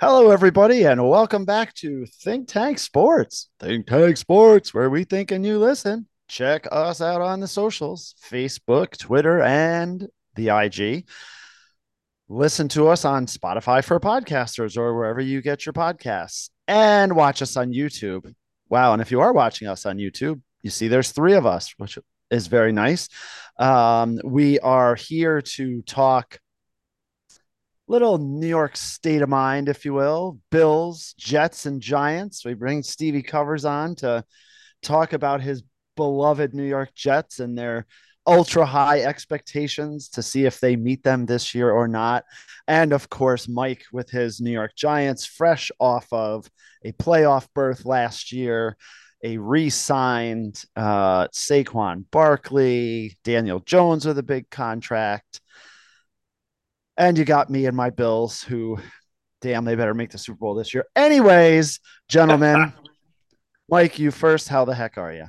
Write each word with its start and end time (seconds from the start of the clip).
Hello, 0.00 0.30
everybody, 0.30 0.84
and 0.84 1.06
welcome 1.06 1.44
back 1.44 1.74
to 1.74 2.06
Think 2.06 2.48
Tank 2.48 2.78
Sports. 2.78 3.50
Think 3.60 3.86
Tank 3.86 4.16
Sports, 4.16 4.72
where 4.72 4.88
we 4.88 5.04
think 5.04 5.30
and 5.30 5.44
you 5.44 5.58
listen. 5.58 6.06
Check 6.26 6.66
us 6.72 7.02
out 7.02 7.20
on 7.20 7.40
the 7.40 7.46
socials 7.46 8.14
Facebook, 8.24 8.96
Twitter, 8.96 9.42
and 9.42 10.08
the 10.36 10.48
IG. 10.48 11.06
Listen 12.30 12.66
to 12.68 12.88
us 12.88 13.04
on 13.04 13.26
Spotify 13.26 13.84
for 13.84 14.00
podcasters 14.00 14.78
or 14.78 14.96
wherever 14.96 15.20
you 15.20 15.42
get 15.42 15.66
your 15.66 15.74
podcasts, 15.74 16.48
and 16.66 17.14
watch 17.14 17.42
us 17.42 17.58
on 17.58 17.74
YouTube. 17.74 18.34
Wow. 18.70 18.94
And 18.94 19.02
if 19.02 19.10
you 19.10 19.20
are 19.20 19.34
watching 19.34 19.68
us 19.68 19.84
on 19.84 19.98
YouTube, 19.98 20.40
you 20.62 20.70
see 20.70 20.88
there's 20.88 21.12
three 21.12 21.34
of 21.34 21.44
us, 21.44 21.74
which 21.76 21.98
is 22.30 22.46
very 22.46 22.72
nice. 22.72 23.10
Um, 23.58 24.18
we 24.24 24.60
are 24.60 24.94
here 24.94 25.42
to 25.42 25.82
talk 25.82 26.40
little 27.90 28.18
New 28.18 28.46
York 28.46 28.76
state 28.76 29.20
of 29.20 29.28
mind, 29.28 29.68
if 29.68 29.84
you 29.84 29.92
will. 29.92 30.38
Bills, 30.52 31.12
Jets, 31.18 31.66
and 31.66 31.82
Giants. 31.82 32.44
We 32.44 32.54
bring 32.54 32.84
Stevie 32.84 33.24
Covers 33.24 33.64
on 33.64 33.96
to 33.96 34.24
talk 34.80 35.12
about 35.12 35.42
his 35.42 35.64
beloved 35.96 36.54
New 36.54 36.64
York 36.64 36.94
Jets 36.94 37.40
and 37.40 37.58
their 37.58 37.86
ultra 38.28 38.64
high 38.64 39.00
expectations 39.00 40.08
to 40.10 40.22
see 40.22 40.44
if 40.44 40.60
they 40.60 40.76
meet 40.76 41.02
them 41.02 41.26
this 41.26 41.52
year 41.52 41.68
or 41.68 41.88
not. 41.88 42.24
And 42.68 42.92
of 42.92 43.10
course, 43.10 43.48
Mike 43.48 43.82
with 43.92 44.08
his 44.08 44.40
New 44.40 44.52
York 44.52 44.76
Giants, 44.76 45.26
fresh 45.26 45.72
off 45.80 46.06
of 46.12 46.48
a 46.84 46.92
playoff 46.92 47.48
berth 47.56 47.84
last 47.84 48.30
year, 48.30 48.76
a 49.24 49.36
re 49.36 49.68
signed 49.68 50.62
uh, 50.76 51.26
Saquon 51.28 52.04
Barkley, 52.12 53.18
Daniel 53.24 53.58
Jones 53.58 54.06
with 54.06 54.18
a 54.18 54.22
big 54.22 54.48
contract. 54.48 55.40
And 56.96 57.16
you 57.16 57.24
got 57.24 57.50
me 57.50 57.66
and 57.66 57.76
my 57.76 57.90
Bills, 57.90 58.42
who, 58.42 58.78
damn, 59.40 59.64
they 59.64 59.74
better 59.74 59.94
make 59.94 60.10
the 60.10 60.18
Super 60.18 60.38
Bowl 60.38 60.54
this 60.54 60.74
year. 60.74 60.86
Anyways, 60.94 61.80
gentlemen, 62.08 62.72
Mike, 63.68 63.98
you 63.98 64.10
first. 64.10 64.48
How 64.48 64.64
the 64.64 64.74
heck 64.74 64.98
are 64.98 65.12
you? 65.12 65.26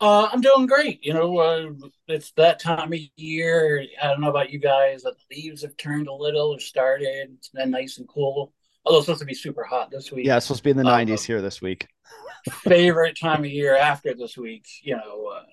Uh, 0.00 0.28
I'm 0.30 0.40
doing 0.40 0.66
great. 0.66 1.04
You 1.04 1.14
know, 1.14 1.38
uh, 1.38 1.70
it's 2.08 2.32
that 2.32 2.60
time 2.60 2.92
of 2.92 2.98
year. 3.16 3.84
I 4.02 4.08
don't 4.08 4.20
know 4.20 4.28
about 4.28 4.50
you 4.50 4.58
guys, 4.58 5.02
but 5.04 5.14
the 5.16 5.36
leaves 5.36 5.62
have 5.62 5.76
turned 5.76 6.08
a 6.08 6.12
little 6.12 6.50
or 6.54 6.60
started. 6.60 7.30
It's 7.36 7.48
been 7.48 7.70
nice 7.70 7.98
and 7.98 8.06
cool. 8.06 8.52
Although 8.84 8.98
it's 8.98 9.06
supposed 9.06 9.20
to 9.20 9.26
be 9.26 9.34
super 9.34 9.64
hot 9.64 9.90
this 9.90 10.12
week. 10.12 10.26
Yeah, 10.26 10.36
it's 10.36 10.46
supposed 10.46 10.60
to 10.60 10.64
be 10.64 10.70
in 10.70 10.76
the 10.76 10.86
uh, 10.86 10.98
90s 10.98 11.24
here 11.24 11.40
this 11.40 11.62
week. 11.62 11.88
favorite 12.50 13.18
time 13.18 13.40
of 13.40 13.50
year 13.50 13.76
after 13.76 14.14
this 14.14 14.36
week. 14.36 14.66
You 14.82 14.96
know, 14.96 15.32
uh, 15.34 15.44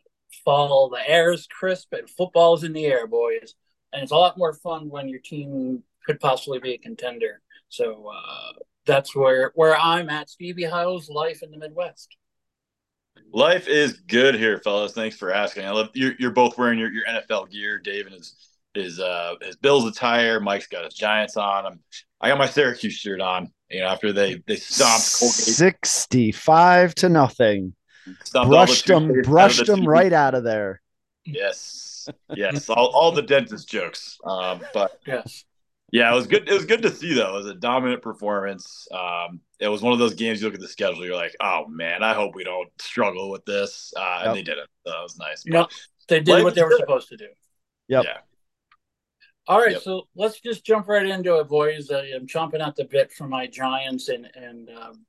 fall, 0.43 0.89
the 0.89 1.09
air 1.09 1.31
is 1.31 1.47
crisp 1.47 1.93
and 1.93 2.09
football's 2.09 2.65
in 2.65 2.73
the 2.73 2.85
air, 2.85 3.07
boys 3.07 3.55
and 3.93 4.03
it's 4.03 4.11
a 4.11 4.17
lot 4.17 4.37
more 4.37 4.53
fun 4.53 4.89
when 4.89 5.07
your 5.09 5.19
team 5.19 5.83
could 6.05 6.19
possibly 6.19 6.59
be 6.59 6.73
a 6.73 6.77
contender. 6.77 7.41
So 7.69 8.11
uh, 8.13 8.53
that's 8.85 9.15
where 9.15 9.51
where 9.55 9.77
I'm 9.77 10.09
at. 10.09 10.29
Stevie, 10.29 10.65
how's 10.65 11.09
life 11.09 11.43
in 11.43 11.51
the 11.51 11.57
Midwest? 11.57 12.15
Life 13.33 13.67
is 13.67 13.93
good 13.93 14.35
here, 14.35 14.57
fellas. 14.59 14.93
Thanks 14.93 15.15
for 15.15 15.31
asking. 15.31 15.65
I 15.65 15.71
love 15.71 15.89
you're, 15.93 16.13
you're 16.19 16.31
both 16.31 16.57
wearing 16.57 16.79
your, 16.79 16.91
your 16.91 17.05
NFL 17.05 17.49
gear. 17.51 17.79
David 17.79 18.13
is 18.13 18.35
is 18.75 18.99
uh 18.99 19.35
his 19.41 19.55
Bills 19.57 19.85
attire. 19.85 20.39
Mike's 20.39 20.67
got 20.67 20.85
his 20.85 20.93
Giants 20.93 21.37
on. 21.37 21.65
I'm 21.65 21.79
I 22.19 22.29
got 22.29 22.37
my 22.37 22.47
Syracuse 22.47 22.93
shirt 22.93 23.21
on. 23.21 23.51
You 23.69 23.81
know, 23.81 23.87
after 23.87 24.11
they 24.11 24.41
they 24.47 24.57
stomped 24.57 25.19
Colgate. 25.19 25.33
sixty-five 25.33 26.95
to 26.95 27.09
nothing. 27.09 27.73
Stomped 28.23 28.49
brushed 28.49 28.87
them, 28.87 29.21
brushed 29.21 29.65
them 29.65 29.87
right 29.87 30.11
out 30.11 30.33
of 30.33 30.43
there. 30.43 30.81
Yes, 31.23 31.90
yes, 32.35 32.69
all, 32.69 32.87
all 32.87 33.11
the 33.11 33.21
dentist 33.21 33.69
jokes. 33.69 34.17
Um, 34.23 34.61
but 34.73 34.99
yes, 35.05 35.45
yeah, 35.91 36.11
it 36.11 36.15
was 36.15 36.27
good. 36.27 36.47
It 36.47 36.53
was 36.53 36.65
good 36.65 36.81
to 36.83 36.91
see 36.91 37.13
though. 37.13 37.35
It 37.35 37.37
was 37.37 37.47
a 37.47 37.55
dominant 37.55 38.01
performance. 38.01 38.87
Um, 38.93 39.41
it 39.59 39.67
was 39.67 39.81
one 39.81 39.93
of 39.93 39.99
those 39.99 40.13
games 40.13 40.41
you 40.41 40.47
look 40.47 40.55
at 40.55 40.61
the 40.61 40.67
schedule, 40.67 41.05
you're 41.05 41.15
like, 41.15 41.35
oh 41.41 41.67
man, 41.67 42.01
I 42.01 42.13
hope 42.13 42.33
we 42.33 42.43
don't 42.43 42.69
struggle 42.79 43.29
with 43.29 43.45
this. 43.45 43.93
Uh, 43.95 44.19
yep. 44.19 44.27
And 44.27 44.35
they 44.35 44.43
didn't. 44.43 44.69
So 44.85 44.91
that 44.91 45.01
was 45.01 45.17
nice. 45.17 45.45
No, 45.45 45.67
they 46.07 46.21
did 46.21 46.43
what 46.43 46.55
they 46.55 46.63
were 46.63 46.77
supposed 46.77 47.09
to 47.09 47.17
do. 47.17 47.27
Yep. 47.89 48.05
Yeah. 48.05 48.17
All 49.47 49.59
right, 49.59 49.71
yep. 49.71 49.81
so 49.81 50.07
let's 50.15 50.39
just 50.39 50.63
jump 50.63 50.87
right 50.87 51.05
into 51.05 51.37
it, 51.39 51.49
boys. 51.49 51.89
Uh, 51.89 52.03
I'm 52.15 52.27
chomping 52.27 52.65
at 52.65 52.75
the 52.75 52.85
bit 52.85 53.11
for 53.11 53.27
my 53.27 53.47
Giants, 53.47 54.07
and 54.07 54.27
and 54.35 54.69
um, 54.69 55.05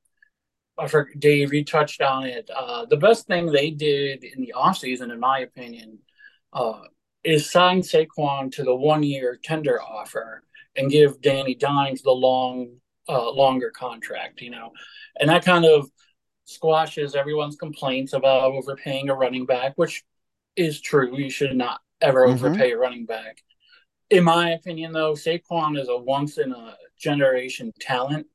I 0.79 0.89
forgot, 0.89 1.21
Dave, 1.21 1.53
you 1.53 1.65
touched 1.65 2.03
on 2.03 2.25
it. 2.25 2.51
Uh, 2.55 2.87
the 2.87 2.97
best 2.97 3.27
thing 3.27 3.47
they 3.47 3.71
did 3.71 4.25
in 4.25 4.41
the 4.41 4.55
offseason, 4.57 5.13
in 5.13 5.21
my 5.21 5.41
opinion, 5.41 5.99
uh, 6.53 6.81
is 7.25 7.51
sign 7.51 7.81
Saquon 7.81 8.51
to 8.53 8.63
the 8.63 8.75
one 8.75 9.03
year 9.03 9.39
tender 9.43 9.81
offer 9.81 10.43
and 10.77 10.91
give 10.91 11.21
Danny 11.21 11.55
Dimes 11.55 12.03
the 12.03 12.11
long, 12.11 12.77
uh, 13.09 13.31
longer 13.31 13.71
contract, 13.71 14.41
you 14.41 14.51
know, 14.51 14.73
and 15.19 15.29
that 15.29 15.45
kind 15.45 15.65
of 15.65 15.89
squashes 16.45 17.15
everyone's 17.15 17.57
complaints 17.57 18.13
about 18.13 18.43
overpaying 18.43 19.09
a 19.09 19.15
running 19.15 19.47
back, 19.47 19.73
which 19.77 20.05
is 20.57 20.81
true. 20.81 21.17
You 21.17 21.31
should 21.31 21.57
not 21.57 21.81
ever 22.01 22.27
mm-hmm. 22.27 22.45
overpay 22.45 22.73
a 22.73 22.79
running 22.79 23.07
back. 23.07 23.43
In 24.11 24.25
my 24.25 24.51
opinion, 24.51 24.93
though, 24.93 25.15
Saquon 25.15 25.81
is 25.81 25.89
a 25.89 25.97
once 25.97 26.39
in 26.39 26.53
a 26.53 26.77
generation 26.99 27.73
talent. 27.81 28.27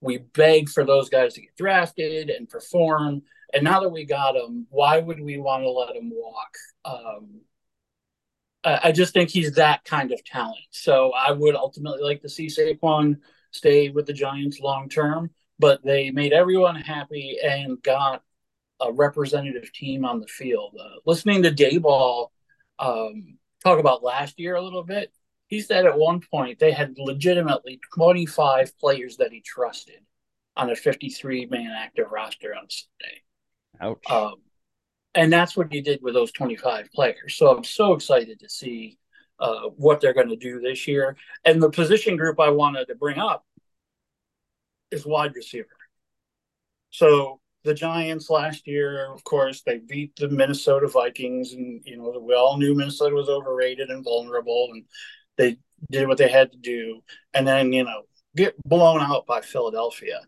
We 0.00 0.18
beg 0.18 0.68
for 0.68 0.84
those 0.84 1.08
guys 1.08 1.34
to 1.34 1.40
get 1.40 1.56
drafted 1.56 2.28
and 2.28 2.48
perform. 2.48 3.22
And 3.54 3.64
now 3.64 3.80
that 3.80 3.88
we 3.88 4.04
got 4.04 4.36
him, 4.36 4.66
why 4.70 4.98
would 4.98 5.20
we 5.20 5.38
want 5.38 5.62
to 5.62 5.70
let 5.70 5.96
him 5.96 6.10
walk? 6.12 6.54
Um, 6.84 7.40
I 8.64 8.92
just 8.92 9.12
think 9.12 9.30
he's 9.30 9.52
that 9.52 9.84
kind 9.84 10.12
of 10.12 10.24
talent. 10.24 10.58
So 10.70 11.12
I 11.12 11.32
would 11.32 11.56
ultimately 11.56 12.02
like 12.02 12.22
to 12.22 12.28
see 12.28 12.46
Saquon 12.46 13.18
stay 13.50 13.90
with 13.90 14.06
the 14.06 14.12
Giants 14.12 14.60
long 14.60 14.88
term, 14.88 15.30
but 15.58 15.82
they 15.84 16.10
made 16.10 16.32
everyone 16.32 16.76
happy 16.76 17.38
and 17.42 17.82
got 17.82 18.22
a 18.80 18.92
representative 18.92 19.72
team 19.72 20.04
on 20.04 20.20
the 20.20 20.26
field. 20.26 20.76
Uh, 20.78 20.96
listening 21.06 21.42
to 21.42 21.50
Daboll 21.50 22.28
um, 22.78 23.38
talk 23.62 23.78
about 23.78 24.02
last 24.02 24.38
year 24.38 24.54
a 24.54 24.62
little 24.62 24.82
bit, 24.82 25.12
he 25.46 25.60
said 25.60 25.86
at 25.86 25.98
one 25.98 26.20
point 26.20 26.58
they 26.58 26.72
had 26.72 26.94
legitimately 26.98 27.80
25 27.94 28.78
players 28.78 29.18
that 29.18 29.32
he 29.32 29.40
trusted 29.40 30.00
on 30.56 30.70
a 30.70 30.76
53 30.76 31.46
man 31.46 31.70
active 31.70 32.10
roster 32.10 32.54
on 32.54 32.66
Sunday. 32.68 33.22
Ouch. 33.80 34.10
Um, 34.10 34.34
and 35.14 35.32
that's 35.32 35.56
what 35.56 35.72
he 35.72 35.80
did 35.80 36.00
with 36.02 36.14
those 36.14 36.32
25 36.32 36.90
players. 36.92 37.36
So 37.36 37.54
I'm 37.54 37.64
so 37.64 37.92
excited 37.92 38.40
to 38.40 38.48
see 38.48 38.98
uh, 39.38 39.68
what 39.76 40.00
they're 40.00 40.14
going 40.14 40.28
to 40.28 40.36
do 40.36 40.60
this 40.60 40.86
year. 40.86 41.16
And 41.44 41.62
the 41.62 41.70
position 41.70 42.16
group 42.16 42.40
I 42.40 42.50
wanted 42.50 42.86
to 42.86 42.94
bring 42.94 43.18
up 43.18 43.44
is 44.90 45.04
wide 45.04 45.34
receiver. 45.34 45.68
So 46.90 47.40
the 47.64 47.74
Giants 47.74 48.30
last 48.30 48.66
year, 48.66 49.12
of 49.12 49.24
course, 49.24 49.62
they 49.62 49.78
beat 49.78 50.16
the 50.16 50.28
Minnesota 50.28 50.88
Vikings, 50.88 51.52
and 51.52 51.80
you 51.84 51.96
know 51.96 52.18
we 52.20 52.34
all 52.34 52.58
knew 52.58 52.74
Minnesota 52.74 53.14
was 53.14 53.28
overrated 53.28 53.88
and 53.88 54.04
vulnerable, 54.04 54.68
and 54.72 54.84
they 55.36 55.56
did 55.90 56.08
what 56.08 56.18
they 56.18 56.28
had 56.28 56.52
to 56.52 56.58
do, 56.58 57.00
and 57.34 57.46
then 57.46 57.72
you 57.72 57.84
know 57.84 58.02
get 58.36 58.60
blown 58.64 59.00
out 59.00 59.26
by 59.26 59.40
Philadelphia. 59.40 60.20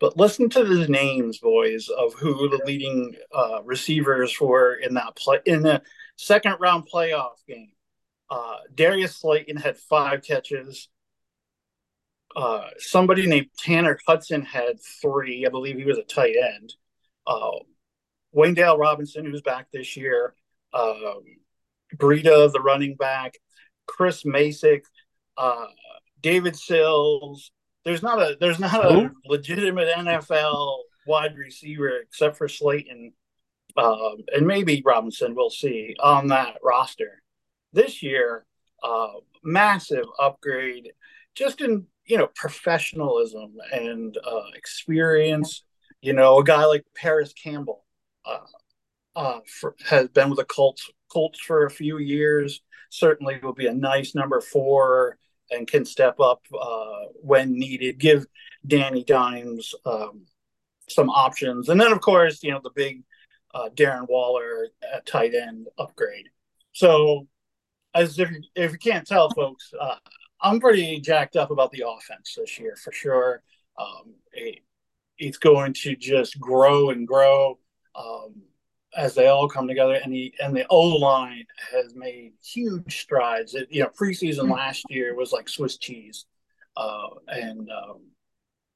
But 0.00 0.16
listen 0.16 0.48
to 0.50 0.64
the 0.64 0.86
names, 0.86 1.38
boys, 1.38 1.88
of 1.88 2.14
who 2.14 2.48
the 2.48 2.62
leading 2.64 3.16
uh, 3.34 3.62
receivers 3.64 4.40
were 4.40 4.74
in 4.74 4.94
that 4.94 5.16
play 5.16 5.40
in 5.44 5.62
the 5.62 5.82
second 6.16 6.56
round 6.60 6.88
playoff 6.92 7.44
game. 7.46 7.72
Uh, 8.30 8.58
Darius 8.74 9.16
Slayton 9.16 9.56
had 9.56 9.76
five 9.76 10.22
catches. 10.22 10.88
Uh, 12.36 12.68
somebody 12.78 13.26
named 13.26 13.48
Tanner 13.58 13.98
Hudson 14.06 14.42
had 14.42 14.76
three. 15.00 15.44
I 15.46 15.48
believe 15.48 15.76
he 15.76 15.84
was 15.84 15.98
a 15.98 16.02
tight 16.02 16.36
end. 16.36 16.74
Uh, 17.26 17.58
Dale 18.54 18.78
Robinson, 18.78 19.24
who's 19.24 19.42
back 19.42 19.66
this 19.72 19.96
year. 19.96 20.34
Um, 20.72 21.22
Breida, 21.96 22.52
the 22.52 22.60
running 22.60 22.94
back. 22.94 23.34
Chris 23.86 24.22
Masick. 24.24 24.82
Uh, 25.36 25.66
David 26.20 26.56
Sills 26.56 27.50
there's 27.88 28.02
not 28.02 28.20
a 28.20 28.36
there's 28.38 28.58
not 28.58 28.84
a 28.84 29.10
legitimate 29.24 29.88
NFL 29.88 30.80
wide 31.06 31.38
receiver 31.38 31.96
except 31.96 32.36
for 32.36 32.46
Slayton 32.46 33.14
um, 33.78 34.18
and 34.34 34.46
maybe 34.46 34.82
Robinson. 34.84 35.34
We'll 35.34 35.48
see 35.48 35.96
on 35.98 36.28
that 36.28 36.58
roster 36.62 37.22
this 37.72 38.02
year. 38.02 38.44
Uh, 38.82 39.12
massive 39.42 40.04
upgrade, 40.20 40.92
just 41.34 41.62
in 41.62 41.86
you 42.04 42.18
know 42.18 42.28
professionalism 42.34 43.56
and 43.72 44.18
uh, 44.18 44.50
experience. 44.54 45.64
You 46.02 46.12
know, 46.12 46.40
a 46.40 46.44
guy 46.44 46.66
like 46.66 46.84
Parris 46.94 47.32
Campbell 47.32 47.86
uh, 48.26 48.38
uh 49.16 49.40
for, 49.46 49.74
has 49.88 50.08
been 50.08 50.28
with 50.28 50.40
the 50.40 50.44
Colts 50.44 50.90
Colts 51.10 51.40
for 51.40 51.64
a 51.64 51.70
few 51.70 51.96
years. 51.96 52.60
Certainly 52.90 53.40
will 53.42 53.54
be 53.54 53.66
a 53.66 53.74
nice 53.74 54.14
number 54.14 54.42
four 54.42 55.16
and 55.50 55.66
can 55.66 55.84
step 55.84 56.20
up 56.20 56.42
uh, 56.58 57.06
when 57.20 57.58
needed. 57.58 57.98
Give 57.98 58.26
Danny 58.66 59.04
Dimes 59.04 59.74
um, 59.84 60.26
some 60.88 61.10
options, 61.10 61.68
and 61.68 61.80
then 61.80 61.92
of 61.92 62.00
course 62.00 62.42
you 62.42 62.50
know 62.50 62.60
the 62.62 62.70
big 62.74 63.02
uh, 63.54 63.68
Darren 63.74 64.08
Waller 64.08 64.68
tight 65.06 65.34
end 65.34 65.68
upgrade. 65.78 66.28
So, 66.72 67.26
as 67.94 68.18
if 68.18 68.30
if 68.54 68.72
you 68.72 68.78
can't 68.78 69.06
tell, 69.06 69.30
folks, 69.30 69.72
uh, 69.78 69.96
I'm 70.40 70.60
pretty 70.60 71.00
jacked 71.00 71.36
up 71.36 71.50
about 71.50 71.72
the 71.72 71.84
offense 71.86 72.36
this 72.36 72.58
year 72.58 72.76
for 72.76 72.92
sure. 72.92 73.42
Um, 73.78 74.14
it, 74.32 74.60
it's 75.18 75.38
going 75.38 75.72
to 75.72 75.96
just 75.96 76.38
grow 76.38 76.90
and 76.90 77.06
grow 77.06 77.58
um, 77.94 78.42
as 78.96 79.14
they 79.14 79.28
all 79.28 79.48
come 79.48 79.68
together. 79.68 79.94
And 79.94 80.12
the 80.12 80.32
and 80.40 80.56
the 80.56 80.66
O 80.70 80.80
line 80.80 81.46
has 81.72 81.94
made 81.94 82.32
huge 82.42 83.00
strides. 83.00 83.54
It, 83.54 83.68
you 83.70 83.82
know, 83.82 83.90
preseason 83.90 84.40
mm-hmm. 84.40 84.52
last 84.52 84.84
year 84.88 85.14
was 85.14 85.32
like 85.32 85.48
Swiss 85.48 85.78
cheese, 85.78 86.26
uh, 86.76 87.08
and 87.28 87.68
um, 87.70 88.06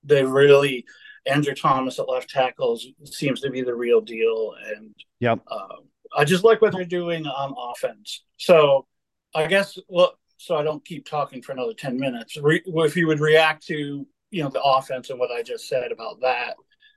they 0.04 0.24
really 0.24 0.84
Andrew 1.26 1.54
Thomas 1.54 1.98
at 1.98 2.08
left 2.08 2.30
tackles 2.30 2.86
seems 3.04 3.40
to 3.40 3.50
be 3.50 3.62
the 3.62 3.74
real 3.74 4.00
deal. 4.00 4.54
And 4.74 4.94
yep. 5.20 5.40
Uh, 5.46 5.76
I 6.16 6.24
just 6.24 6.44
like 6.44 6.60
what 6.60 6.72
they're 6.72 6.84
doing 6.84 7.26
on 7.26 7.54
offense. 7.56 8.24
So 8.38 8.86
I 9.34 9.46
guess 9.46 9.78
look, 9.88 10.18
so 10.36 10.56
I 10.56 10.62
don't 10.62 10.84
keep 10.84 11.06
talking 11.06 11.40
for 11.40 11.52
another 11.52 11.74
10 11.74 11.98
minutes. 11.98 12.36
Re- 12.36 12.62
if 12.66 12.96
you 12.96 13.06
would 13.06 13.20
react 13.20 13.66
to, 13.68 14.06
you 14.30 14.42
know, 14.42 14.48
the 14.48 14.62
offense 14.62 15.10
and 15.10 15.18
what 15.18 15.30
I 15.30 15.42
just 15.42 15.68
said 15.68 15.92
about 15.92 16.20
that 16.22 16.56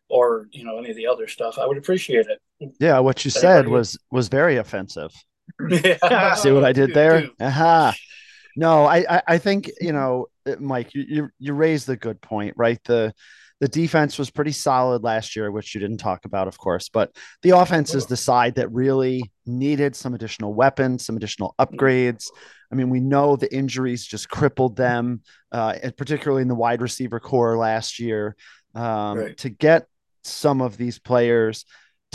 or, 0.10 0.48
you 0.52 0.64
know, 0.64 0.80
any 0.80 0.90
of 0.90 0.96
the 0.96 1.08
other 1.08 1.28
stuff, 1.28 1.60
I 1.60 1.68
would 1.68 1.78
appreciate 1.78 2.26
it. 2.28 2.42
Yeah, 2.80 3.00
what 3.00 3.26
you 3.26 3.32
said 3.32 3.68
was 3.68 3.98
was 4.12 4.28
very 4.28 4.58
offensive. 4.58 5.12
yeah. 5.70 6.34
See 6.36 6.52
what 6.52 6.64
I 6.64 6.74
did 6.74 6.94
there? 6.94 7.30
Aha. 7.40 7.94
No, 8.58 8.86
I, 8.86 9.18
I, 9.18 9.22
I 9.28 9.38
think, 9.38 9.70
you 9.82 9.92
know, 9.92 10.28
Mike, 10.60 10.94
you, 10.94 11.06
you 11.08 11.30
you 11.40 11.54
raised 11.54 11.88
the 11.88 11.98
good 11.98 12.22
point, 12.22 12.54
right? 12.56 12.80
The 12.86 13.14
the 13.62 13.68
defense 13.68 14.18
was 14.18 14.30
pretty 14.30 14.52
solid 14.52 15.04
last 15.04 15.36
year, 15.36 15.50
which 15.50 15.74
you 15.74 15.82
didn't 15.82 15.98
talk 15.98 16.26
about, 16.26 16.48
of 16.48 16.58
course, 16.58 16.90
but 16.90 17.16
the 17.42 17.52
offense 17.52 17.96
is 17.96 18.06
the 18.06 18.18
side 18.18 18.56
that 18.56 18.72
really 18.72 19.32
needed 19.46 19.96
some 19.96 20.14
additional 20.14 20.54
weapons, 20.54 21.06
some 21.06 21.16
additional 21.16 21.56
upgrades. 21.58 22.26
I 22.72 22.76
mean, 22.76 22.90
we 22.90 23.00
know 23.00 23.38
the 23.38 23.54
injuries 23.54 24.06
just 24.06 24.30
crippled 24.30 24.76
them, 24.76 25.22
uh, 25.54 25.76
and 25.82 25.96
particularly 25.96 26.42
in 26.42 26.50
the 26.50 26.56
wide 26.56 26.82
receiver 26.82 27.20
core 27.20 27.58
last 27.58 28.00
year. 28.00 28.36
Um, 28.74 29.18
right. 29.18 29.38
To 29.38 29.50
get 29.50 29.88
some 30.24 30.62
of 30.62 30.76
these 30.76 31.00
players, 31.00 31.66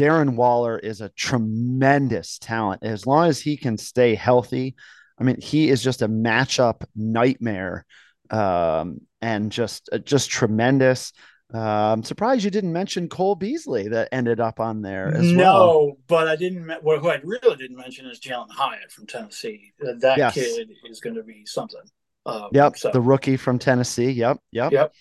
Darren 0.00 0.34
Waller 0.34 0.78
is 0.78 1.02
a 1.02 1.10
tremendous 1.10 2.38
talent. 2.38 2.82
As 2.82 3.06
long 3.06 3.28
as 3.28 3.38
he 3.38 3.58
can 3.58 3.76
stay 3.76 4.14
healthy, 4.14 4.74
I 5.18 5.24
mean, 5.24 5.38
he 5.42 5.68
is 5.68 5.82
just 5.82 6.00
a 6.00 6.08
matchup 6.08 6.86
nightmare 6.96 7.84
um, 8.30 9.02
and 9.20 9.52
just 9.52 9.90
uh, 9.92 9.98
just 9.98 10.30
tremendous. 10.30 11.12
Uh, 11.52 11.92
I'm 11.92 12.02
surprised 12.02 12.44
you 12.44 12.50
didn't 12.50 12.72
mention 12.72 13.10
Cole 13.10 13.34
Beasley 13.34 13.88
that 13.88 14.08
ended 14.10 14.40
up 14.40 14.58
on 14.58 14.80
there 14.80 15.08
as 15.08 15.32
no, 15.32 15.36
well. 15.36 15.66
No, 15.66 15.98
but 16.06 16.28
I 16.28 16.36
didn't. 16.36 16.70
What, 16.82 17.04
I 17.04 17.20
really 17.22 17.56
didn't 17.56 17.76
mention 17.76 18.06
is 18.06 18.20
Jalin 18.20 18.50
Hyatt 18.50 18.90
from 18.90 19.06
Tennessee. 19.06 19.74
That 19.80 20.16
yes. 20.16 20.32
kid 20.32 20.70
is 20.88 21.00
going 21.00 21.16
to 21.16 21.22
be 21.22 21.44
something. 21.44 21.82
Um, 22.24 22.48
yep, 22.52 22.78
so. 22.78 22.90
the 22.90 23.02
rookie 23.02 23.36
from 23.36 23.58
Tennessee. 23.58 24.12
Yep, 24.12 24.38
yep, 24.50 24.72
yep. 24.72 24.94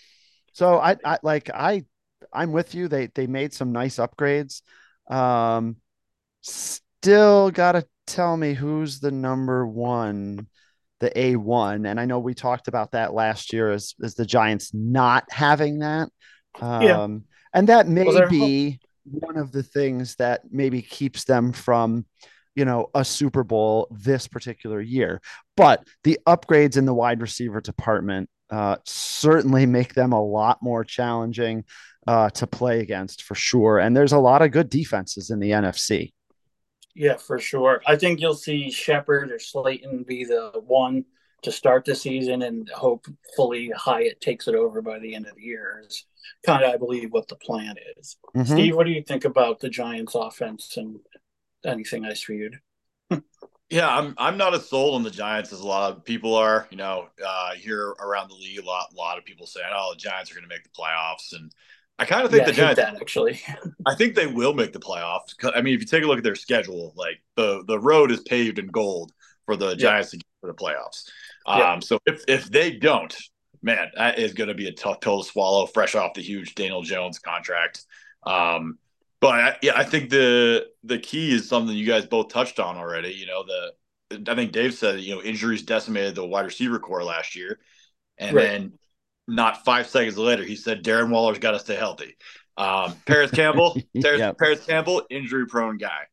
So 0.52 0.78
I, 0.78 0.98
I 1.06 1.20
like 1.24 1.50
I, 1.50 1.86
I'm 2.34 2.52
with 2.52 2.76
you. 2.76 2.90
They 2.90 3.08
they 3.08 3.28
made 3.28 3.54
some 3.54 3.72
nice 3.72 3.96
upgrades. 3.96 4.62
Um, 5.10 5.78
still 6.42 7.52
got 7.52 7.74
to 7.74 7.88
tell 8.08 8.36
me 8.36 8.54
who's 8.54 9.00
the 9.00 9.12
number 9.12 9.66
one 9.66 10.48
the 11.00 11.10
A1. 11.12 11.90
And 11.90 12.00
I 12.00 12.06
know 12.06 12.20
we 12.20 12.34
talked 12.34 12.68
about 12.68 12.92
that 12.92 13.14
last 13.14 13.54
year 13.54 13.72
as, 13.72 13.96
as 14.04 14.16
the 14.16 14.26
Giants 14.26 14.74
not 14.74 15.26
having 15.32 15.80
that. 15.80 16.10
Um, 16.60 16.82
yeah. 16.82 17.08
And 17.54 17.70
that 17.70 17.88
may 17.88 18.06
well, 18.06 18.30
be 18.30 18.80
one 19.06 19.38
of 19.38 19.52
the 19.52 19.64
things 19.64 20.16
that 20.16 20.42
maybe 20.52 20.82
keeps 20.82 21.24
them 21.24 21.52
from, 21.52 22.06
you 22.56 22.66
know, 22.66 22.90
a 22.94 23.06
Super 23.06 23.44
Bowl 23.44 23.88
this 23.92 24.28
particular 24.28 24.82
year. 24.82 25.22
But 25.56 25.88
the 26.04 26.20
upgrades 26.28 26.78
in 26.78 26.86
the 26.86 26.94
wide 26.94 27.22
receiver 27.22 27.62
department 27.62 28.30
uh, 28.50 28.78
certainly 28.86 29.66
make 29.66 29.94
them 29.94 30.12
a 30.12 30.24
lot 30.24 30.62
more 30.62 30.84
challenging 30.84 31.64
uh, 32.10 32.28
to 32.28 32.48
play 32.48 32.80
against 32.80 33.22
for 33.22 33.36
sure. 33.36 33.78
And 33.78 33.96
there's 33.96 34.14
a 34.14 34.18
lot 34.18 34.42
of 34.42 34.50
good 34.50 34.68
defenses 34.68 35.30
in 35.30 35.40
the 35.40 35.52
NFC. 35.52 36.12
Yeah, 36.96 37.18
for 37.18 37.38
sure. 37.38 37.84
I 37.86 37.98
think 37.98 38.20
you'll 38.20 38.34
see 38.34 38.72
Shepard 38.72 39.32
or 39.32 39.38
Slayton 39.38 40.06
be 40.08 40.26
the 40.26 40.54
one 40.66 41.06
to 41.44 41.52
start 41.52 41.86
the 41.86 41.94
season, 41.94 42.42
and 42.42 42.68
hopefully 42.70 43.72
Hyatt 43.78 44.20
takes 44.22 44.48
it 44.48 44.56
over 44.56 44.82
by 44.82 44.98
the 44.98 45.14
end 45.14 45.28
of 45.28 45.36
the 45.36 45.44
year. 45.44 45.84
Is 45.86 46.04
kind 46.44 46.64
of, 46.64 46.74
I 46.74 46.78
believe, 46.78 47.14
what 47.14 47.28
the 47.28 47.36
plan 47.36 47.76
is. 47.96 48.18
Mm-hmm. 48.36 48.54
Steve, 48.54 48.76
what 48.76 48.88
do 48.88 48.92
you 48.92 49.04
think 49.04 49.24
about 49.24 49.60
the 49.60 49.70
Giants' 49.70 50.16
offense 50.16 50.78
and 50.78 50.98
anything 51.64 52.06
I 52.06 52.16
reviewed? 52.28 52.60
yeah, 53.70 53.88
I'm 53.88 54.16
I'm 54.18 54.38
not 54.38 54.56
as 54.56 54.68
sold 54.68 54.96
on 54.96 55.04
the 55.04 55.12
Giants 55.12 55.54
as 55.54 55.60
a 55.60 55.68
lot 55.68 55.92
of 55.92 56.04
people 56.04 56.34
are. 56.34 56.68
You 56.72 56.78
know, 56.78 57.10
uh, 57.24 57.54
here 57.54 57.90
around 58.00 58.30
the 58.30 58.36
league, 58.36 58.58
a 58.58 58.66
lot 58.66 58.88
a 58.92 58.96
lot 58.98 59.20
of 59.20 59.26
people 59.26 59.46
saying, 59.46 59.70
"Oh, 59.72 59.94
the 59.94 60.00
Giants 60.00 60.32
are 60.32 60.34
going 60.34 60.50
to 60.50 60.54
make 60.54 60.64
the 60.64 60.70
playoffs," 60.70 61.34
and 61.34 61.52
I 62.00 62.06
kind 62.06 62.24
of 62.24 62.32
think 62.32 62.42
yeah, 62.42 62.48
the 62.48 62.54
Giants 62.54 62.82
that, 62.82 62.96
actually. 62.96 63.42
I 63.86 63.94
think 63.96 64.16
they 64.16 64.26
will 64.26 64.54
make 64.54 64.72
the 64.72 64.80
playoffs. 64.80 65.36
I 65.54 65.62
mean, 65.62 65.74
if 65.74 65.82
you 65.82 65.86
take 65.86 66.04
a 66.04 66.08
look 66.08 66.18
at 66.18 66.24
their 66.24 66.36
schedule, 66.36 66.94
like 66.96 67.22
the 67.36 67.64
the 67.68 67.78
road 67.78 68.10
is 68.12 68.22
paved 68.22 68.58
in 68.58 68.68
gold 68.68 69.12
for 69.46 69.56
the 69.58 69.76
Giants 69.76 70.14
yeah. 70.14 70.18
to 70.20 70.24
get 70.24 70.28
for 70.42 70.48
the 70.48 70.54
playoffs. 70.54 71.04
Yeah. 71.46 71.74
Um, 71.74 71.82
so 71.82 72.00
if 72.06 72.24
if 72.28 72.50
they 72.50 72.72
don't, 72.72 73.16
man, 73.62 73.92
that 73.96 74.18
is 74.18 74.34
going 74.34 74.48
to 74.48 74.54
be 74.54 74.68
a 74.68 74.72
tough 74.72 75.02
pill 75.02 75.24
to 75.24 75.30
swallow, 75.30 75.66
fresh 75.66 75.94
off 75.94 76.14
the 76.14 76.22
huge 76.22 76.56
Daniel 76.56 76.84
Jones 76.84 77.20
contract. 77.20 77.86
Um, 78.24 78.78
but 79.20 79.36
I, 79.36 79.58
yeah, 79.62 79.74
I 79.76 79.84
think 79.84 80.10
the 80.10 80.68
the 80.84 81.00
key 81.00 81.34
is 81.34 81.50
something 81.50 81.76
you 81.76 81.86
guys 81.86 82.06
both 82.06 82.30
touched 82.30 82.60
on 82.60 82.78
already. 82.78 83.10
You 83.10 83.26
know, 83.26 83.44
the 83.44 84.32
I 84.32 84.36
think 84.36 84.54
Dave 84.54 84.74
said 84.74 85.02
you 85.02 85.16
know 85.16 85.22
injuries 85.22 85.64
decimated 85.64 86.16
the 86.16 86.26
wide 86.26 86.46
receiver 86.46 86.80
core 86.80 87.04
last 87.04 87.36
year, 87.36 87.60
and 88.18 88.36
right. 88.36 88.44
then 88.44 88.74
not 89.30 89.64
five 89.64 89.88
seconds 89.88 90.18
later, 90.18 90.44
he 90.44 90.56
said 90.56 90.84
Darren 90.84 91.10
Waller's 91.10 91.40
got 91.40 91.52
to 91.52 91.60
stay 91.60 91.76
healthy. 91.76 92.16
Um, 92.58 92.96
Parris 93.06 93.32
Campbell, 93.32 93.78
yep. 93.94 94.38
Parris 94.38 94.66
Campbell, 94.66 95.04
injury 95.10 95.48
prone 95.48 95.78
guy. 95.78 96.08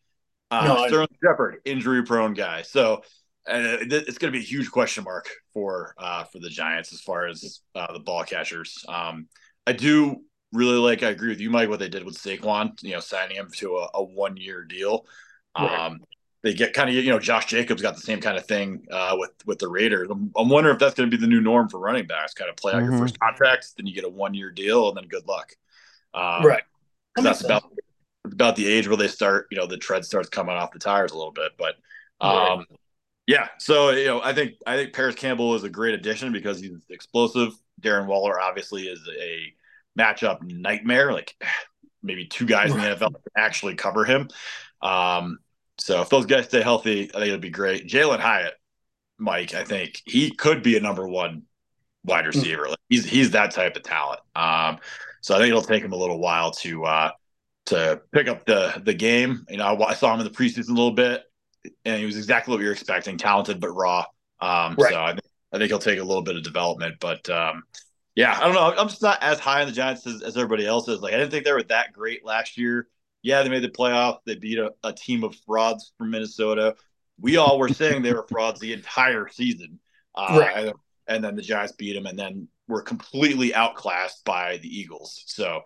Uh, 0.51 0.67
no, 0.67 0.87
Sterling 0.87 1.09
Shepard, 1.23 1.57
injury 1.65 2.05
prone 2.05 2.35
guy. 2.35 2.63
So 2.63 3.03
uh, 3.49 3.79
it's 3.81 4.19
going 4.19 4.33
to 4.33 4.39
be 4.39 4.45
a 4.45 4.47
huge 4.47 4.71
question 4.71 5.03
mark 5.05 5.29
for 5.53 5.95
uh, 5.99 6.25
for 6.25 6.39
the 6.39 6.49
Giants 6.49 6.93
as 6.93 7.01
far 7.01 7.27
as 7.27 7.61
uh, 7.75 7.93
the 7.93 7.99
ball 7.99 8.23
catchers. 8.25 8.85
Um, 8.89 9.27
I 9.67 9.73
do 9.73 10.23
really 10.53 10.79
like. 10.79 11.03
I 11.03 11.11
agree 11.11 11.31
with 11.31 11.41
you, 11.41 11.51
Mike. 11.51 11.69
What 11.69 11.81
they 11.81 11.89
did 11.89 12.05
with 12.05 12.17
Saquon, 12.17 12.81
you 12.83 12.93
know, 12.93 13.01
signing 13.01 13.37
him 13.37 13.51
to 13.57 13.79
a, 13.79 13.89
a 13.95 14.05
one 14.05 14.37
year 14.37 14.63
deal. 14.63 15.07
Right. 15.59 15.99
They 16.47 16.55
get 16.55 16.75
kind 16.75 16.89
of 16.89 16.95
you 16.95 17.11
know 17.11 17.19
Josh 17.19 17.47
Jacobs 17.47 17.83
got 17.83 17.97
the 17.97 18.01
same 18.01 18.21
kind 18.21 18.39
of 18.39 18.47
thing 18.47 18.87
uh, 18.93 19.17
with 19.19 19.33
with 19.47 19.59
the 19.59 19.67
Raiders. 19.67 20.07
I'm, 20.09 20.31
I'm 20.37 20.49
wondering 20.49 20.75
if 20.75 20.79
that's 20.79 20.95
going 20.95 21.11
to 21.11 21.17
be 21.17 21.21
the 21.21 21.27
new 21.27 21.41
norm 21.41 21.69
for 21.69 21.81
running 21.81 22.07
backs. 22.07 22.35
Kind 22.35 22.49
of 22.49 22.55
play 22.55 22.73
out 22.73 22.83
mm-hmm. 22.83 22.93
your 22.93 23.01
first 23.01 23.19
contract, 23.19 23.67
then 23.77 23.85
you 23.85 23.93
get 23.93 24.05
a 24.05 24.09
one 24.09 24.33
year 24.33 24.53
deal, 24.53 24.89
and 24.89 24.97
then 24.97 25.09
good 25.09 25.27
luck. 25.27 25.53
Um, 26.15 26.47
right. 26.47 26.63
That 27.17 27.23
that's 27.23 27.45
about 27.45 27.65
about 28.25 28.55
the 28.55 28.65
age 28.69 28.87
where 28.87 28.97
they 28.97 29.09
start. 29.09 29.49
You 29.51 29.57
know, 29.57 29.67
the 29.67 29.77
tread 29.77 30.05
starts 30.05 30.29
coming 30.29 30.55
off 30.55 30.71
the 30.71 30.79
tires 30.79 31.11
a 31.11 31.17
little 31.17 31.33
bit, 31.33 31.53
but. 31.59 31.75
Um, 32.21 32.61
right. 32.61 32.67
Yeah, 33.27 33.49
so 33.59 33.91
you 33.91 34.05
know, 34.05 34.23
I 34.23 34.33
think 34.33 34.53
I 34.69 34.77
think 34.77 34.93
Parris 34.93 35.17
Campbell 35.17 35.57
is 35.57 35.65
a 35.65 35.69
great 35.69 35.95
addition 35.95 36.33
because 36.33 36.61
he's 36.61 36.79
explosive. 36.91 37.55
Darren 37.83 38.07
Waller 38.07 38.41
obviously 38.41 38.85
is 38.85 39.01
a 39.21 39.53
matchup 39.99 40.43
nightmare. 40.43 41.13
Like 41.13 41.35
maybe 42.05 42.27
two 42.27 42.47
guys 42.47 42.71
in 42.71 42.79
the 42.79 42.85
NFL 42.85 43.17
actually 43.37 43.75
cover 43.75 44.05
him. 44.05 44.29
Um, 44.81 45.41
so 45.79 46.01
if 46.03 46.09
those 46.09 46.27
guys 46.27 46.47
stay 46.47 46.63
healthy, 46.63 47.11
I 47.11 47.19
think 47.19 47.29
it'll 47.29 47.39
be 47.39 47.51
great. 47.51 47.87
Jalin 47.87 48.21
Hyatt, 48.21 48.55
Mike, 49.19 49.55
I 49.55 49.65
think 49.65 50.03
he 50.05 50.31
could 50.31 50.63
be 50.63 50.77
a 50.77 50.81
number 50.81 51.07
one 51.07 51.43
wide 52.05 52.25
hmm. 52.25 52.29
receiver. 52.29 52.69
Like 52.69 52.79
he's 52.89 53.05
he's 53.05 53.33
that 53.33 53.51
type 53.51 53.77
of 53.77 53.83
talent. 53.83 54.21
Um, 54.35 54.79
so 55.21 55.35
I 55.35 55.39
think 55.39 55.49
it'll 55.49 55.63
take 55.63 55.83
him 55.83 55.93
a 55.93 55.97
little 55.97 56.19
while 56.19 56.51
to 56.53 56.85
uh, 56.85 57.11
to 57.67 58.01
pick 58.13 58.29
up 58.29 58.47
the 58.47 58.81
the 58.85 58.95
game. 58.95 59.45
You 59.49 59.59
know, 59.59 59.83
I, 59.83 59.95
saw 59.95 60.15
him 60.15 60.21
in 60.21 60.25
the 60.25 60.33
preseason 60.33 60.71
a 60.71 60.73
little 60.73 60.93
bit, 60.93 61.25
and 61.85 61.99
he 61.99 62.07
was 62.07 62.17
exactly 62.17 62.55
what 62.55 62.63
you're 62.63 62.73
expecting: 62.73 63.19
talented 63.19 63.61
but 63.61 63.71
raw. 63.71 64.05
Um, 64.41 64.77
right. 64.79 64.93
So 64.93 65.03
I 65.03 65.11
think, 65.11 65.25
I 65.53 65.59
think 65.59 65.69
he'll 65.69 65.79
take 65.79 65.99
a 65.99 66.05
little 66.05 66.23
bit 66.23 66.37
of 66.37 66.43
development, 66.43 66.97
but 67.01 67.29
um, 67.29 67.65
yeah, 68.15 68.37
I 68.39 68.45
don't 68.45 68.55
know. 68.55 68.75
I'm 68.77 68.89
just 68.89 69.03
not 69.03 69.23
as 69.23 69.39
high 69.39 69.61
on 69.61 69.67
the 69.67 69.73
Giants 69.73 70.07
as, 70.07 70.23
as 70.23 70.37
everybody 70.37 70.67
else 70.67 70.89
is. 70.89 71.01
Like 71.01 71.13
I 71.13 71.19
didn't 71.19 71.31
think 71.31 71.45
they 71.45 71.53
were 71.53 71.63
that 71.65 71.93
great 71.93 72.25
last 72.25 72.57
year 72.57 72.89
yeah, 73.27 73.43
they 73.43 73.49
made 73.49 73.65
the 73.65 73.69
playoff. 73.69 74.19
They 74.25 74.37
beat 74.37 74.61
a, 74.61 74.73
a 74.85 74.93
team 74.93 75.25
of 75.25 75.35
frauds 75.35 75.93
from 75.99 76.13
Minnesota. 76.13 76.77
We 77.21 77.39
all 77.39 77.59
were 77.59 77.69
saying 77.69 78.03
they 78.03 78.13
were 78.13 78.27
frauds 78.31 78.61
the 78.61 78.73
entire 78.73 79.27
season. 79.27 79.81
Uh, 80.15 80.39
right. 80.39 80.73
and, 81.09 81.25
then 81.25 81.35
the 81.35 81.43
Giants 81.43 81.73
beat 81.73 81.95
them, 81.95 82.07
and 82.07 82.17
then 82.17 82.47
were 82.69 82.83
completely 82.83 83.53
outclassed 83.53 84.25
by 84.25 84.59
the 84.59 84.69
Eagles. 84.69 85.25
So, 85.27 85.57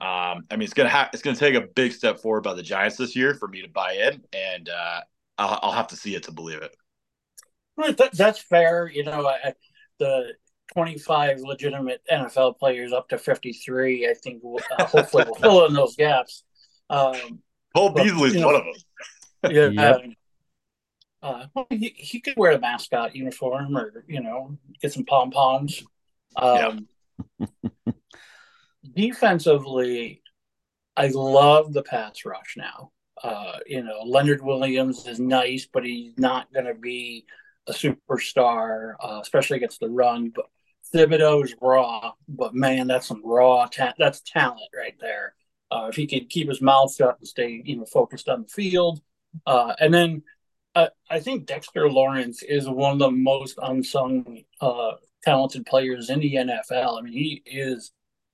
um, 0.00 0.44
I 0.48 0.52
mean, 0.52 0.62
it's 0.62 0.74
gonna 0.74 0.88
ha- 0.88 1.10
it's 1.12 1.20
gonna 1.20 1.36
take 1.36 1.56
a 1.56 1.62
big 1.62 1.90
step 1.90 2.20
forward 2.20 2.44
by 2.44 2.54
the 2.54 2.62
Giants 2.62 2.96
this 2.96 3.16
year 3.16 3.34
for 3.34 3.48
me 3.48 3.62
to 3.62 3.68
buy 3.68 3.94
in, 3.94 4.22
and 4.32 4.68
uh, 4.68 5.00
I'll, 5.38 5.58
I'll, 5.60 5.72
have 5.72 5.88
to 5.88 5.96
see 5.96 6.14
it 6.14 6.22
to 6.22 6.32
believe 6.32 6.62
it. 6.62 7.96
That, 7.96 8.12
that's 8.12 8.38
fair. 8.38 8.88
You 8.88 9.02
know, 9.02 9.26
I, 9.26 9.54
the 9.98 10.34
25 10.72 11.40
legitimate 11.40 12.00
NFL 12.10 12.58
players 12.58 12.92
up 12.92 13.08
to 13.08 13.18
53, 13.18 14.08
I 14.08 14.14
think 14.14 14.40
uh, 14.44 14.84
hopefully 14.84 15.24
will 15.26 15.34
fill 15.40 15.66
in 15.66 15.74
those 15.74 15.96
gaps. 15.96 16.44
Um, 16.90 17.42
Paul 17.74 17.90
Beasley's 17.90 18.42
one 18.42 18.54
of 18.54 18.64
them. 18.64 19.50
yeah. 19.50 19.68
Yep. 19.68 19.96
Um, 19.96 20.14
Uh, 21.20 21.46
well, 21.52 21.66
he, 21.70 21.92
he 21.96 22.20
could 22.20 22.36
wear 22.36 22.52
a 22.52 22.60
mascot 22.60 23.16
uniform 23.16 23.76
or 23.76 24.04
you 24.06 24.20
know 24.20 24.56
get 24.80 24.92
some 24.92 25.04
pom 25.04 25.30
poms. 25.30 25.82
Um, 26.36 26.86
yeah. 27.40 27.46
defensively, 28.94 30.22
I 30.96 31.08
love 31.08 31.72
the 31.72 31.82
pass 31.82 32.24
rush 32.24 32.54
now. 32.56 32.92
Uh, 33.22 33.58
you 33.66 33.82
know, 33.82 34.02
Leonard 34.04 34.42
Williams 34.42 35.06
is 35.06 35.18
nice, 35.18 35.66
but 35.72 35.84
he's 35.84 36.16
not 36.18 36.52
going 36.52 36.66
to 36.66 36.74
be 36.74 37.24
a 37.66 37.72
superstar, 37.72 38.94
uh, 39.00 39.18
especially 39.20 39.56
against 39.56 39.80
the 39.80 39.88
run. 39.88 40.30
But 40.34 40.46
Thibodeaux 40.94 41.44
is 41.44 41.54
raw, 41.60 42.12
but 42.28 42.54
man, 42.54 42.86
that's 42.86 43.08
some 43.08 43.22
raw 43.24 43.66
ta- 43.66 43.94
that's 43.98 44.20
talent 44.20 44.70
right 44.76 44.94
there. 45.00 45.34
Uh, 45.70 45.88
if 45.90 45.96
he 45.96 46.06
could 46.06 46.30
keep 46.30 46.48
his 46.48 46.62
mouth 46.62 46.94
shut 46.94 47.18
and 47.18 47.28
stay, 47.28 47.62
you 47.64 47.76
know, 47.76 47.84
focused 47.84 48.28
on 48.28 48.42
the 48.42 48.48
field, 48.48 49.00
uh, 49.46 49.74
and 49.80 49.92
then 49.92 50.22
uh, 50.74 50.88
I 51.10 51.20
think 51.20 51.46
Dexter 51.46 51.90
Lawrence 51.90 52.42
is 52.42 52.68
one 52.68 52.92
of 52.92 52.98
the 52.98 53.10
most 53.10 53.58
unsung 53.60 54.44
uh, 54.60 54.92
talented 55.22 55.66
players 55.66 56.10
in 56.10 56.20
the 56.20 56.34
NFL. 56.34 56.98
I 56.98 57.02
mean, 57.02 57.12
he 57.12 57.42
is 57.44 57.92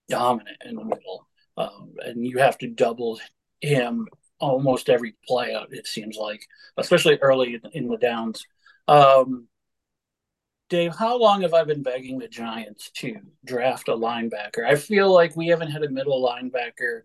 dominant 0.09 0.59
in 0.65 0.77
the 0.77 0.85
middle, 0.85 1.27
um, 1.57 1.95
and 2.05 2.27
you 2.27 2.39
have 2.39 2.59
to 2.59 2.69
double 2.69 3.19
him 3.61 4.07
almost 4.41 4.91
every 4.91 5.15
play 5.27 5.55
out. 5.55 5.73
It 5.73 5.87
seems 5.87 6.17
like, 6.17 6.47
especially 6.77 7.19
early 7.19 7.61
in 7.73 7.89
the 7.89 7.97
downs. 7.97 8.45
Um, 8.89 9.49
Dave, 10.69 10.95
how 10.95 11.19
long 11.19 11.43
have 11.43 11.55
I 11.55 11.65
been 11.65 11.83
begging 11.83 12.19
the 12.19 12.29
Giants 12.29 12.91
to 12.97 13.17
draft 13.45 13.89
a 13.89 13.93
linebacker? 13.93 14.65
I 14.67 14.77
feel 14.77 15.13
like 15.13 15.37
we 15.37 15.49
haven't 15.49 15.71
had 15.71 15.85
a 15.85 15.91
middle 15.91 16.23
linebacker 16.23 17.03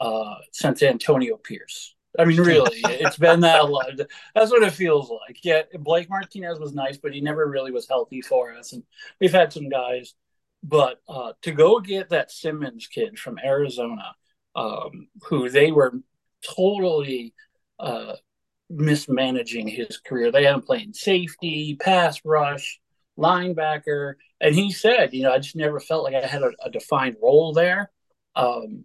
uh, 0.00 0.36
since 0.52 0.82
Antonio 0.82 1.36
Pierce. 1.36 1.94
I 2.18 2.24
mean, 2.24 2.40
really, 2.40 2.80
it's 2.84 3.16
been 3.16 3.40
that 3.40 3.70
long. 3.70 3.98
That's 4.34 4.50
what 4.50 4.64
it 4.64 4.72
feels 4.72 5.10
like. 5.10 5.44
Yeah, 5.44 5.62
Blake 5.78 6.10
Martinez 6.10 6.58
was 6.58 6.74
nice, 6.74 6.96
but 6.96 7.14
he 7.14 7.20
never 7.20 7.46
really 7.46 7.70
was 7.70 7.86
healthy 7.86 8.20
for 8.20 8.52
us. 8.52 8.72
And 8.72 8.82
we've 9.20 9.32
had 9.32 9.52
some 9.52 9.68
guys, 9.68 10.14
but 10.62 11.00
uh, 11.08 11.34
to 11.42 11.52
go 11.52 11.78
get 11.78 12.08
that 12.08 12.32
Simmons 12.32 12.88
kid 12.88 13.16
from 13.16 13.38
Arizona, 13.38 14.16
um, 14.56 15.06
who 15.22 15.48
they 15.48 15.70
were 15.70 15.92
totally 16.56 17.32
uh, 17.78 18.16
mismanaging 18.68 19.68
his 19.68 19.98
career. 19.98 20.32
They 20.32 20.44
had 20.44 20.54
him 20.54 20.62
playing 20.62 20.94
safety, 20.94 21.76
pass 21.76 22.20
rush, 22.24 22.80
linebacker, 23.16 24.14
and 24.40 24.54
he 24.54 24.72
said, 24.72 25.12
you 25.12 25.22
know, 25.22 25.32
I 25.32 25.38
just 25.38 25.56
never 25.56 25.78
felt 25.78 26.04
like 26.04 26.14
I 26.14 26.26
had 26.26 26.42
a, 26.42 26.50
a 26.64 26.70
defined 26.70 27.16
role 27.22 27.52
there. 27.52 27.90
Um, 28.34 28.84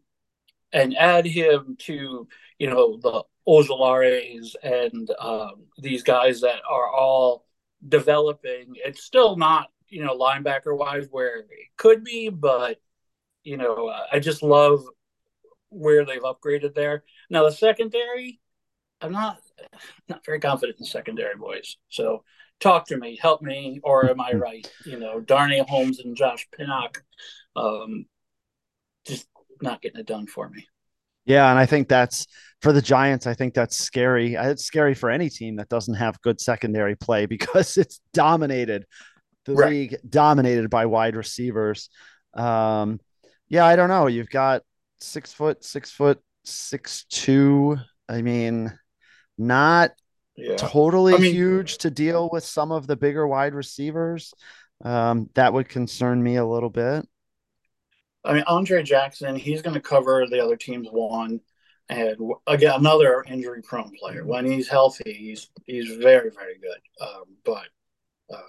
and 0.73 0.95
add 0.97 1.25
him 1.25 1.77
to, 1.79 2.27
you 2.59 2.69
know, 2.69 2.97
the 2.97 3.23
Ojulari's 3.47 4.55
and 4.63 5.09
um, 5.19 5.65
these 5.77 6.03
guys 6.03 6.41
that 6.41 6.61
are 6.69 6.89
all 6.89 7.45
developing. 7.87 8.73
It's 8.75 9.03
still 9.03 9.35
not, 9.35 9.69
you 9.89 10.03
know, 10.03 10.17
linebacker 10.17 10.77
wise 10.77 11.07
where 11.11 11.39
it 11.39 11.69
could 11.77 12.03
be, 12.03 12.29
but 12.29 12.79
you 13.43 13.57
know, 13.57 13.87
uh, 13.87 14.07
I 14.11 14.19
just 14.19 14.43
love 14.43 14.83
where 15.69 16.03
they've 16.05 16.21
upgraded 16.21 16.73
there. 16.73 17.03
Now 17.29 17.43
the 17.43 17.51
secondary, 17.51 18.39
I'm 18.99 19.11
not 19.11 19.39
not 20.09 20.25
very 20.25 20.39
confident 20.39 20.79
in 20.79 20.85
secondary 20.85 21.35
boys. 21.35 21.77
So 21.89 22.23
talk 22.59 22.87
to 22.87 22.97
me, 22.97 23.17
help 23.21 23.41
me, 23.41 23.79
or 23.83 24.09
am 24.09 24.19
I 24.19 24.33
right? 24.33 24.69
You 24.85 24.99
know, 24.99 25.19
Darnay 25.19 25.63
Holmes 25.67 25.99
and 25.99 26.15
Josh 26.15 26.47
Pinnock, 26.55 27.03
um, 27.55 28.05
just 29.05 29.27
not 29.61 29.81
getting 29.81 29.99
it 29.99 30.07
done 30.07 30.27
for 30.27 30.49
me. 30.49 30.67
Yeah, 31.25 31.49
and 31.49 31.57
I 31.57 31.65
think 31.65 31.87
that's 31.87 32.27
for 32.61 32.71
the 32.71 32.81
Giants. 32.81 33.27
I 33.27 33.33
think 33.33 33.53
that's 33.53 33.75
scary. 33.75 34.35
It's 34.35 34.63
scary 34.63 34.93
for 34.93 35.09
any 35.09 35.29
team 35.29 35.55
that 35.57 35.69
doesn't 35.69 35.95
have 35.95 36.21
good 36.21 36.39
secondary 36.39 36.95
play 36.95 37.25
because 37.25 37.77
it's 37.77 37.99
dominated. 38.13 38.85
The 39.45 39.53
right. 39.53 39.69
league 39.69 39.97
dominated 40.07 40.69
by 40.69 40.87
wide 40.87 41.15
receivers. 41.15 41.89
Um, 42.33 42.99
yeah, 43.47 43.65
I 43.65 43.75
don't 43.75 43.89
know. 43.89 44.07
You've 44.07 44.29
got 44.29 44.63
six 44.99 45.33
foot, 45.33 45.63
six 45.63 45.91
foot, 45.91 46.19
six 46.43 47.05
two. 47.09 47.77
I 48.09 48.21
mean, 48.21 48.77
not 49.37 49.91
yeah. 50.35 50.55
totally 50.55 51.13
I 51.13 51.17
mean, 51.17 51.33
huge 51.33 51.77
to 51.79 51.91
deal 51.91 52.29
with 52.31 52.43
some 52.43 52.71
of 52.71 52.87
the 52.87 52.95
bigger 52.95 53.27
wide 53.27 53.53
receivers. 53.53 54.33
Um, 54.83 55.29
that 55.35 55.53
would 55.53 55.69
concern 55.69 56.21
me 56.21 56.35
a 56.35 56.45
little 56.45 56.69
bit. 56.69 57.07
I 58.25 58.33
mean, 58.33 58.43
Adoree' 58.47 58.83
Jackson, 58.83 59.35
he's 59.35 59.61
going 59.61 59.75
to 59.75 59.81
cover 59.81 60.25
the 60.27 60.43
other 60.43 60.55
team's 60.55 60.87
one. 60.91 61.39
And 61.87 62.17
again, 62.47 62.79
another 62.79 63.23
injury 63.27 63.61
prone 63.61 63.91
player. 63.99 64.25
When 64.25 64.45
he's 64.45 64.67
healthy, 64.67 65.13
he's 65.13 65.49
he's 65.65 65.95
very, 65.97 66.31
very 66.31 66.57
good. 66.57 66.79
Um, 66.99 67.25
but 67.43 67.67
uh, 68.33 68.41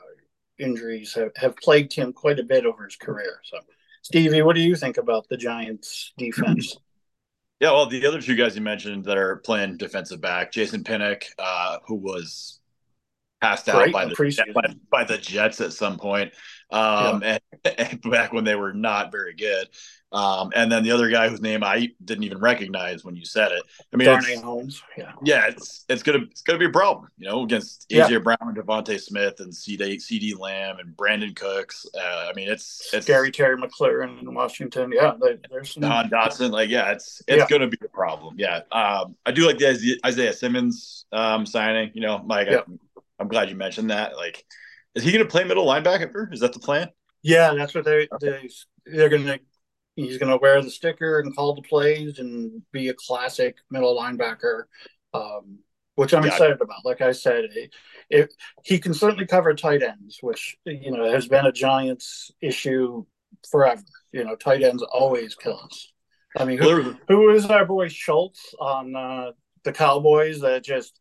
injuries 0.58 1.12
have, 1.14 1.32
have 1.36 1.56
plagued 1.56 1.92
him 1.92 2.12
quite 2.12 2.38
a 2.38 2.44
bit 2.44 2.64
over 2.64 2.84
his 2.84 2.96
career. 2.96 3.40
So, 3.44 3.58
Stevie, 4.02 4.42
what 4.42 4.54
do 4.54 4.62
you 4.62 4.74
think 4.74 4.96
about 4.96 5.28
the 5.28 5.36
Giants' 5.36 6.12
defense? 6.16 6.76
Yeah, 7.58 7.70
well, 7.70 7.86
the 7.86 8.04
other 8.04 8.20
two 8.20 8.36
guys 8.36 8.54
you 8.54 8.60
mentioned 8.60 9.06
that 9.06 9.16
are 9.16 9.36
playing 9.36 9.78
defensive 9.78 10.20
back, 10.20 10.52
Jason 10.52 10.84
Pinnock, 10.84 11.24
uh, 11.38 11.78
who 11.86 11.94
was 11.94 12.60
passed 13.40 13.70
out 13.70 13.90
by 13.92 14.04
the 14.04 14.52
by, 14.54 14.74
by, 14.90 15.04
the 15.04 15.16
Jets 15.16 15.62
at 15.62 15.72
some 15.72 15.98
point, 15.98 16.34
um, 16.70 17.22
yeah. 17.22 17.38
and, 17.64 17.74
and, 17.78 18.00
back 18.02 18.32
when 18.32 18.44
they 18.44 18.54
were 18.54 18.72
not 18.72 19.12
very 19.12 19.34
good. 19.34 19.68
Um, 20.12 20.52
and 20.54 20.70
then 20.70 20.84
the 20.84 20.92
other 20.92 21.10
guy 21.10 21.28
whose 21.28 21.42
name 21.42 21.64
I 21.64 21.90
didn't 22.04 22.24
even 22.24 22.38
recognize 22.38 23.04
when 23.04 23.16
you 23.16 23.24
said 23.24 23.50
it. 23.50 23.62
I 23.92 23.96
mean, 23.96 24.06
Darnay 24.06 24.36
Holmes. 24.36 24.80
Yeah, 24.96 25.12
yeah, 25.24 25.48
it's 25.48 25.84
it's 25.88 26.02
gonna 26.02 26.20
it's 26.30 26.42
gonna 26.42 26.60
be 26.60 26.66
a 26.66 26.70
problem, 26.70 27.08
you 27.18 27.28
know, 27.28 27.42
against 27.42 27.88
AJ 27.90 28.10
yeah. 28.10 28.18
Brown 28.18 28.38
and 28.40 28.56
DeVonta 28.56 29.00
Smith 29.00 29.40
and 29.40 29.54
CD 29.54 29.96
CeeDee 29.96 30.38
Lamb 30.38 30.78
and 30.78 30.96
Brandin 30.96 31.34
Cooks. 31.34 31.86
Uh, 31.94 32.28
I 32.30 32.32
mean, 32.34 32.48
it's 32.48 32.88
it's 32.94 33.06
Gary 33.06 33.32
Terry 33.32 33.56
McLaurin 33.56 34.22
in 34.22 34.32
Washington. 34.32 34.92
Yeah, 34.94 35.14
they, 35.20 35.38
there's 35.50 35.74
some, 35.74 35.82
Don 35.82 36.08
Dotson. 36.08 36.52
Like, 36.52 36.70
yeah, 36.70 36.92
it's 36.92 37.20
it's 37.26 37.38
yeah. 37.38 37.46
gonna 37.50 37.68
be 37.68 37.78
a 37.84 37.88
problem. 37.88 38.36
Yeah, 38.38 38.60
um, 38.70 39.16
I 39.26 39.32
do 39.32 39.44
like 39.44 39.58
the 39.58 39.98
Isaiah 40.06 40.32
Simmons 40.32 41.04
um, 41.12 41.44
signing. 41.44 41.90
You 41.94 42.02
know, 42.02 42.22
Mike, 42.24 42.48
yeah. 42.48 42.58
I, 42.58 43.00
I'm 43.18 43.28
glad 43.28 43.50
you 43.50 43.56
mentioned 43.56 43.90
that. 43.90 44.16
Like, 44.16 44.46
is 44.96 45.04
he 45.04 45.12
going 45.12 45.24
to 45.24 45.30
play 45.30 45.44
middle 45.44 45.66
linebacker? 45.66 46.32
Is 46.32 46.40
that 46.40 46.52
the 46.52 46.58
plan? 46.58 46.88
Yeah, 47.22 47.54
that's 47.54 47.74
what 47.74 47.84
they, 47.84 48.08
they 48.20 48.48
they're 48.86 49.08
going 49.08 49.26
to. 49.26 49.38
He's 49.94 50.18
going 50.18 50.30
to 50.30 50.36
wear 50.36 50.60
the 50.62 50.70
sticker 50.70 51.20
and 51.20 51.34
call 51.34 51.54
the 51.54 51.62
plays 51.62 52.18
and 52.18 52.62
be 52.70 52.88
a 52.88 52.94
classic 52.94 53.56
middle 53.70 53.98
linebacker, 53.98 54.64
um, 55.14 55.60
which 55.94 56.12
I'm 56.12 56.24
excited 56.24 56.60
about. 56.60 56.84
Like 56.84 57.00
I 57.00 57.12
said, 57.12 57.44
it, 57.44 57.74
it, 58.10 58.34
he 58.62 58.78
can 58.78 58.92
certainly 58.92 59.26
cover 59.26 59.54
tight 59.54 59.82
ends, 59.82 60.18
which 60.20 60.56
you 60.66 60.90
know 60.90 61.10
has 61.10 61.28
been 61.28 61.46
a 61.46 61.52
Giants 61.52 62.30
issue 62.42 63.06
forever. 63.50 63.82
You 64.12 64.24
know, 64.24 64.36
tight 64.36 64.62
ends 64.62 64.82
always 64.82 65.34
kill 65.34 65.58
us. 65.64 65.92
I 66.38 66.44
mean, 66.44 66.58
who, 66.58 66.94
who 67.08 67.30
is 67.30 67.46
our 67.46 67.64
boy 67.64 67.88
Schultz 67.88 68.54
on 68.60 68.94
uh, 68.94 69.32
the 69.64 69.72
Cowboys 69.72 70.40
that 70.40 70.62
just 70.62 71.00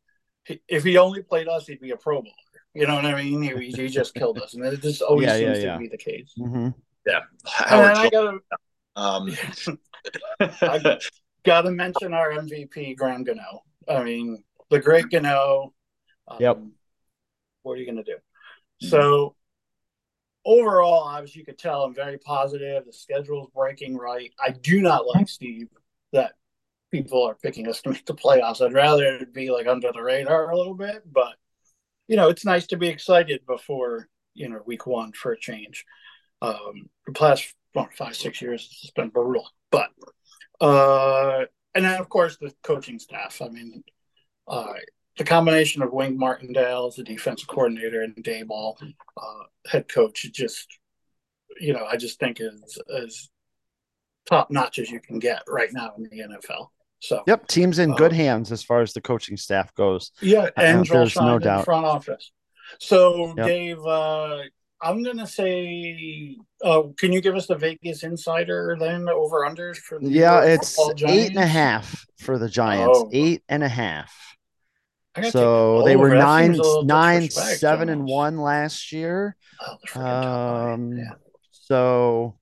if 0.67 0.83
he 0.83 0.97
only 0.97 1.21
played 1.21 1.47
us, 1.47 1.67
he'd 1.67 1.81
be 1.81 1.91
a 1.91 1.97
Pro 1.97 2.21
Bowler. 2.21 2.33
You 2.75 2.85
know 2.85 2.95
what 2.95 3.05
I 3.05 3.15
mean? 3.15 3.41
He, 3.41 3.71
he 3.71 3.87
just 3.87 4.13
killed 4.13 4.37
us, 4.37 4.53
and 4.53 4.65
it 4.65 4.81
just 4.81 5.01
always 5.01 5.27
yeah, 5.27 5.37
seems 5.37 5.57
yeah, 5.59 5.63
yeah. 5.63 5.73
to 5.73 5.79
be 5.79 5.87
the 5.87 5.97
case. 5.97 6.33
Mm-hmm. 6.37 6.69
Yeah, 7.07 7.21
Howard 7.45 7.97
I 7.97 8.09
gotta, 8.09 8.39
um. 8.95 9.31
I 10.39 10.99
gotta 11.45 11.71
mention 11.71 12.13
our 12.13 12.31
MVP, 12.31 12.97
Graham 12.97 13.23
Gano. 13.23 13.63
I 13.87 14.03
mean, 14.03 14.43
the 14.69 14.79
great 14.79 15.09
Gano. 15.09 15.73
Um, 16.27 16.37
yep. 16.39 16.59
What 17.63 17.73
are 17.73 17.77
you 17.77 17.85
gonna 17.85 18.03
do? 18.03 18.15
Mm-hmm. 18.15 18.87
So 18.87 19.35
overall, 20.43 21.03
obviously, 21.03 21.39
you 21.39 21.45
could 21.45 21.57
tell 21.57 21.83
I'm 21.83 21.95
very 21.95 22.17
positive. 22.17 22.85
The 22.85 22.93
schedule's 22.93 23.49
breaking 23.55 23.95
right. 23.95 24.31
I 24.43 24.51
do 24.51 24.81
not 24.81 25.07
like 25.07 25.29
Steve 25.29 25.69
that 26.11 26.33
people 26.91 27.23
are 27.23 27.35
picking 27.35 27.67
us 27.67 27.81
to 27.83 27.89
make 27.91 28.05
the 28.05 28.15
playoffs. 28.15 28.65
I'd 28.65 28.73
rather 28.73 29.15
it 29.15 29.33
be 29.33 29.49
like 29.49 29.67
under 29.67 29.91
the 29.93 30.01
radar 30.01 30.51
a 30.51 30.57
little 30.57 30.75
bit, 30.75 31.03
but 31.11 31.35
you 32.07 32.15
know, 32.15 32.29
it's 32.29 32.45
nice 32.45 32.67
to 32.67 32.77
be 32.77 32.87
excited 32.87 33.45
before 33.45 34.07
you 34.33 34.49
know 34.49 34.61
week 34.65 34.85
one 34.85 35.11
for 35.13 35.31
a 35.31 35.39
change. 35.39 35.85
Um, 36.41 36.89
the 37.07 37.13
past 37.13 37.53
well, 37.73 37.89
five 37.97 38.15
six 38.15 38.41
years 38.41 38.67
it's 38.83 38.91
been 38.91 39.09
brutal, 39.09 39.49
but 39.71 39.89
uh, 40.61 41.45
and 41.73 41.85
then 41.85 41.99
of 41.99 42.09
course 42.09 42.37
the 42.37 42.53
coaching 42.63 42.99
staff. 42.99 43.41
I 43.41 43.49
mean, 43.49 43.83
uh, 44.47 44.73
the 45.17 45.23
combination 45.23 45.81
of 45.81 45.93
Wink 45.93 46.17
Martindale 46.17 46.87
as 46.87 46.95
the 46.95 47.03
defensive 47.03 47.47
coordinator 47.47 48.01
and 48.01 48.15
Daboll, 48.15 48.75
uh, 49.17 49.43
head 49.67 49.87
coach, 49.87 50.25
just 50.33 50.67
you 51.59 51.73
know, 51.73 51.85
I 51.85 51.97
just 51.97 52.19
think 52.19 52.39
is 52.39 52.79
as 52.93 53.29
top 54.25 54.51
notch 54.51 54.79
as 54.79 54.89
you 54.89 54.99
can 54.99 55.19
get 55.19 55.43
right 55.47 55.71
now 55.71 55.93
in 55.97 56.03
the 56.03 56.19
NFL. 56.19 56.67
So 56.99 57.23
yep, 57.27 57.47
teams 57.47 57.79
in 57.79 57.93
good 57.93 58.11
um, 58.11 58.17
hands 58.17 58.51
as 58.51 58.63
far 58.63 58.81
as 58.81 58.93
the 58.93 59.01
coaching 59.01 59.37
staff 59.37 59.73
goes. 59.75 60.11
Yeah, 60.21 60.49
and 60.57 60.89
uh, 60.89 60.93
there's 60.93 61.15
no 61.15 61.39
doubt 61.39 61.65
front 61.65 61.85
office. 61.85 62.31
So 62.79 63.33
yep. 63.37 63.47
Dave, 63.47 63.85
uh, 63.85 64.39
I'm 64.81 65.03
gonna 65.03 65.27
say, 65.27 66.37
uh, 66.63 66.83
can 66.97 67.11
you 67.11 67.21
give 67.21 67.35
us 67.35 67.47
the 67.47 67.55
Vegas 67.55 68.03
Insider 68.03 68.75
then 68.79 69.07
over 69.09 69.41
unders 69.41 69.77
for 69.77 69.99
the 69.99 70.09
yeah, 70.09 70.41
it's 70.41 70.79
eight 71.03 71.29
and 71.29 71.39
a 71.39 71.45
half 71.45 72.05
for 72.17 72.37
the 72.37 72.49
Giants. 72.49 72.99
Oh. 72.99 73.09
Eight 73.13 73.43
and 73.49 73.63
a 73.63 73.69
half. 73.69 74.13
So 75.29 75.83
they 75.83 75.95
were 75.95 76.13
nine, 76.13 76.59
nine, 76.83 77.29
seven, 77.29 77.87
and 77.87 78.03
one 78.03 78.37
last 78.37 78.91
year. 78.91 79.37
Oh, 79.95 80.01
um, 80.01 80.97
yeah. 80.97 81.11
so 81.51 82.37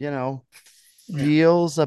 you 0.00 0.10
know, 0.10 0.44
feels 1.16 1.78
yeah. 1.78 1.86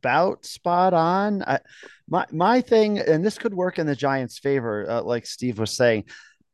About 0.00 0.44
spot 0.44 0.94
on. 0.94 1.42
I, 1.42 1.60
my 2.08 2.26
my 2.32 2.60
thing, 2.60 2.98
and 2.98 3.24
this 3.24 3.38
could 3.38 3.54
work 3.54 3.78
in 3.78 3.86
the 3.86 3.96
Giants' 3.96 4.38
favor, 4.38 4.88
uh, 4.88 5.02
like 5.02 5.26
Steve 5.26 5.58
was 5.58 5.72
saying. 5.72 6.04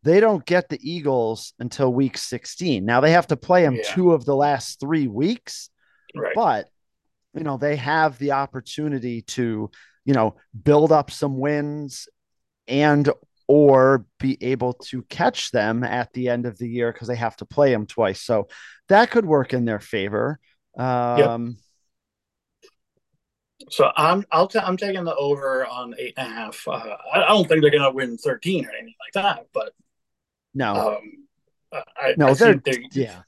They 0.02 0.20
don't 0.20 0.44
get 0.44 0.68
the 0.68 0.78
Eagles 0.80 1.52
until 1.58 1.92
week 1.92 2.16
16. 2.16 2.84
Now 2.84 3.00
they 3.00 3.10
have 3.10 3.26
to 3.28 3.36
play 3.36 3.62
them 3.62 3.74
yeah. 3.74 3.82
two 3.86 4.12
of 4.12 4.24
the 4.24 4.36
last 4.36 4.78
three 4.78 5.08
weeks, 5.08 5.68
right. 6.14 6.32
but 6.34 6.68
you 7.34 7.42
know 7.42 7.56
they 7.56 7.76
have 7.76 8.18
the 8.18 8.32
opportunity 8.32 9.22
to 9.22 9.70
you 10.04 10.14
know 10.14 10.36
build 10.62 10.92
up 10.92 11.10
some 11.10 11.38
wins 11.38 12.08
and 12.68 13.10
or 13.48 14.06
be 14.18 14.38
able 14.40 14.74
to 14.74 15.02
catch 15.04 15.50
them 15.50 15.84
at 15.84 16.12
the 16.12 16.28
end 16.28 16.46
of 16.46 16.58
the 16.58 16.68
year 16.68 16.92
because 16.92 17.08
they 17.08 17.16
have 17.16 17.36
to 17.36 17.44
play 17.46 17.70
them 17.70 17.86
twice. 17.86 18.20
So 18.20 18.48
that 18.88 19.10
could 19.10 19.24
work 19.24 19.54
in 19.54 19.64
their 19.64 19.80
favor. 19.80 20.38
Um, 20.76 21.18
yep. 21.18 21.56
So 23.70 23.90
I'm 23.96 24.24
I'll 24.30 24.46
t- 24.46 24.58
I'm 24.58 24.76
taking 24.76 25.04
the 25.04 25.14
over 25.14 25.66
on 25.66 25.94
eight 25.98 26.14
and 26.16 26.28
a 26.28 26.30
half. 26.30 26.66
Uh, 26.68 26.96
I 27.12 27.26
don't 27.26 27.48
think 27.48 27.62
they're 27.62 27.70
going 27.70 27.82
to 27.82 27.90
win 27.90 28.16
13 28.16 28.64
or 28.64 28.70
anything 28.70 28.94
like 29.00 29.12
that, 29.14 29.46
but 29.52 29.72
no, 30.54 30.96
um, 30.96 31.26
I, 31.72 32.14
no, 32.16 32.28
I 32.28 32.34
they're, 32.34 32.54
they're 32.64 32.80
yeah. 32.92 33.22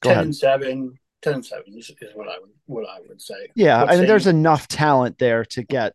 Go 0.00 0.10
10 0.10 0.18
ahead. 0.18 0.34
7, 0.34 0.98
10 1.22 1.42
7 1.42 1.64
is, 1.78 1.90
is, 2.00 2.14
what 2.14 2.28
I 2.28 2.38
would 2.40 2.50
what 2.66 2.88
I 2.88 2.98
would 3.08 3.22
say. 3.22 3.48
Yeah, 3.54 3.82
I 3.84 3.96
mean, 3.96 4.06
there's 4.06 4.26
enough 4.26 4.68
talent 4.68 5.18
there 5.18 5.44
to 5.46 5.62
get 5.62 5.94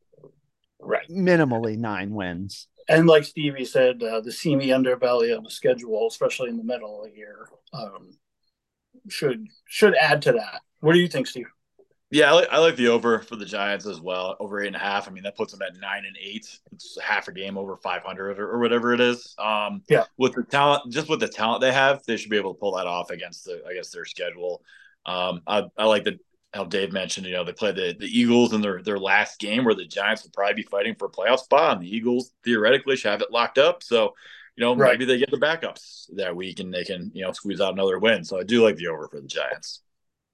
right 0.80 1.08
minimally 1.10 1.78
nine 1.78 2.12
wins. 2.12 2.68
And 2.88 3.06
like 3.06 3.24
Stevie 3.24 3.66
said, 3.66 4.02
uh, 4.02 4.22
the 4.22 4.32
seamy 4.32 4.70
underbelly 4.70 5.36
of 5.36 5.44
the 5.44 5.52
schedule, 5.52 6.08
especially 6.08 6.50
in 6.50 6.58
the 6.58 6.64
middle 6.64 7.04
of 7.04 7.12
the 7.12 7.16
year, 7.16 7.48
um, 7.72 8.18
should 9.10 9.48
should 9.66 9.96
add 9.96 10.24
to 10.24 10.32
that. 10.32 10.62
What 10.80 10.94
do 10.94 11.00
you 11.00 11.08
think, 11.08 11.28
Steve? 11.28 11.46
Yeah, 12.12 12.32
I 12.32 12.34
like, 12.34 12.48
I 12.52 12.58
like, 12.58 12.76
the 12.76 12.88
over 12.88 13.20
for 13.20 13.36
the 13.36 13.46
Giants 13.46 13.86
as 13.86 14.02
well. 14.02 14.36
Over 14.40 14.62
eight 14.62 14.68
and 14.68 14.76
a 14.76 14.80
half. 14.80 15.08
I 15.08 15.12
mean, 15.12 15.24
that 15.24 15.38
puts 15.38 15.52
them 15.52 15.62
at 15.62 15.80
nine 15.80 16.06
and 16.08 16.18
eight. 16.20 16.60
It's 16.72 16.98
half 17.00 17.28
a 17.28 17.32
game 17.32 17.56
over 17.56 17.78
five 17.78 18.02
hundred 18.02 18.40
or, 18.40 18.50
or, 18.50 18.60
whatever 18.60 18.94
it 18.94 19.00
is. 19.00 19.36
Um, 19.38 19.84
yeah. 19.90 20.06
With 20.18 20.34
the 20.34 20.44
talent, 20.44 20.92
just 20.92 21.08
with 21.08 21.20
the 21.20 21.28
talent 21.28 21.62
they 21.62 21.72
have, 21.72 22.04
they 22.08 22.18
should 22.18 22.32
be 22.32 22.38
able 22.38 22.56
to 22.56 22.60
pull 22.60 22.76
that 22.78 22.88
off 22.88 23.12
against 23.12 23.46
the, 23.46 23.62
I 23.70 23.76
guess, 23.76 23.92
their 23.92 24.06
schedule. 24.06 24.64
Um, 25.06 25.44
I, 25.46 25.66
I 25.78 25.86
like 25.86 26.04
the 26.04 26.18
how 26.52 26.64
Dave 26.64 26.92
mentioned. 26.92 27.28
You 27.28 27.34
know, 27.34 27.44
they 27.44 27.54
play 27.54 27.74
the 27.74 27.96
the 28.00 28.08
Eagles 28.08 28.54
in 28.54 28.62
their 28.62 28.82
their 28.82 28.98
last 28.98 29.40
game, 29.40 29.64
where 29.64 29.76
the 29.76 29.86
Giants 29.86 30.24
will 30.24 30.32
probably 30.32 30.56
be 30.56 30.64
fighting 30.64 30.96
for 30.96 31.06
a 31.06 31.12
playoff 31.12 31.42
spot, 31.42 31.74
and 31.74 31.86
the 31.86 31.96
Eagles 31.96 32.34
theoretically 32.44 32.96
should 32.96 33.12
have 33.12 33.22
it 33.22 33.32
locked 33.32 33.60
up. 33.60 33.84
So, 33.84 34.16
you 34.56 34.66
know, 34.66 34.76
right. 34.76 34.94
maybe 34.94 35.06
they 35.06 35.20
get 35.20 35.30
the 35.30 35.38
backups 35.38 36.08
that 36.16 36.36
week 36.36 36.60
and 36.60 36.74
they 36.74 36.84
can 36.84 37.12
you 37.14 37.24
know 37.24 37.34
squeeze 37.34 37.62
out 37.62 37.74
another 37.74 38.00
win. 38.00 38.24
So 38.24 38.40
I 38.40 38.44
do 38.44 38.64
like 38.64 38.78
the 38.78 38.88
over 38.88 39.08
for 39.08 39.22
the 39.22 39.28
Giants 39.28 39.82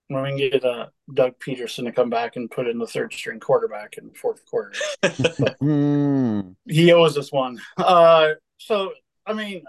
when 0.08 0.24
we 0.24 0.30
can 0.30 0.38
get 0.38 0.66
uh, 0.66 0.88
Doug 1.14 1.40
Pederson 1.40 1.86
to 1.86 1.92
come 1.92 2.10
back 2.10 2.36
and 2.36 2.50
put 2.50 2.68
in 2.68 2.78
the 2.78 2.88
third 2.88 3.14
string 3.14 3.40
quarterback 3.40 3.98
in 3.98 4.08
the 4.08 4.14
fourth 4.14 4.46
quarter. 4.46 4.72
mm. 5.04 6.56
He 6.68 6.92
owes 6.94 7.18
us 7.18 7.32
one. 7.32 7.60
Uh, 7.78 8.32
so, 8.58 8.92
I 9.26 9.34
mean, 9.34 9.64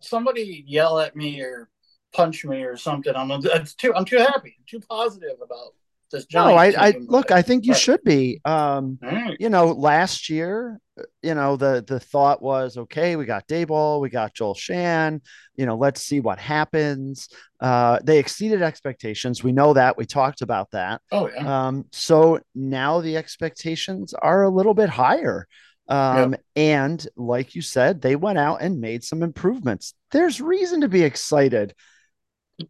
somebody 0.00 0.64
yell 0.66 0.98
at 0.98 1.16
me 1.16 1.40
or 1.40 1.68
punch 2.12 2.44
me 2.44 2.62
or 2.62 2.76
something. 2.76 3.14
I'm, 3.14 3.30
it's 3.30 3.74
too, 3.74 3.94
I'm 3.94 4.04
too 4.04 4.18
happy. 4.18 4.56
I'm 4.58 4.64
too 4.66 4.80
positive 4.80 5.38
about 5.42 5.74
this. 6.10 6.26
No, 6.32 6.54
I, 6.54 6.72
I 6.76 6.94
look, 7.00 7.30
I 7.30 7.42
think 7.42 7.64
you 7.64 7.72
right. 7.72 7.80
should 7.80 8.02
be. 8.04 8.40
Um, 8.44 8.98
right. 9.02 9.36
You 9.38 9.48
know, 9.48 9.66
last 9.72 10.28
year, 10.28 10.80
you 11.22 11.34
know, 11.34 11.56
the 11.56 11.84
the 11.86 12.00
thought 12.00 12.42
was, 12.42 12.76
okay, 12.76 13.16
we 13.16 13.24
got 13.24 13.46
Daboll, 13.46 14.00
we 14.00 14.10
got 14.10 14.34
Joe 14.34 14.54
Schoen. 14.54 15.22
You 15.56 15.66
know, 15.66 15.76
let's 15.76 16.02
see 16.02 16.20
what 16.20 16.38
happens. 16.38 17.28
Uh, 17.60 17.98
they 18.02 18.18
exceeded 18.18 18.62
expectations. 18.62 19.42
We 19.42 19.52
know 19.52 19.72
that. 19.74 19.96
We 19.96 20.06
talked 20.06 20.42
about 20.42 20.70
that. 20.72 21.00
Oh 21.12 21.28
yeah. 21.28 21.66
Um, 21.68 21.86
so 21.92 22.40
now 22.54 23.00
the 23.00 23.16
expectations 23.16 24.14
are 24.14 24.44
a 24.44 24.50
little 24.50 24.74
bit 24.74 24.88
higher. 24.88 25.46
Um, 25.88 26.32
yep. 26.32 26.42
and 26.54 27.08
like 27.16 27.54
you 27.54 27.62
said, 27.62 28.02
they 28.02 28.14
went 28.14 28.38
out 28.38 28.60
and 28.60 28.80
made 28.80 29.04
some 29.04 29.22
improvements. 29.22 29.94
There's 30.10 30.40
reason 30.40 30.82
to 30.82 30.88
be 30.88 31.02
excited 31.02 31.74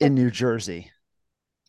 in 0.01 0.15
New 0.15 0.31
Jersey. 0.31 0.93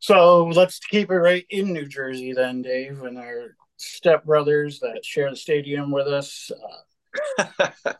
so 0.00 0.46
let's 0.46 0.78
keep 0.78 1.10
it 1.10 1.14
right 1.14 1.46
in 1.50 1.72
New 1.72 1.86
Jersey 1.86 2.32
then, 2.32 2.62
Dave, 2.62 3.02
and 3.02 3.18
our 3.18 3.56
stepbrothers 3.78 4.80
that 4.80 5.04
share 5.04 5.30
the 5.30 5.36
stadium 5.36 5.90
with 5.90 6.06
us. 6.06 6.50
Uh, 7.38 7.92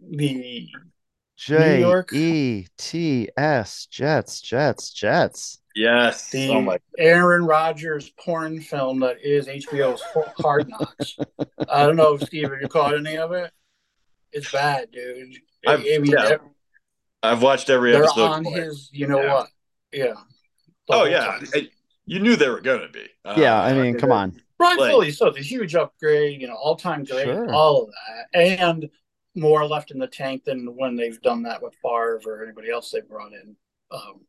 the 0.00 0.68
J 1.36 2.02
E 2.12 2.66
T 2.76 3.28
S 3.36 3.86
Jets, 3.86 4.40
Jets, 4.40 4.92
Jets. 4.92 5.60
Yes. 5.74 6.30
The 6.30 6.50
oh 6.50 6.76
Aaron 6.98 7.44
Rodgers 7.44 8.10
porn 8.18 8.60
film 8.60 9.00
that 9.00 9.24
is 9.24 9.46
HBO's 9.46 10.02
Hard 10.38 10.68
Knocks. 10.68 11.16
I 11.68 11.86
don't 11.86 11.96
know, 11.96 12.16
Steve, 12.18 12.50
have 12.50 12.60
you 12.60 12.68
caught 12.68 12.94
any 12.94 13.16
of 13.16 13.32
it? 13.32 13.50
It's 14.32 14.50
bad, 14.52 14.90
dude. 14.90 15.36
I've, 15.66 15.80
I 15.80 15.98
mean, 15.98 16.06
yeah. 16.06 16.36
I've 17.22 17.42
watched 17.42 17.70
every 17.70 17.92
they're 17.92 18.04
episode. 18.04 18.26
on 18.26 18.44
his, 18.44 18.90
you 18.92 19.06
know 19.06 19.22
yeah. 19.22 19.34
what? 19.34 19.48
Yeah. 19.92 20.14
Oh 20.92 21.04
yeah, 21.04 21.40
you 22.06 22.18
knew 22.18 22.36
they 22.36 22.48
were 22.48 22.60
going 22.60 22.80
to 22.80 22.88
be. 22.88 23.06
Uh, 23.24 23.34
yeah, 23.36 23.60
I 23.60 23.72
mean, 23.74 23.98
come 23.98 24.12
on. 24.12 24.40
Rightfully 24.58 25.06
like, 25.06 25.14
so. 25.14 25.28
It's 25.28 25.38
a 25.38 25.42
huge 25.42 25.74
upgrade, 25.74 26.40
you 26.40 26.46
know, 26.46 26.54
all 26.54 26.76
time 26.76 27.04
great, 27.04 27.24
sure. 27.24 27.52
all 27.52 27.84
of 27.84 27.90
that, 28.32 28.40
and 28.40 28.90
more 29.34 29.66
left 29.66 29.90
in 29.90 29.98
the 29.98 30.06
tank 30.06 30.44
than 30.44 30.76
when 30.76 30.96
they've 30.96 31.20
done 31.22 31.42
that 31.44 31.62
with 31.62 31.74
Favre 31.82 32.20
or 32.26 32.44
anybody 32.44 32.70
else 32.70 32.90
they've 32.90 33.08
brought 33.08 33.32
in. 33.32 33.56
Um, 33.90 34.20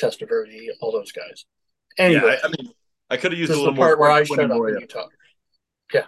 Testaverde, 0.00 0.68
all 0.80 0.92
those 0.92 1.12
guys. 1.12 1.44
Anyway, 1.98 2.22
yeah, 2.24 2.36
I, 2.42 2.46
I 2.46 2.48
mean, 2.48 2.72
I 3.10 3.16
could 3.16 3.32
have 3.32 3.38
used 3.38 3.52
a 3.52 3.56
little 3.56 3.74
more. 3.74 3.86
Part 3.86 3.98
where 3.98 4.10
I 4.10 4.24
shut 4.24 4.38
up 4.38 4.50
and 4.50 4.80
you 4.80 4.86
talk. 4.86 5.10
Yeah. 5.92 6.06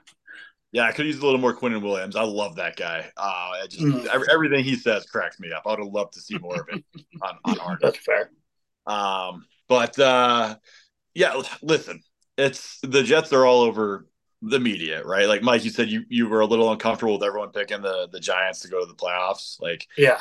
Yeah, 0.70 0.84
I 0.84 0.92
could 0.92 1.04
use 1.04 1.18
a 1.18 1.24
little 1.24 1.40
more 1.40 1.54
Quinnen 1.54 1.82
Williams. 1.82 2.16
I 2.16 2.22
love 2.22 2.56
that 2.56 2.76
guy. 2.76 3.10
Uh, 3.16 3.66
just 3.68 3.84
mm. 3.84 4.28
everything 4.32 4.64
he 4.64 4.74
says 4.74 5.04
cracks 5.04 5.38
me 5.38 5.52
up. 5.52 5.64
I 5.66 5.70
would 5.70 5.80
have 5.80 5.88
loved 5.88 6.14
to 6.14 6.20
see 6.20 6.38
more 6.38 6.60
of 6.60 6.68
it 6.68 6.82
on 7.20 7.36
on 7.44 7.58
Arnold. 7.58 7.78
That's 7.82 7.98
fair. 7.98 8.30
Um, 8.86 9.44
but 9.72 9.98
uh, 9.98 10.56
yeah, 11.14 11.40
listen, 11.62 12.02
it's 12.36 12.78
the 12.82 13.02
Jets 13.02 13.32
are 13.32 13.46
all 13.46 13.62
over 13.62 14.06
the 14.42 14.60
media, 14.60 15.02
right? 15.02 15.26
Like 15.26 15.40
Mike, 15.40 15.64
you 15.64 15.70
said 15.70 15.88
you 15.88 16.04
you 16.10 16.28
were 16.28 16.40
a 16.40 16.46
little 16.46 16.70
uncomfortable 16.70 17.14
with 17.14 17.22
everyone 17.22 17.52
picking 17.52 17.80
the 17.80 18.06
the 18.12 18.20
Giants 18.20 18.60
to 18.60 18.68
go 18.68 18.80
to 18.80 18.86
the 18.86 18.94
playoffs. 18.94 19.58
Like, 19.62 19.86
yeah, 19.96 20.18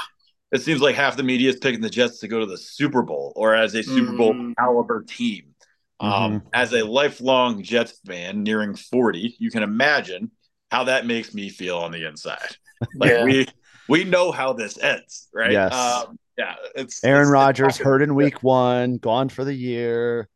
it 0.54 0.62
seems 0.62 0.80
like 0.80 0.96
half 0.96 1.18
the 1.18 1.24
media 1.24 1.50
is 1.50 1.58
picking 1.58 1.82
the 1.82 1.90
Jets 1.90 2.20
to 2.20 2.30
go 2.30 2.40
to 2.40 2.46
the 2.46 2.58
Super 2.58 3.02
Bowl 3.02 3.34
or 3.36 3.54
as 3.54 3.76
a 3.76 3.84
Super 3.84 4.14
Bowl 4.14 4.34
mm. 4.34 4.54
caliber 4.58 5.04
team. 5.04 5.48
Um, 6.00 6.12
mm-hmm. 6.12 6.36
Um, 6.36 6.44
as 6.54 6.74
a 6.74 6.86
lifelong 6.86 7.62
Jets 7.62 8.00
fan, 8.08 8.44
nearing 8.44 8.74
forty, 8.74 9.36
you 9.38 9.52
can 9.52 9.64
imagine 9.64 10.32
how 10.72 10.86
that 10.86 11.06
makes 11.06 11.34
me 11.34 11.50
feel 11.50 11.78
on 11.78 11.92
the 11.92 12.08
inside. 12.08 12.56
Like 12.96 13.12
yeah. 13.12 13.26
we 13.26 13.48
we 13.90 14.06
know 14.06 14.32
how 14.32 14.54
this 14.54 14.78
ends, 14.78 15.28
right? 15.34 15.52
Yes. 15.52 15.74
Um, 15.74 16.18
yeah, 16.38 16.56
it's 16.76 17.04
Aaron 17.04 17.24
it's, 17.24 17.32
Rodgers 17.32 17.78
hurt 17.78 18.02
in 18.02 18.16
week 18.16 18.44
one, 18.44 18.98
gone 18.98 19.30
for 19.30 19.44
the 19.44 19.54
year. 19.54 20.30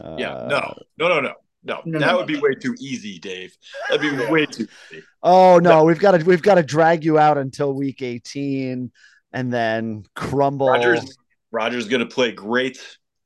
Uh, 0.00 0.16
yeah, 0.18 0.46
no, 0.48 0.74
no, 0.98 1.08
no, 1.08 1.20
no. 1.20 1.32
No, 1.66 1.80
no 1.86 1.98
that 1.98 2.06
no, 2.06 2.16
would 2.18 2.26
be 2.26 2.34
no. 2.34 2.40
way 2.40 2.54
too 2.60 2.74
easy, 2.78 3.18
Dave. 3.18 3.56
That'd 3.88 4.02
be 4.02 4.30
way 4.30 4.44
too 4.44 4.66
easy. 4.92 5.02
Oh 5.22 5.58
no, 5.58 5.84
we've 5.84 5.98
got 5.98 6.12
to 6.12 6.24
we've 6.24 6.42
got 6.42 6.56
to 6.56 6.62
drag 6.62 7.04
you 7.04 7.18
out 7.18 7.38
until 7.38 7.72
week 7.72 8.02
18 8.02 8.92
and 9.32 9.52
then 9.52 10.04
crumble. 10.14 10.68
Rodgers 10.68 11.16
Rodgers 11.50 11.88
going 11.88 12.06
to 12.06 12.14
play 12.14 12.32
great 12.32 12.78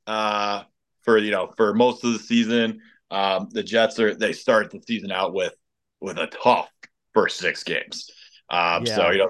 uh, 0.07 0.63
for 1.03 1.17
you 1.17 1.31
know 1.31 1.51
for 1.57 1.73
most 1.73 2.03
of 2.05 2.13
the 2.13 2.19
season. 2.19 2.79
Um, 3.11 3.49
the 3.51 3.63
Jets 3.63 3.99
are 3.99 4.13
they 4.13 4.31
start 4.31 4.71
the 4.71 4.81
season 4.87 5.11
out 5.11 5.33
with 5.33 5.53
with 5.99 6.17
a 6.17 6.27
tough 6.27 6.69
first 7.13 7.37
six 7.37 7.63
games. 7.63 8.09
Um, 8.49 8.85
yeah. 8.85 8.95
So 8.95 9.09
you 9.11 9.17
know 9.17 9.29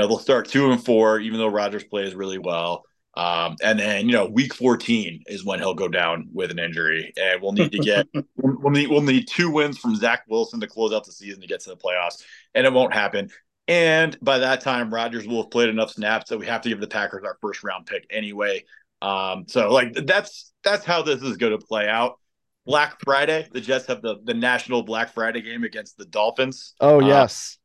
you 0.00 0.06
know 0.06 0.08
they'll 0.08 0.18
start 0.18 0.48
two 0.48 0.72
and 0.72 0.82
four, 0.82 1.20
even 1.20 1.38
though 1.38 1.48
Rodgers 1.48 1.84
plays 1.84 2.14
really 2.14 2.38
well. 2.38 2.86
Um, 3.14 3.56
and 3.62 3.78
then 3.78 4.06
you 4.06 4.12
know, 4.12 4.24
week 4.24 4.54
14 4.54 5.24
is 5.26 5.44
when 5.44 5.58
he'll 5.58 5.74
go 5.74 5.88
down 5.88 6.28
with 6.32 6.50
an 6.50 6.58
injury, 6.58 7.12
and 7.20 7.42
we'll 7.42 7.52
need 7.52 7.72
to 7.72 7.78
get 7.78 8.06
we'll 8.36 8.70
need 8.70 8.88
we'll 8.88 9.02
need 9.02 9.28
two 9.28 9.50
wins 9.50 9.76
from 9.76 9.94
Zach 9.94 10.22
Wilson 10.26 10.58
to 10.60 10.66
close 10.66 10.94
out 10.94 11.04
the 11.04 11.12
season 11.12 11.42
to 11.42 11.46
get 11.46 11.60
to 11.60 11.70
the 11.70 11.76
playoffs, 11.76 12.22
and 12.54 12.66
it 12.66 12.72
won't 12.72 12.94
happen. 12.94 13.28
And 13.68 14.16
by 14.22 14.38
that 14.38 14.62
time, 14.62 14.92
Rodgers 14.92 15.26
will 15.26 15.42
have 15.42 15.50
played 15.50 15.68
enough 15.68 15.90
snaps 15.90 16.30
that 16.30 16.38
we 16.38 16.46
have 16.46 16.62
to 16.62 16.70
give 16.70 16.80
the 16.80 16.88
Packers 16.88 17.24
our 17.24 17.36
first 17.42 17.62
round 17.62 17.84
pick 17.84 18.06
anyway. 18.10 18.64
Um, 19.02 19.44
so 19.48 19.70
like 19.70 19.92
that's 20.06 20.52
that's 20.64 20.86
how 20.86 21.02
this 21.02 21.20
is 21.20 21.36
going 21.36 21.58
to 21.58 21.66
play 21.66 21.88
out. 21.88 22.18
Black 22.64 22.98
Friday, 23.04 23.48
the 23.52 23.60
Jets 23.60 23.86
have 23.86 24.00
the 24.00 24.16
the 24.24 24.34
national 24.34 24.82
Black 24.82 25.12
Friday 25.12 25.42
game 25.42 25.64
against 25.64 25.98
the 25.98 26.06
Dolphins. 26.06 26.74
Oh 26.80 27.02
uh, 27.02 27.06
yes. 27.06 27.58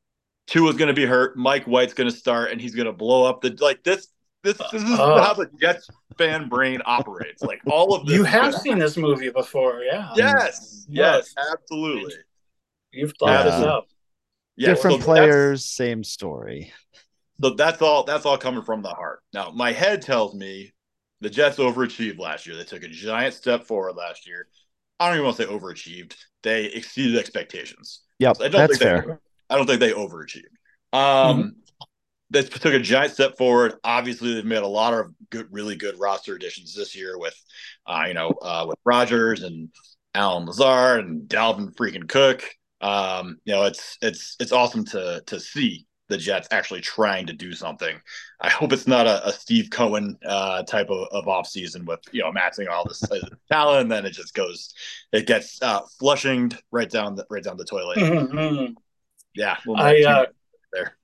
Two 0.47 0.67
is 0.69 0.75
going 0.75 0.89
to 0.89 0.93
be 0.93 1.05
hurt. 1.05 1.37
Mike 1.37 1.65
White's 1.65 1.93
going 1.93 2.09
to 2.09 2.15
start, 2.15 2.51
and 2.51 2.61
he's 2.61 2.75
going 2.75 2.85
to 2.85 2.93
blow 2.93 3.23
up 3.23 3.41
the 3.41 3.57
like 3.59 3.83
this 3.83 4.07
this, 4.45 4.57
this 4.71 4.83
is 4.83 4.99
uh, 4.99 5.23
how 5.23 5.33
the 5.33 5.49
Jets 5.59 5.89
fan 6.17 6.47
brain 6.47 6.81
operates. 6.85 7.41
Like 7.41 7.61
all 7.65 7.95
of 7.95 8.05
this. 8.05 8.15
You 8.15 8.23
have 8.23 8.53
seen 8.53 8.77
this 8.77 8.95
movie 8.95 9.31
before, 9.31 9.81
yeah. 9.81 10.11
Yes, 10.15 10.85
yes, 10.87 11.33
absolutely. 11.51 12.13
You've 12.91 13.13
thought 13.19 13.29
yeah. 13.29 13.43
this 13.43 13.65
up. 13.65 13.87
Yeah, 14.55 14.69
Different 14.69 15.01
so 15.01 15.05
players, 15.05 15.65
same 15.65 16.03
story. 16.03 16.71
So 17.41 17.49
that's 17.49 17.81
all. 17.81 18.03
That's 18.03 18.25
all 18.25 18.37
coming 18.37 18.63
from 18.63 18.81
the 18.83 18.89
heart. 18.89 19.21
Now, 19.33 19.49
my 19.49 19.73
head 19.73 20.01
tells 20.01 20.33
me 20.33 20.73
the 21.19 21.29
Jets 21.29 21.57
overachieved 21.57 22.19
last 22.19 22.45
year. 22.45 22.55
They 22.55 22.63
took 22.63 22.83
a 22.83 22.87
giant 22.87 23.33
step 23.33 23.65
forward 23.65 23.95
last 23.95 24.27
year. 24.27 24.47
I 24.99 25.07
don't 25.07 25.15
even 25.15 25.25
want 25.25 25.37
to 25.37 25.43
say 25.43 25.49
overachieved. 25.49 26.15
They 26.43 26.65
exceeded 26.65 27.17
expectations. 27.17 28.01
Yep, 28.19 28.37
I 28.39 28.43
don't 28.43 28.51
that's 28.51 28.77
think 28.77 28.79
they, 28.79 29.07
fair. 29.07 29.21
I 29.49 29.57
don't 29.57 29.67
think 29.67 29.79
they 29.79 29.91
overachieved. 29.91 30.43
Um, 30.93 31.55
They 32.31 32.43
took 32.43 32.73
a 32.73 32.79
giant 32.79 33.13
step 33.13 33.37
forward. 33.37 33.75
Obviously, 33.83 34.33
they've 34.33 34.45
made 34.45 34.63
a 34.63 34.67
lot 34.67 34.93
of 34.93 35.13
good, 35.29 35.47
really 35.51 35.75
good 35.75 35.99
roster 35.99 36.35
additions 36.35 36.73
this 36.75 36.95
year 36.95 37.17
with, 37.19 37.35
uh, 37.87 38.05
you 38.07 38.13
know, 38.15 38.31
uh, 38.41 38.65
with 38.67 38.77
Rodgers 38.83 39.43
and 39.43 39.69
Allen 40.15 40.45
Lazard 40.47 41.05
and 41.05 41.29
Dalvin 41.29 41.73
freaking 41.75 42.09
Cook. 42.09 42.43
Um, 42.81 43.37
you 43.45 43.53
know, 43.53 43.63
it's 43.65 43.97
it's 44.01 44.35
it's 44.39 44.51
awesome 44.51 44.85
to 44.85 45.23
to 45.27 45.39
see 45.39 45.85
the 46.09 46.17
Jets 46.17 46.47
actually 46.51 46.81
trying 46.81 47.27
to 47.27 47.33
do 47.33 47.53
something. 47.53 47.95
I 48.39 48.49
hope 48.49 48.73
it's 48.73 48.87
not 48.87 49.07
a, 49.07 49.27
a 49.27 49.31
Steve 49.31 49.69
Cohen 49.71 50.17
uh, 50.25 50.63
type 50.63 50.89
of, 50.89 51.07
of 51.11 51.25
offseason 51.25 51.85
with 51.85 51.99
you 52.11 52.21
know 52.23 52.31
maxing 52.31 52.69
all 52.69 52.85
this 52.87 53.03
uh, 53.11 53.19
talent, 53.51 53.81
and 53.83 53.91
then 53.91 54.05
it 54.05 54.11
just 54.11 54.33
goes, 54.33 54.73
it 55.11 55.27
gets 55.27 55.61
uh, 55.61 55.81
flushing 55.99 56.51
right 56.71 56.89
down 56.89 57.15
the 57.15 57.25
right 57.29 57.43
down 57.43 57.57
the 57.57 57.65
toilet. 57.65 57.99
Mhm. 57.99 58.75
Yeah, 59.35 59.57
well, 59.65 59.81
I 59.81 60.01
uh, 60.01 60.25
there. 60.73 60.95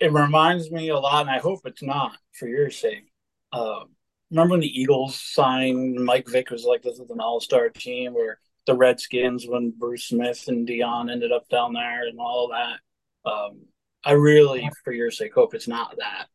it 0.00 0.12
reminds 0.12 0.70
me 0.70 0.88
a 0.90 0.98
lot, 0.98 1.22
and 1.22 1.30
I 1.30 1.38
hope 1.38 1.60
it's 1.64 1.82
not 1.82 2.12
for 2.32 2.46
your 2.48 2.70
sake. 2.70 3.10
Uh, 3.52 3.84
remember 4.30 4.52
when 4.52 4.60
the 4.60 4.80
Eagles 4.80 5.20
signed 5.20 5.94
Mike 6.04 6.28
Vick 6.28 6.50
was 6.50 6.64
like 6.64 6.82
this 6.82 6.98
is 6.98 7.10
an 7.10 7.20
all 7.20 7.40
star 7.40 7.68
team, 7.70 8.14
or 8.14 8.38
the 8.66 8.74
Redskins 8.74 9.46
when 9.46 9.70
Bruce 9.76 10.04
Smith 10.04 10.44
and 10.48 10.68
Deion 10.68 11.10
ended 11.10 11.32
up 11.32 11.48
down 11.48 11.72
there 11.72 12.06
and 12.08 12.18
all 12.20 12.48
that. 12.48 13.30
Um, 13.30 13.62
I 14.04 14.12
really, 14.12 14.68
for 14.84 14.92
your 14.92 15.10
sake, 15.10 15.34
hope 15.34 15.54
it's 15.54 15.66
not 15.68 15.96
that, 15.98 16.26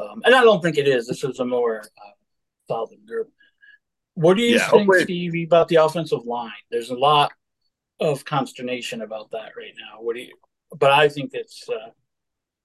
um, 0.00 0.22
and 0.24 0.34
I 0.34 0.42
don't 0.42 0.62
think 0.62 0.78
it 0.78 0.88
is. 0.88 1.06
This 1.06 1.22
is 1.24 1.38
a 1.40 1.44
more 1.44 1.80
uh, 1.80 2.10
solid 2.68 3.06
group. 3.06 3.30
What 4.14 4.36
do 4.36 4.42
you 4.42 4.56
Yeah, 4.56 4.68
think, 4.68 4.86
hopefully- 4.86 5.04
Stevie, 5.04 5.44
about 5.44 5.68
the 5.68 5.76
offensive 5.76 6.24
line? 6.24 6.50
There's 6.70 6.90
a 6.90 6.94
lot 6.96 7.32
of 8.00 8.24
consternation 8.24 9.02
about 9.02 9.30
that 9.32 9.52
right 9.56 9.74
now. 9.78 10.00
What 10.02 10.16
do 10.16 10.22
you? 10.22 10.34
But 10.78 10.90
I 10.92 11.08
think 11.08 11.30
it's. 11.34 11.68
Uh, 11.68 11.90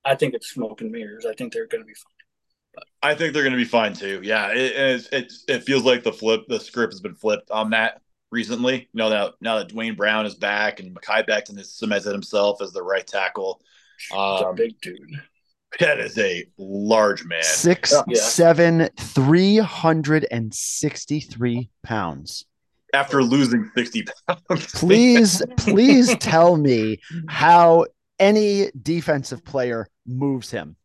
I 0.08 0.13
think 0.15 0.36
it's 0.36 0.50
smoke 0.52 0.82
and 0.82 0.91
mirrors. 0.91 1.26
I 1.26 1.34
think 1.34 1.52
they're 1.52 1.65
going 1.68 1.82
to 1.82 1.88
be 1.88 1.94
fine. 1.96 2.84
I 3.02 3.15
think 3.15 3.34
they're 3.34 3.41
going 3.44 3.54
to 3.54 3.58
be 3.58 3.63
fine 3.65 3.94
too. 3.94 4.20
Yeah, 4.24 4.50
it 4.52 4.58
it, 4.76 5.08
it 5.12 5.34
it 5.48 5.63
feels 5.63 5.84
like 5.84 6.04
the 6.04 6.13
flip 6.13 6.41
the 6.48 6.60
script 6.60 6.94
has 6.94 7.00
been 7.02 7.15
flipped 7.15 7.50
on 7.50 7.72
that 7.72 8.02
recently. 8.32 8.82
You 8.94 8.98
know 9.00 9.10
that 9.10 9.34
now 9.41 9.58
that 9.58 9.70
Duane 9.70 9.96
Brown 9.96 10.26
is 10.26 10.36
back 10.36 10.80
and 10.80 10.96
Mekhi 10.96 11.26
Becton 11.28 11.58
has 11.58 11.74
cemented 11.74 12.12
himself 12.12 12.62
as 12.62 12.72
the 12.74 12.84
right 12.84 13.06
tackle. 13.08 13.62
It's 13.98 14.12
a 14.13 14.48
Um, 14.50 14.56
big 14.56 14.80
dude. 14.82 15.00
that 15.80 16.00
is 16.00 16.18
a 16.20 16.46
large 16.58 17.24
man. 17.26 17.41
Six, 17.44 17.94
Yeah. 18.08 18.20
seven, 18.22 18.89
three 19.00 19.58
hundred 19.58 20.28
and 20.30 20.54
sixty-three 20.54 21.70
pounds. 21.84 22.46
After 22.94 23.24
losing 23.24 23.72
sixty 23.76 24.06
pounds, 24.28 24.72
Please, 24.74 25.41
please 25.58 26.15
tell 26.18 26.58
me 26.58 27.00
how 27.28 27.86
any 28.19 28.71
defensive 28.82 29.43
player 29.43 29.88
moves 30.06 30.51
him. 30.51 30.75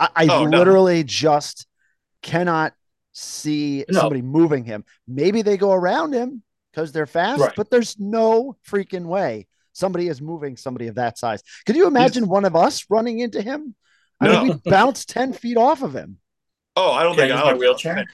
I, 0.00 0.08
I 0.14 0.26
Oh, 0.30 0.44
no. 0.46 0.58
literally 0.58 1.04
just 1.04 1.66
cannot 2.22 2.72
see 3.12 3.84
No. 3.90 4.00
somebody 4.00 4.22
moving 4.22 4.64
him. 4.64 4.84
Maybe 5.06 5.42
they 5.42 5.56
go 5.56 5.72
around 5.72 6.12
him 6.12 6.42
because 6.72 6.92
they're 6.92 7.06
fast, 7.06 7.40
Right. 7.40 7.52
but 7.56 7.70
there's 7.70 7.98
no 7.98 8.56
freaking 8.68 9.06
way 9.06 9.46
somebody 9.72 10.08
is 10.08 10.20
moving 10.20 10.56
somebody 10.56 10.88
of 10.88 10.96
that 10.96 11.18
size. 11.18 11.42
Could 11.66 11.76
you 11.76 11.86
imagine 11.86 12.28
one 12.28 12.44
of 12.44 12.56
us 12.56 12.84
running 12.90 13.20
into 13.20 13.40
him? 13.42 13.74
I 14.20 14.26
No. 14.28 14.44
mean, 14.44 14.60
we 14.64 14.70
bounce 14.70 15.04
10 15.04 15.32
feet 15.32 15.56
off 15.56 15.82
of 15.82 15.94
him. 15.94 16.18
Oh, 16.76 16.90
I 16.92 17.02
don't 17.04 17.14
Can 17.16 17.28
think 17.28 17.40
I 17.40 17.44
my 17.44 17.52
would. 17.52 17.60
wheelchair? 17.60 18.04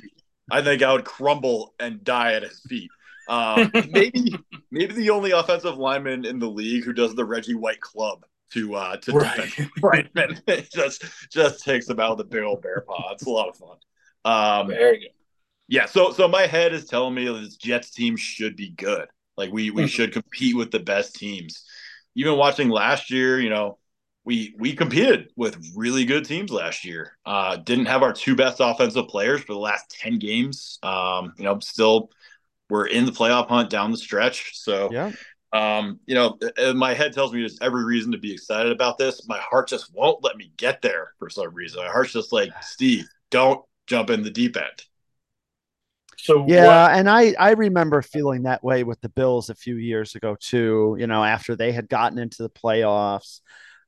I 0.51 0.63
think 0.63 0.83
I 0.83 0.93
would 0.93 1.05
crumble 1.07 1.75
and 1.81 2.05
die 2.05 2.35
at 2.35 2.43
his 2.43 2.61
feet. 2.69 2.91
Um, 3.29 3.71
maybe, 3.91 4.37
maybe 4.71 4.93
the 4.95 5.09
only 5.11 5.31
offensive 5.31 5.77
lineman 5.79 6.27
in 6.27 6.39
the 6.39 6.49
league 6.49 6.85
who 6.85 6.93
does 6.93 7.15
the 7.15 7.25
Reggie 7.25 7.55
White 7.55 7.81
club 7.81 8.25
to 8.53 8.75
uh, 8.75 8.97
to 8.99 9.13
defend 9.13 9.59
Right. 9.83 9.83
right, 9.83 10.15
man. 10.15 10.41
It 10.47 10.71
just 10.71 11.05
just 11.31 11.65
takes 11.65 11.87
them 11.87 12.01
out 12.01 12.13
of 12.13 12.19
the 12.19 12.25
big 12.25 12.43
old 12.43 12.63
bear 12.63 12.85
paw. 12.87 13.13
It's 13.13 13.27
a 13.27 13.31
lot 13.31 13.49
of 13.49 13.57
fun. 13.57 13.77
Um, 14.25 14.69
Very 14.69 14.99
good. 15.01 15.09
yeah, 15.69 15.87
so 15.87 16.13
so 16.13 16.29
my 16.29 16.47
head 16.47 16.73
is 16.73 16.87
telling 16.87 17.15
me 17.15 17.27
this 17.27 17.57
Jets 17.57 17.91
team 17.91 18.17
should 18.17 18.57
be 18.57 18.71
good. 18.71 19.07
Like 19.37 19.53
we 19.53 19.71
we 19.71 19.85
Mhm. 19.85 19.89
should 19.89 20.13
compete 20.13 20.57
with 20.57 20.71
the 20.71 20.81
best 20.81 21.17
teams. 21.17 21.65
Even 22.15 22.37
watching 22.37 22.69
last 22.69 23.11
year, 23.11 23.41
you 23.41 23.51
know, 23.51 23.79
we 24.25 24.55
we 24.59 24.75
competed 24.75 25.31
with 25.37 25.59
really 25.75 26.05
good 26.05 26.25
teams 26.25 26.51
last 26.51 26.85
year. 26.85 27.19
Uh, 27.27 27.57
didn't 27.57 27.87
have 27.87 28.03
our 28.03 28.13
two 28.13 28.37
best 28.37 28.59
offensive 28.61 29.09
players 29.09 29.41
for 29.43 29.53
the 29.53 29.59
last 29.59 29.91
ten 29.91 30.19
games. 30.19 30.79
Um, 30.83 31.33
you 31.37 31.45
know, 31.45 31.59
still 31.59 32.11
we're 32.71 32.87
in 32.87 33.05
the 33.05 33.13
playoff 33.13 33.49
hunt 33.49 33.69
down 33.69 33.91
the 33.91 33.99
stretch. 33.99 34.57
So 34.57 34.91
Yeah. 34.93 35.13
Um, 35.55 36.01
you 36.07 36.15
know, 36.17 36.39
my 36.75 36.95
head 36.95 37.15
tells 37.15 37.33
me 37.33 37.41
there's 37.41 37.61
every 37.63 37.85
reason 37.85 38.13
to 38.13 38.19
be 38.19 38.33
excited 38.33 38.73
about 38.73 38.99
this. 38.99 39.27
My 39.29 39.39
heart 39.39 39.69
just 39.69 39.95
won't 39.95 40.25
let 40.25 40.37
me 40.37 40.53
get 40.59 40.83
there 40.83 41.13
for 41.19 41.31
some 41.31 41.55
reason. 41.55 41.83
My 41.85 41.91
heart's 41.91 42.13
just 42.13 42.33
like, 42.33 42.53
Steve, 42.63 43.07
don't 43.31 43.65
jump 43.87 44.11
in 44.11 44.23
the 44.23 44.31
deep 44.31 44.57
end. 44.57 44.85
So 46.19 46.43
Yeah, 46.47 46.87
what- 46.89 46.93
and 46.95 47.09
I 47.09 47.35
I 47.39 47.53
remember 47.53 48.03
feeling 48.03 48.43
that 48.43 48.63
way 48.63 48.85
with 48.85 49.01
the 49.01 49.09
Bills 49.09 49.49
a 49.51 49.55
few 49.55 49.77
years 49.77 50.15
ago 50.15 50.37
too. 50.39 50.97
You 50.99 51.07
know, 51.07 51.25
after 51.25 51.57
they 51.57 51.73
had 51.73 51.89
gotten 51.89 52.19
into 52.19 52.43
the 52.43 52.51
playoffs, 52.51 53.41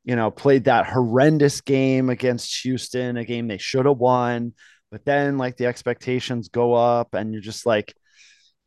you 0.04 0.16
know, 0.16 0.30
played 0.30 0.64
that 0.64 0.86
horrendous 0.86 1.60
game 1.60 2.08
against 2.10 2.62
Houston, 2.62 3.16
a 3.18 3.24
game 3.24 3.48
they 3.48 3.58
should 3.58 3.86
have 3.86 3.98
won, 3.98 4.54
but 4.90 5.04
then 5.04 5.36
like 5.38 5.56
the 5.58 5.66
expectations 5.66 6.48
go 6.48 6.72
up, 6.74 7.14
and 7.14 7.32
you're 7.32 7.42
just 7.42 7.66
like, 7.66 7.94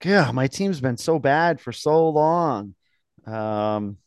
yeah, 0.06 0.32
my 0.32 0.48
team's 0.48 0.82
been 0.82 0.98
so 0.98 1.20
bad 1.20 1.62
for 1.62 1.72
so 1.74 2.10
long. 2.10 2.76
Um, 3.34 3.98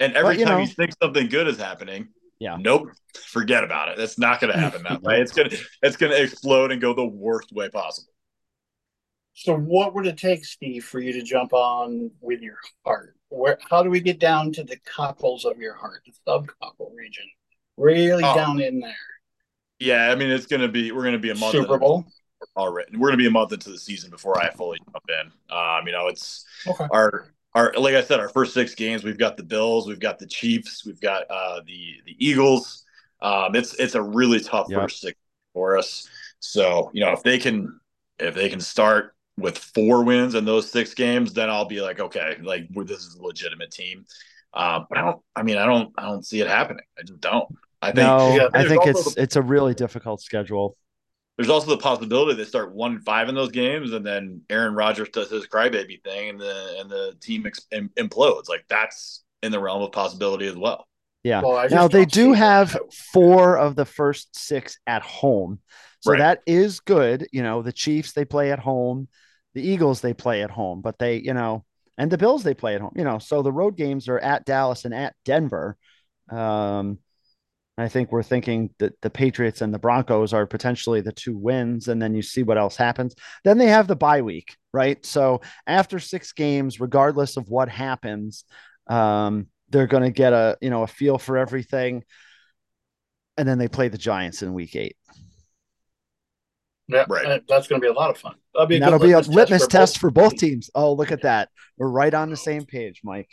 And 0.00 0.14
every 0.16 0.34
But, 0.34 0.38
you 0.40 0.44
time 0.46 0.54
know- 0.58 0.60
you 0.62 0.66
think 0.68 0.92
something 1.02 1.28
good 1.28 1.46
is 1.46 1.56
happening, 1.56 2.08
Yeah. 2.40 2.56
nope, 2.58 2.88
forget 3.14 3.62
about 3.62 3.88
it. 3.90 3.96
That's 3.96 4.18
not 4.18 4.40
going 4.40 4.52
to 4.52 4.58
happen 4.58 4.82
that 4.82 5.02
way. 5.02 5.20
It's 5.20 5.32
gonna 5.32 5.50
it's 5.82 5.96
gonna 5.96 6.14
explode 6.16 6.72
and 6.72 6.80
go 6.80 6.94
the 6.94 7.06
worst 7.06 7.52
way 7.52 7.68
possible. 7.70 8.12
so 9.34 9.54
what 9.56 9.94
would 9.94 10.06
it 10.06 10.16
take, 10.18 10.44
Steve, 10.44 10.84
for 10.84 11.00
you 11.00 11.12
to 11.12 11.22
jump 11.22 11.52
on 11.52 12.10
with 12.20 12.40
your 12.40 12.58
heart? 12.84 13.16
Where? 13.28 13.58
How 13.70 13.82
do 13.82 13.90
we 13.90 14.00
get 14.00 14.18
down 14.20 14.52
to 14.52 14.64
the 14.64 14.76
cockles 14.84 15.44
of 15.44 15.58
your 15.58 15.74
heart, 15.74 16.02
the 16.06 16.12
subcockle 16.26 16.94
region, 16.94 17.24
really 17.76 18.22
Oh. 18.24 18.34
down 18.34 18.60
in 18.60 18.80
there? 18.80 18.94
Yeah, 19.80 20.10
I 20.10 20.14
mean 20.16 20.30
it's 20.30 20.46
gonna 20.46 20.68
be 20.68 20.92
we're 20.92 21.04
gonna 21.04 21.18
be 21.18 21.30
a 21.30 21.34
month 21.36 21.52
Super 21.52 21.74
into- 21.74 21.78
Bowl. 21.78 22.04
already. 22.56 22.96
We're 22.96 23.08
gonna 23.08 23.16
be 23.16 23.26
a 23.26 23.30
month 23.30 23.52
into 23.52 23.70
the 23.70 23.78
season 23.78 24.10
before 24.10 24.38
I 24.40 24.50
fully 24.50 24.78
jump 24.92 25.04
in. 25.08 25.32
Um, 25.56 25.86
you 25.86 25.92
know, 25.92 26.08
it's 26.08 26.44
Okay. 26.66 26.86
our 26.92 27.32
our 27.54 27.72
like 27.76 27.94
I 27.94 28.02
said, 28.02 28.20
our 28.20 28.28
first 28.28 28.54
six 28.54 28.74
games, 28.74 29.04
we've 29.04 29.18
got 29.18 29.36
the 29.36 29.42
Bills, 29.42 29.86
we've 29.86 30.00
got 30.00 30.18
the 30.18 30.26
Chiefs, 30.26 30.84
we've 30.84 31.00
got 31.00 31.24
uh 31.30 31.60
the 31.66 31.94
the 32.06 32.16
Eagles. 32.18 32.84
Um, 33.22 33.54
it's 33.54 33.74
it's 33.74 33.94
a 33.94 34.02
really 34.02 34.40
tough 34.40 34.66
Yep. 34.68 34.80
first 34.80 35.00
six 35.00 35.18
for 35.52 35.78
us. 35.78 36.08
So 36.40 36.90
you 36.92 37.04
know, 37.04 37.12
if 37.12 37.22
they 37.22 37.38
can 37.38 37.78
if 38.18 38.34
they 38.34 38.48
can 38.48 38.60
start 38.60 39.14
with 39.36 39.58
four 39.58 40.04
wins 40.04 40.34
in 40.34 40.44
those 40.44 40.70
six 40.70 40.94
games, 40.94 41.32
then 41.32 41.50
I'll 41.50 41.64
be 41.64 41.80
like, 41.80 41.98
okay, 42.00 42.36
like 42.42 42.68
we're, 42.72 42.84
this 42.84 43.00
is 43.00 43.16
a 43.16 43.22
legitimate 43.22 43.70
team. 43.70 44.04
Um, 44.52 44.86
but 44.88 44.98
I 44.98 45.02
don't. 45.02 45.20
I 45.34 45.42
mean, 45.42 45.56
I 45.56 45.66
don't. 45.66 45.92
I 45.98 46.04
don't 46.04 46.24
see 46.24 46.40
it 46.40 46.46
happening. 46.46 46.84
I 46.98 47.02
just 47.02 47.20
don't. 47.20 47.48
I 47.82 47.86
think. 47.86 47.96
no, 47.98 48.36
yeah, 48.36 48.48
I 48.54 48.64
think 48.64 48.86
it's 48.86 49.14
the- 49.14 49.22
it's 49.22 49.36
a 49.36 49.42
really 49.42 49.74
difficult 49.74 50.20
schedule. 50.20 50.76
There's 51.36 51.50
also 51.50 51.70
the 51.70 51.78
possibility 51.78 52.34
they 52.34 52.44
start 52.44 52.74
one 52.74 52.92
and 52.92 53.04
five 53.04 53.28
in 53.28 53.34
those 53.34 53.50
games, 53.50 53.92
and 53.92 54.06
then 54.06 54.42
Aaron 54.50 54.74
Rodgers 54.74 55.08
does 55.10 55.30
his 55.30 55.46
crybaby 55.46 56.02
thing, 56.02 56.30
and 56.30 56.40
the 56.40 56.76
and 56.80 56.90
the 56.90 57.14
team 57.20 57.46
ex- 57.46 57.66
implodes. 57.72 58.48
Like 58.48 58.64
that's 58.68 59.24
in 59.42 59.52
the 59.52 59.60
realm 59.60 59.82
of 59.82 59.92
possibility 59.92 60.46
as 60.46 60.56
well. 60.56 60.86
Yeah. 61.22 61.42
Well, 61.42 61.68
Now 61.70 61.88
they 61.88 62.04
don't 62.04 62.12
do 62.12 62.34
see 62.34 62.38
have 62.38 62.72
that. 62.72 62.92
four 63.12 63.56
of 63.58 63.76
the 63.76 63.84
first 63.84 64.36
six 64.36 64.78
at 64.86 65.02
home. 65.02 65.60
So 66.00 66.12
Right. 66.12 66.18
that 66.18 66.40
is 66.46 66.80
good. 66.80 67.26
You 67.32 67.42
know, 67.42 67.62
the 67.62 67.72
Chiefs 67.72 68.12
they 68.12 68.24
play 68.26 68.52
at 68.52 68.58
home, 68.58 69.08
the 69.54 69.62
Eagles 69.66 70.00
they 70.02 70.12
play 70.14 70.42
at 70.42 70.50
home, 70.50 70.82
but 70.82 70.98
they, 70.98 71.16
you 71.16 71.32
know, 71.34 71.64
and 71.96 72.10
the 72.10 72.18
Bills 72.18 72.42
they 72.42 72.54
play 72.54 72.74
at 72.74 72.80
home, 72.82 72.92
you 72.96 73.04
know. 73.04 73.18
So 73.18 73.42
the 73.42 73.52
road 73.52 73.76
games 73.76 74.08
are 74.08 74.18
at 74.18 74.44
Dallas 74.44 74.84
and 74.84 74.94
at 74.94 75.14
Denver. 75.24 75.76
Um 76.30 76.98
I 77.76 77.88
think 77.88 78.12
we're 78.12 78.22
thinking 78.22 78.70
that 78.78 79.00
the 79.00 79.10
Patriots 79.10 79.60
and 79.60 79.74
the 79.74 79.80
Broncos 79.80 80.32
are 80.32 80.46
potentially 80.46 81.00
the 81.00 81.12
two 81.12 81.36
wins, 81.36 81.88
and 81.88 82.00
then 82.00 82.14
you 82.14 82.22
see 82.22 82.44
what 82.44 82.56
else 82.58 82.76
happens. 82.76 83.16
Then 83.42 83.58
they 83.58 83.66
have 83.66 83.88
the 83.88 83.96
bye 83.96 84.22
week, 84.22 84.56
right? 84.72 85.04
So 85.04 85.40
after 85.66 85.98
six 85.98 86.32
games, 86.32 86.78
regardless 86.78 87.36
of 87.36 87.48
what 87.48 87.68
happens, 87.68 88.44
um, 88.86 89.48
they're 89.70 89.88
going 89.88 90.04
to 90.04 90.10
get 90.10 90.32
a 90.32 90.56
you 90.60 90.70
know 90.70 90.84
a 90.84 90.86
feel 90.86 91.18
for 91.18 91.36
everything, 91.36 92.04
and 93.36 93.48
then 93.48 93.58
they 93.58 93.66
play 93.68 93.88
the 93.88 93.98
Giants 93.98 94.42
in 94.42 94.54
Week 94.54 94.76
Eight. 94.76 94.96
Yeah, 96.86 97.06
Right. 97.08 97.42
that's 97.48 97.66
going 97.66 97.80
to 97.80 97.84
be 97.84 97.88
a 97.88 97.92
lot 97.92 98.10
of 98.10 98.18
fun. 98.18 98.34
That'll 98.52 98.66
be 98.66 98.76
a 98.76 98.80
that'll 98.80 98.98
be 99.00 99.12
a 99.12 99.18
litmus 99.18 99.34
litmus 99.34 99.66
test 99.66 99.94
both 99.94 100.00
for 100.00 100.10
both 100.10 100.30
teams. 100.32 100.40
teams. 100.40 100.70
Oh, 100.76 100.92
look 100.92 101.10
at 101.10 101.22
that! 101.22 101.48
We're 101.76 101.88
right 101.88 102.14
on 102.14 102.30
the 102.30 102.36
same 102.36 102.66
page, 102.66 103.00
Mike. 103.02 103.30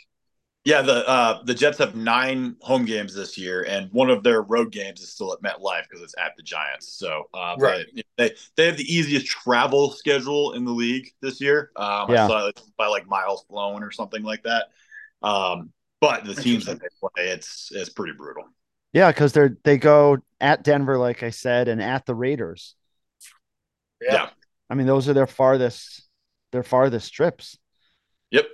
Yeah, 0.64 0.82
the 0.82 1.08
uh, 1.08 1.42
the 1.42 1.54
Jets 1.54 1.78
have 1.78 1.96
nine 1.96 2.54
home 2.60 2.84
games 2.84 3.14
this 3.14 3.36
year, 3.36 3.64
and 3.68 3.90
one 3.90 4.10
of 4.10 4.22
their 4.22 4.42
road 4.42 4.70
games 4.70 5.00
is 5.00 5.08
still 5.08 5.32
at 5.32 5.42
MetLife 5.42 5.82
because 5.88 6.02
it's 6.02 6.14
at 6.16 6.36
the 6.36 6.42
Giants. 6.42 6.92
So, 6.92 7.28
uh, 7.34 7.56
right, 7.58 7.84
they 8.16 8.30
they 8.56 8.66
have 8.66 8.76
the 8.76 8.84
easiest 8.84 9.26
travel 9.26 9.90
schedule 9.90 10.52
in 10.52 10.64
the 10.64 10.70
league 10.70 11.10
this 11.20 11.40
year. 11.40 11.72
Um, 11.74 12.12
yeah. 12.12 12.24
I 12.24 12.28
saw 12.28 12.46
it 12.46 12.62
by 12.78 12.86
like 12.86 13.08
miles 13.08 13.44
flown 13.48 13.82
or 13.82 13.90
something 13.90 14.22
like 14.22 14.44
that. 14.44 14.66
Um, 15.20 15.72
but 16.00 16.24
the 16.24 16.34
teams 16.34 16.66
that 16.66 16.80
they 16.80 16.88
play, 17.00 17.30
it's 17.30 17.72
it's 17.72 17.90
pretty 17.90 18.12
brutal. 18.12 18.44
Yeah, 18.92 19.10
because 19.10 19.32
they're 19.32 19.56
they 19.64 19.78
go 19.78 20.18
at 20.40 20.62
Denver, 20.62 20.96
like 20.96 21.24
I 21.24 21.30
said, 21.30 21.66
and 21.66 21.82
at 21.82 22.06
the 22.06 22.14
Raiders. 22.14 22.76
Yeah. 24.00 24.12
yeah. 24.12 24.30
I 24.70 24.74
mean, 24.74 24.86
those 24.86 25.08
are 25.08 25.12
their 25.12 25.26
farthest 25.26 26.08
their 26.52 26.62
farthest 26.62 27.12
trips. 27.12 27.58
Yep. 28.30 28.46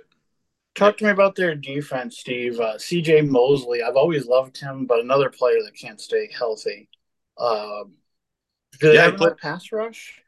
Talk 0.75 0.97
to 0.97 1.05
me 1.05 1.11
about 1.11 1.35
their 1.35 1.55
defense, 1.55 2.19
Steve. 2.19 2.59
Uh, 2.59 2.75
CJ 2.75 3.27
Mosley, 3.27 3.83
I've 3.83 3.95
always 3.95 4.27
loved 4.27 4.57
him, 4.57 4.85
but 4.85 4.99
another 4.99 5.29
player 5.29 5.57
that 5.63 5.75
can't 5.75 5.99
stay 5.99 6.29
healthy. 6.31 6.87
Um, 7.37 7.95
do 8.79 8.89
they 8.89 8.95
yeah, 8.95 9.03
have 9.03 9.15
enough 9.15 9.37
pass 9.37 9.71
rush? 9.71 10.21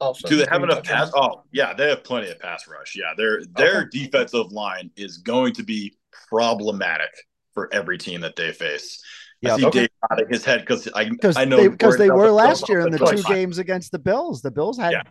Also, 0.00 0.28
do 0.28 0.36
they 0.36 0.46
have 0.50 0.62
enough 0.62 0.84
pass? 0.84 1.10
Oh, 1.14 1.42
yeah, 1.52 1.74
they 1.74 1.88
have 1.88 2.04
plenty 2.04 2.30
of 2.30 2.38
pass 2.38 2.68
rush. 2.68 2.94
Yeah, 2.96 3.14
their 3.16 3.44
their 3.56 3.80
okay. 3.82 4.04
defensive 4.04 4.52
line 4.52 4.90
is 4.96 5.18
going 5.18 5.54
to 5.54 5.62
be 5.62 5.96
problematic 6.28 7.10
for 7.52 7.72
every 7.72 7.98
team 7.98 8.20
that 8.20 8.36
they 8.36 8.52
face. 8.52 9.02
Yeah, 9.40 9.54
I 9.54 9.56
see 9.58 9.66
okay. 9.66 9.80
Dave 9.80 9.88
nodding 10.10 10.28
his 10.28 10.44
head 10.44 10.60
because 10.60 10.88
I 10.94 11.10
I 11.36 11.44
know 11.44 11.68
because 11.68 11.96
they, 11.96 12.04
they 12.04 12.10
were 12.10 12.30
last 12.30 12.68
year 12.68 12.80
in 12.80 12.92
the 12.92 12.98
two 12.98 13.22
games 13.22 13.58
against 13.58 13.90
the 13.90 13.98
Bills. 13.98 14.42
The 14.42 14.50
Bills 14.50 14.78
had 14.78 14.92
yeah. 14.92 15.02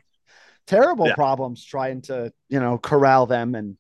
terrible 0.68 1.08
yeah. 1.08 1.16
problems 1.16 1.64
trying 1.66 2.02
to 2.04 2.32
you 2.48 2.60
know 2.60 2.78
corral 2.78 3.26
them 3.26 3.56
and 3.56 3.78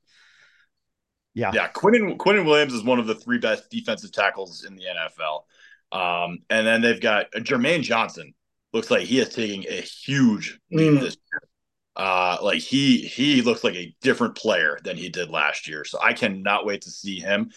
yeah, 1.37 1.51
yeah. 1.53 1.69
Quinnen 1.71 2.17
Quinnen 2.17 2.45
Williams 2.45 2.73
is 2.73 2.83
one 2.83 2.97
of 2.97 3.05
the 3.05 3.13
three 3.13 3.37
best 3.37 3.69
defensive 3.69 4.11
tackles 4.11 4.65
in 4.65 4.75
the 4.75 4.85
NFL. 4.85 5.43
Um, 5.91 6.39
and 6.49 6.65
then 6.65 6.81
they've 6.81 6.99
got 6.99 7.27
uh, 7.35 7.39
Jermaine 7.39 7.83
Johnson. 7.83 8.33
Looks 8.73 8.89
like 8.89 9.03
he 9.03 9.19
is 9.19 9.29
taking 9.29 9.63
a 9.67 9.81
huge 9.81 10.59
leap 10.71 10.93
mm. 10.93 10.99
this 10.99 11.15
year. 11.31 11.41
Uh, 11.95 12.37
like 12.41 12.59
he 12.59 12.97
he 13.01 13.43
looks 13.43 13.63
like 13.63 13.75
a 13.75 13.95
different 14.01 14.35
player 14.35 14.79
than 14.83 14.97
he 14.97 15.09
did 15.09 15.29
last 15.29 15.67
year. 15.67 15.85
So 15.85 15.99
I 16.01 16.13
cannot 16.13 16.65
wait 16.65 16.81
to 16.81 16.89
see 16.89 17.19
him. 17.19 17.51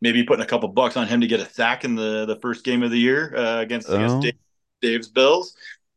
Maybe 0.00 0.22
putting 0.22 0.44
a 0.44 0.48
couple 0.48 0.68
bucks 0.68 0.96
on 0.96 1.08
him 1.08 1.20
to 1.20 1.26
get 1.26 1.40
a 1.40 1.50
sack 1.50 1.84
in 1.84 1.96
the 1.96 2.26
the 2.26 2.36
first 2.36 2.64
game 2.64 2.84
of 2.84 2.92
the 2.92 2.98
year 2.98 3.34
uh, 3.36 3.60
against, 3.60 3.90
oh. 3.90 3.96
against 3.96 4.20
Dave, 4.20 4.38
Dave's 4.80 5.08
Bills. 5.08 5.56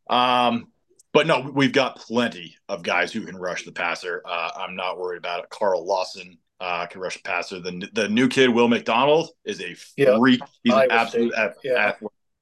Um, 0.10 0.70
but 1.14 1.28
no, 1.28 1.52
we've 1.54 1.72
got 1.72 1.98
plenty 1.98 2.56
of 2.68 2.82
guys 2.82 3.14
who 3.14 3.22
can 3.22 3.38
rush 3.38 3.64
the 3.64 3.72
passer. 3.72 4.24
Uh, 4.26 4.50
I'm 4.56 4.76
not 4.76 4.98
worried 4.98 5.20
about 5.20 5.44
it. 5.44 5.50
Carl 5.52 5.86
Lawson 5.86 6.40
uh, 6.60 6.86
can 6.88 7.02
rush 7.02 7.22
passer. 7.24 7.60
The 7.60 7.88
the 7.94 8.10
new 8.10 8.28
kid 8.28 8.50
Will 8.50 8.68
McDonald 8.68 9.30
is 9.46 9.62
a 9.62 9.74
freak. 9.74 10.42
He's 10.64 10.74
an 10.74 10.92
absolute 10.92 11.34
yeah. 11.64 11.94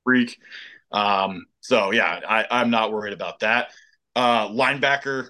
freak. 0.03 0.37
Um, 0.91 1.45
so 1.61 1.91
yeah, 1.91 2.21
I, 2.27 2.45
I'm 2.49 2.69
not 2.69 2.91
worried 2.91 3.13
about 3.13 3.39
that. 3.39 3.71
Uh, 4.15 4.47
linebacker 4.47 5.29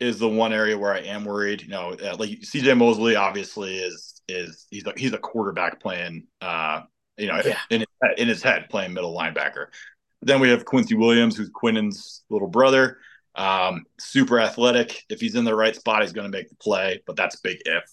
is 0.00 0.18
the 0.18 0.28
one 0.28 0.52
area 0.52 0.76
where 0.76 0.92
I 0.92 1.00
am 1.00 1.24
worried. 1.24 1.62
You 1.62 1.68
know, 1.68 1.92
uh, 1.92 2.16
like 2.18 2.30
CJ 2.30 2.76
Mosley 2.76 3.16
obviously 3.16 3.76
is 3.76 4.20
is 4.28 4.66
he's 4.70 4.86
a, 4.86 4.92
he's 4.96 5.12
a 5.12 5.18
quarterback 5.18 5.80
playing 5.80 6.26
uh 6.40 6.80
you 7.18 7.26
know 7.26 7.40
yeah. 7.44 7.58
in 7.70 7.84
in 8.16 8.28
his 8.28 8.42
head 8.42 8.68
playing 8.68 8.92
middle 8.92 9.16
linebacker. 9.16 9.66
Then 10.22 10.40
we 10.40 10.48
have 10.48 10.64
Quincy 10.64 10.94
Williams, 10.94 11.36
who's 11.36 11.50
Quinnen's 11.50 12.24
little 12.30 12.48
brother. 12.48 12.98
Um, 13.34 13.84
super 13.98 14.40
athletic. 14.40 15.02
If 15.10 15.20
he's 15.20 15.34
in 15.34 15.44
the 15.44 15.54
right 15.54 15.74
spot, 15.74 16.02
he's 16.02 16.12
going 16.12 16.30
to 16.30 16.36
make 16.36 16.48
the 16.48 16.56
play, 16.56 17.02
but 17.06 17.16
that's 17.16 17.36
big 17.36 17.58
if. 17.66 17.84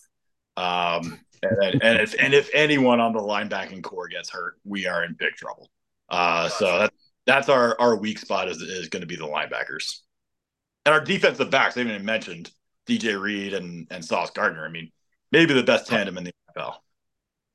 Um, 0.58 1.20
and, 1.44 1.82
and 1.82 2.00
if 2.00 2.16
and 2.20 2.34
if 2.34 2.50
anyone 2.54 3.00
on 3.00 3.14
the 3.14 3.20
linebacking 3.20 3.84
core 3.84 4.08
gets 4.08 4.30
hurt, 4.30 4.56
we 4.64 4.88
are 4.88 5.04
in 5.04 5.14
big 5.14 5.34
trouble. 5.36 5.70
Uh, 6.10 6.50
so 6.50 6.80
that's 6.80 6.96
that's 7.26 7.50
our 7.50 7.80
our 7.80 7.96
weak 7.96 8.20
spot 8.20 8.48
is 8.48 8.62
is 8.62 8.90
going 8.90 9.02
to 9.02 9.08
be 9.08 9.16
the 9.16 9.26
linebackers, 9.26 10.00
and 10.86 10.94
our 10.94 11.02
defensive 11.02 11.50
backs. 11.50 11.78
I 11.78 11.82
even 11.82 12.06
mentioned 12.06 12.52
DJ 12.88 13.20
Reed 13.20 13.54
and 13.54 13.88
and 13.90 14.04
Sauce 14.04 14.32
Gardner. 14.32 14.66
I 14.66 14.70
mean, 14.70 14.92
maybe 15.32 15.54
the 15.54 15.64
best 15.64 15.88
tandem 15.88 16.18
in 16.18 16.26
the 16.26 16.34
NFL. 16.56 16.76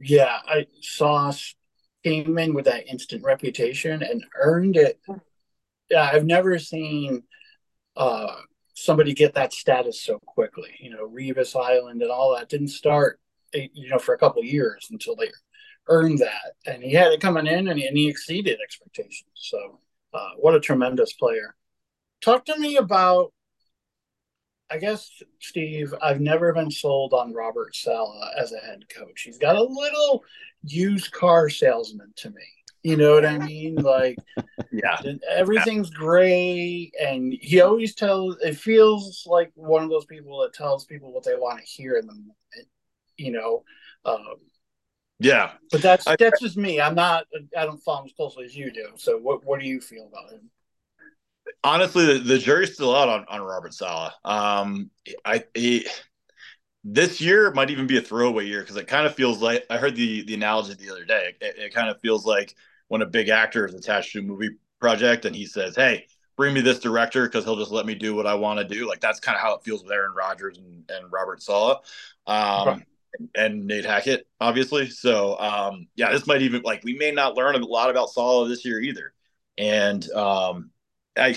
Yeah, 0.01 0.39
I 0.47 0.67
Sauce 0.81 1.55
came 2.03 2.39
in 2.39 2.55
with 2.55 2.67
that 2.67 2.89
instant 2.89 3.25
reputation 3.25 4.03
and 4.03 4.25
earned 4.37 4.77
it. 4.77 5.01
Yeah, 5.91 6.11
I've 6.13 6.27
never 6.27 6.59
seen 6.59 7.23
uh, 7.97 8.35
somebody 8.77 9.15
get 9.15 9.35
that 9.35 9.55
status 9.55 10.01
so 10.01 10.19
quickly. 10.21 10.71
You 10.79 10.91
know, 10.91 11.09
Revis 11.09 11.59
Island 11.59 12.03
and 12.03 12.11
all 12.11 12.37
that 12.37 12.51
didn't 12.51 12.69
start, 12.69 13.19
eh, 13.55 13.69
you 13.73 13.89
know, 13.89 13.99
for 13.99 14.15
a 14.15 14.19
couple 14.19 14.45
years 14.45 14.89
until 14.91 15.17
they 15.17 15.31
earned 15.89 16.19
that. 16.19 16.53
And 16.67 16.83
he 16.83 16.93
had 16.93 17.13
it 17.13 17.21
coming 17.21 17.47
in 17.47 17.69
and 17.69 17.79
he, 17.79 17.87
and 17.87 17.97
he 17.97 18.09
exceeded 18.09 18.59
expectations. 18.63 19.31
So, 19.35 19.81
uh, 20.13 20.31
what 20.37 20.55
a 20.55 20.61
tremendous 20.61 21.15
player. 21.15 21.57
Talk 22.21 22.45
to 22.47 22.59
me 22.59 22.77
about, 22.77 23.33
I 24.71 24.79
guess, 24.79 25.11
Steve, 25.41 25.95
I've 26.03 26.21
never 26.21 26.53
been 26.53 26.71
sold 26.71 27.15
on 27.15 27.33
Robert 27.33 27.75
Saleh 27.75 28.31
as 28.39 28.53
a 28.53 28.59
head 28.59 28.85
coach. 28.95 29.23
He's 29.23 29.39
got 29.39 29.57
a 29.57 29.63
little 29.63 30.23
used 30.63 31.13
car 31.13 31.49
salesman 31.49 32.13
to 32.17 32.31
me. 32.31 32.43
You 32.87 32.97
know 32.97 33.15
what 33.15 33.27
I 33.27 33.37
mean? 33.37 33.75
Like, 33.75 34.17
yeah, 34.71 34.97
everything's 35.29 35.91
yeah. 35.91 35.99
great, 35.99 36.93
and 37.01 37.33
he 37.33 37.61
always 37.61 37.97
tells. 37.97 38.37
It 38.37 38.57
feels 38.57 39.25
like 39.27 39.51
one 39.57 39.83
of 39.83 39.91
those 39.91 40.05
people 40.05 40.41
that 40.43 40.53
tells 40.53 40.85
people 40.85 41.13
what 41.13 41.25
they 41.25 41.35
want 41.35 41.59
to 41.59 41.67
hear 41.67 41.97
in 41.97 42.07
the 42.07 42.13
moment. 42.13 42.69
You 43.17 43.33
know, 43.33 43.65
um, 44.05 44.37
yeah. 45.19 45.55
But 45.73 45.83
that's 45.83 46.07
I, 46.07 46.15
that's 46.15 46.41
just 46.41 46.57
me. 46.57 46.81
I'm 46.81 46.95
not. 46.95 47.25
I 47.59 47.65
don't 47.65 47.83
follow 47.83 48.03
him 48.03 48.07
as 48.07 48.13
closely 48.13 48.45
as 48.45 48.57
you 48.57 48.71
do. 48.71 48.91
So, 48.95 49.19
what 49.19 49.45
what 49.45 49.59
do 49.59 49.67
you 49.67 49.81
feel 49.81 50.07
about 50.07 50.31
him? 50.31 50.49
Honestly, 51.65 52.07
the, 52.07 52.19
the 52.21 52.39
jury's 52.39 52.75
still 52.75 52.95
out 52.95 53.09
on, 53.09 53.25
on 53.29 53.41
Robert 53.41 53.75
Saleh. 53.75 54.13
Um, 54.25 54.93
I 55.25 55.43
he, 55.55 55.89
this 56.85 57.21
year 57.21 57.51
might 57.51 57.71
even 57.71 57.89
be 57.89 57.99
a 57.99 58.01
throwaway 58.01 58.47
year 58.47 58.61
because 58.61 58.77
it 58.77 58.87
kind 58.87 59.09
of 59.09 59.17
feels 59.17 59.43
like 59.43 59.67
I 59.71 59.79
heard 59.79 59.97
the 59.97 60.23
the 60.23 60.35
analogy 60.35 60.75
the 60.75 60.93
other 60.93 61.05
day. 61.05 61.35
It, 61.41 61.57
it 61.59 61.75
kind 61.75 61.91
of 61.91 62.01
feels 62.01 62.25
like 62.25 62.55
when 62.89 63.03
a 63.03 63.07
big 63.07 63.29
actor 63.29 63.67
is 63.67 63.75
attached 63.75 64.13
to 64.13 64.21
a 64.21 64.23
movie 64.23 64.51
project 64.81 65.25
and 65.25 65.35
he 65.35 65.47
says, 65.47 65.75
"Hey, 65.75 66.07
bring 66.37 66.55
me 66.55 66.61
this 66.61 66.79
director 66.79 67.27
because 67.27 67.45
he'll 67.45 67.57
just 67.57 67.71
let 67.71 67.87
me 67.87 67.95
do 67.95 68.15
what 68.15 68.27
I 68.27 68.35
want 68.35 68.59
to 68.59 68.75
do." 68.75 68.89
Like 68.89 69.01
that's 69.01 69.21
kind 69.21 69.37
of 69.37 69.43
how 69.43 69.55
it 69.55 69.63
feels 69.63 69.83
with 69.83 69.93
Aaron 69.93 70.15
Rodgers 70.15 70.59
and, 70.59 70.91
and 70.91 71.13
Robert 71.13 71.43
Saleh, 71.43 71.79
um, 72.27 72.69
right. 72.69 72.83
and 73.35 73.67
Nate 73.67 73.85
Hackett, 73.85 74.27
obviously. 74.41 74.91
So 74.91 75.39
um, 75.39 75.89
yeah, 75.97 76.13
this 76.13 76.27
might 76.27 76.43
even 76.43 76.63
like 76.63 76.85
we 76.85 76.97
may 76.97 77.11
not 77.11 77.37
learn 77.37 77.55
a 77.55 77.59
lot 77.59 77.91
about 77.91 78.11
Saleh 78.11 78.49
this 78.49 78.65
year 78.65 78.81
either. 78.81 79.13
And 79.59 80.09
um, 80.11 80.71
I, 81.17 81.35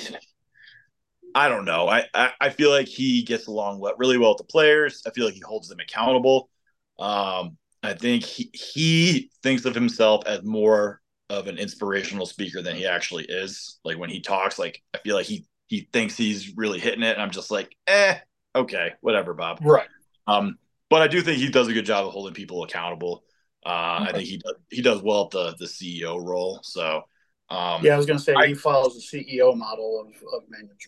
I 1.33 1.47
don't 1.47 1.65
know. 1.65 1.87
I, 1.87 2.05
I, 2.13 2.31
I 2.39 2.49
feel 2.49 2.69
like 2.69 2.87
he 2.87 3.23
gets 3.23 3.47
along 3.47 3.81
really 3.97 4.17
well 4.17 4.31
with 4.31 4.39
the 4.39 4.43
players. 4.43 5.03
I 5.07 5.11
feel 5.11 5.25
like 5.25 5.35
he 5.35 5.39
holds 5.39 5.69
them 5.69 5.79
accountable. 5.79 6.49
Um, 6.97 7.57
I 7.81 7.93
think 7.93 8.23
he, 8.23 8.49
he 8.53 9.31
thinks 9.41 9.65
of 9.65 9.73
himself 9.73 10.25
as 10.25 10.43
more 10.43 11.01
of 11.29 11.47
an 11.47 11.57
inspirational 11.57 12.25
speaker 12.25 12.61
than 12.61 12.75
he 12.75 12.85
actually 12.85 13.25
is. 13.25 13.79
Like 13.83 13.97
when 13.97 14.09
he 14.09 14.21
talks, 14.21 14.57
like 14.57 14.81
I 14.93 14.97
feel 14.99 15.15
like 15.15 15.25
he 15.25 15.45
he 15.67 15.87
thinks 15.93 16.17
he's 16.17 16.57
really 16.57 16.79
hitting 16.79 17.03
it, 17.03 17.13
and 17.13 17.21
I'm 17.21 17.31
just 17.31 17.51
like, 17.51 17.75
eh, 17.87 18.17
okay, 18.55 18.93
whatever, 19.01 19.33
Bob. 19.33 19.59
Right. 19.61 19.87
Um, 20.27 20.57
but 20.89 21.01
I 21.01 21.07
do 21.07 21.21
think 21.21 21.37
he 21.37 21.49
does 21.49 21.67
a 21.67 21.73
good 21.73 21.85
job 21.85 22.07
of 22.07 22.13
holding 22.13 22.33
people 22.33 22.63
accountable. 22.63 23.23
Uh, 23.65 23.99
okay. 24.01 24.09
I 24.09 24.13
think 24.13 24.27
he 24.27 24.37
does, 24.37 24.55
he 24.69 24.81
does 24.81 25.01
well 25.01 25.25
at 25.25 25.31
the 25.31 25.55
the 25.59 25.65
CEO 25.65 26.23
role. 26.23 26.59
So 26.63 27.03
um, 27.49 27.83
yeah, 27.83 27.93
I 27.93 27.97
was 27.97 28.05
gonna 28.05 28.19
say 28.19 28.33
I, 28.35 28.47
he 28.47 28.53
follows 28.53 28.95
the 28.95 29.17
CEO 29.17 29.55
model 29.55 30.01
of 30.01 30.07
of 30.33 30.49
management. 30.49 30.81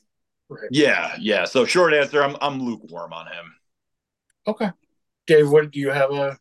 Right. 0.50 0.70
Yeah, 0.72 1.16
yeah. 1.20 1.46
So 1.46 1.66
short 1.66 1.94
answer, 1.94 2.24
I'm 2.24 2.36
I'm 2.42 2.62
lukewarm 2.62 3.14
on 3.14 3.28
him. 3.28 3.56
Okay, 4.48 4.72
Dave, 5.28 5.50
what 5.50 5.72
do 5.72 5.80
you 5.80 5.92
have 5.92 6.12
a 6.12 6.38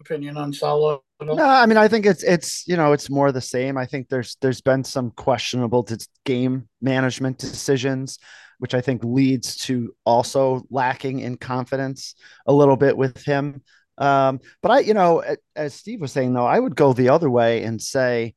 opinion 0.00 0.36
on 0.36 0.52
Saleh? 0.52 1.03
No, 1.20 1.44
I 1.44 1.64
mean, 1.66 1.78
I 1.78 1.88
think 1.88 2.06
it's 2.06 2.22
it's 2.22 2.66
you 2.66 2.76
know 2.76 2.92
it's 2.92 3.08
more 3.08 3.32
the 3.32 3.40
same. 3.40 3.78
I 3.78 3.86
think 3.86 4.08
there's 4.08 4.36
there's 4.40 4.60
been 4.60 4.84
some 4.84 5.10
questionable 5.12 5.86
game 6.24 6.68
management 6.82 7.38
decisions, 7.38 8.18
which 8.58 8.74
I 8.74 8.80
think 8.80 9.02
leads 9.04 9.56
to 9.66 9.94
also 10.04 10.66
lacking 10.70 11.20
in 11.20 11.36
confidence 11.36 12.14
a 12.46 12.52
little 12.52 12.76
bit 12.76 12.96
with 12.96 13.22
him. 13.24 13.62
Um, 13.96 14.40
but 14.60 14.72
I, 14.72 14.78
you 14.80 14.92
know, 14.92 15.24
as 15.54 15.74
Steve 15.74 16.00
was 16.00 16.12
saying 16.12 16.34
though, 16.34 16.46
I 16.46 16.58
would 16.58 16.74
go 16.76 16.92
the 16.92 17.10
other 17.10 17.30
way 17.30 17.62
and 17.62 17.80
say 17.80 18.34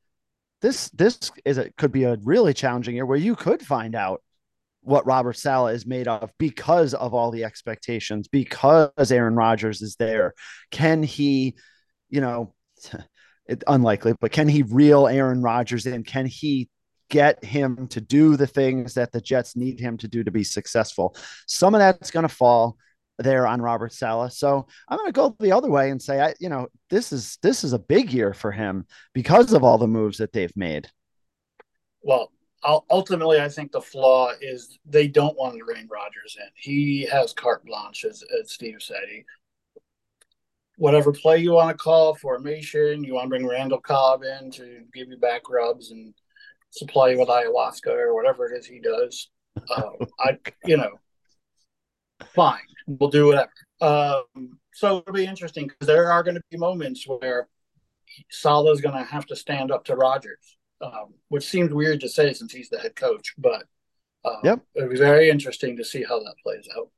this 0.62 0.90
this 0.90 1.32
is 1.46 1.58
a, 1.58 1.72
could 1.78 1.92
be 1.92 2.04
a 2.04 2.18
really 2.24 2.54
challenging 2.54 2.96
year 2.96 3.06
where 3.06 3.18
you 3.18 3.36
could 3.36 3.62
find 3.66 3.96
out 3.96 4.22
what 4.82 5.06
Robert 5.06 5.36
Saleh 5.36 5.76
is 5.76 5.86
made 5.86 6.08
of 6.08 6.32
because 6.38 6.94
of 6.94 7.13
all 7.13 7.32
the 7.32 7.44
expectations, 7.44 8.28
because 8.28 9.12
Aaron 9.12 9.36
Rodgers 9.36 9.82
is 9.82 9.96
there. 9.98 10.34
Can 10.72 11.04
he, 11.04 11.56
you 12.10 12.22
know, 12.22 12.54
it, 13.48 13.63
unlikely, 13.68 14.16
but 14.20 14.32
can 14.32 14.48
he 14.48 14.63
reel 14.63 15.08
Aaron 15.08 15.42
Rodgers 15.42 15.86
in? 15.86 16.04
Can 16.04 16.26
he 16.26 16.70
get 17.10 17.44
him 17.44 17.88
to 17.88 18.02
do 18.02 18.36
the 18.36 18.48
things 18.48 18.96
that 18.96 19.12
the 19.12 19.22
Jets 19.22 19.56
need 19.56 19.80
him 19.80 19.98
to 19.98 20.08
do 20.08 20.24
to 20.24 20.32
be 20.32 20.44
successful? 20.44 21.16
Some 21.48 21.76
of 21.76 21.80
that's 21.80 22.12
going 22.12 22.28
to 22.28 22.34
fall 22.34 22.78
there 23.20 23.48
on 23.48 23.62
Robert 23.62 23.94
Saleh. 23.94 24.32
So 24.32 24.68
I'm 24.88 24.98
going 24.98 25.10
to 25.10 25.13
go 25.13 25.36
the 25.40 25.52
other 25.52 25.70
way 25.70 25.90
and 25.90 26.02
say, 26.02 26.22
I, 26.22 26.34
you 26.40 26.50
know, 26.50 26.68
this 26.90 27.12
is 27.12 27.38
this 27.42 27.63
is 27.63 27.74
a 27.74 27.80
big 27.80 28.12
year 28.12 28.34
for 28.34 28.52
him 28.52 28.86
because 29.13 29.54
of 29.54 29.63
all 29.63 29.78
the 29.78 29.88
moves 29.88 30.18
that 30.20 30.34
they've 30.34 30.56
made. 30.56 30.88
Well, 32.02 32.32
ultimately, 32.90 33.40
I 33.40 33.50
think 33.50 33.72
the 33.72 33.82
flaw 33.82 34.32
is 34.42 34.80
they 34.86 35.08
don't 35.08 35.38
want 35.38 35.58
to 35.58 35.66
rein 35.66 35.88
Rodgers 35.92 36.38
in. 36.40 36.48
He 36.56 37.04
has 37.12 37.34
carte 37.34 37.66
blanche, 37.66 38.06
as, 38.06 38.24
as 38.42 38.52
Steve 38.52 38.82
said. 38.82 39.04
He, 39.10 39.24
whatever 40.78 41.12
play 41.12 41.40
you 41.40 41.52
want 41.52 41.70
to 41.70 41.84
call, 41.84 42.16
formation, 42.16 43.04
you 43.04 43.16
want 43.16 43.26
to 43.26 43.30
bring 43.30 43.48
Randall 43.48 43.82
Cobb 43.82 44.24
in 44.24 44.52
to 44.52 44.84
give 44.94 45.10
you 45.10 45.18
back 45.18 45.50
rubs 45.50 45.92
and 45.92 46.13
supply 46.70 47.10
you 47.10 47.20
with 47.20 47.30
ayahuasca 47.30 47.88
or 47.88 48.13
whatever 48.13 48.52
it 48.52 48.58
is 48.58 48.66
he 48.66 48.80
does. 48.80 49.30
Um, 49.76 49.96
I, 50.20 50.38
you 50.66 50.78
know, 50.78 50.92
fine, 52.34 52.60
we'll 52.86 53.10
do 53.10 53.28
whatever. 53.28 53.52
Um, 53.82 54.60
so 54.74 55.00
it'll 55.00 55.13
be 55.13 55.26
interesting 55.26 55.68
because 55.68 55.88
there 55.88 56.12
are 56.12 56.24
going 56.24 56.36
to 56.36 56.44
be 56.52 56.58
moments 56.58 57.08
where 57.08 57.48
Saleh 58.30 58.74
is 58.74 58.82
going 58.82 58.96
to 58.96 59.04
have 59.04 59.26
to 59.28 59.36
stand 59.36 59.72
up 59.72 59.86
to 59.86 59.96
Rodgers, 59.96 60.58
um, 60.82 61.16
which 61.30 61.48
seems 61.48 61.74
weird 61.74 62.02
to 62.02 62.10
say 62.10 62.34
since 62.34 62.54
he's 62.54 62.70
the 62.70 62.80
head 62.80 62.96
coach, 62.96 63.34
but 63.38 63.63
um, 64.24 64.38
yep. 64.44 64.60
it'll 64.76 64.90
be 64.90 64.98
very 64.98 65.30
interesting 65.30 65.78
to 65.78 65.86
see 65.86 66.04
how 66.04 66.20
that 66.20 66.36
plays 66.44 66.68
out. 66.78 66.90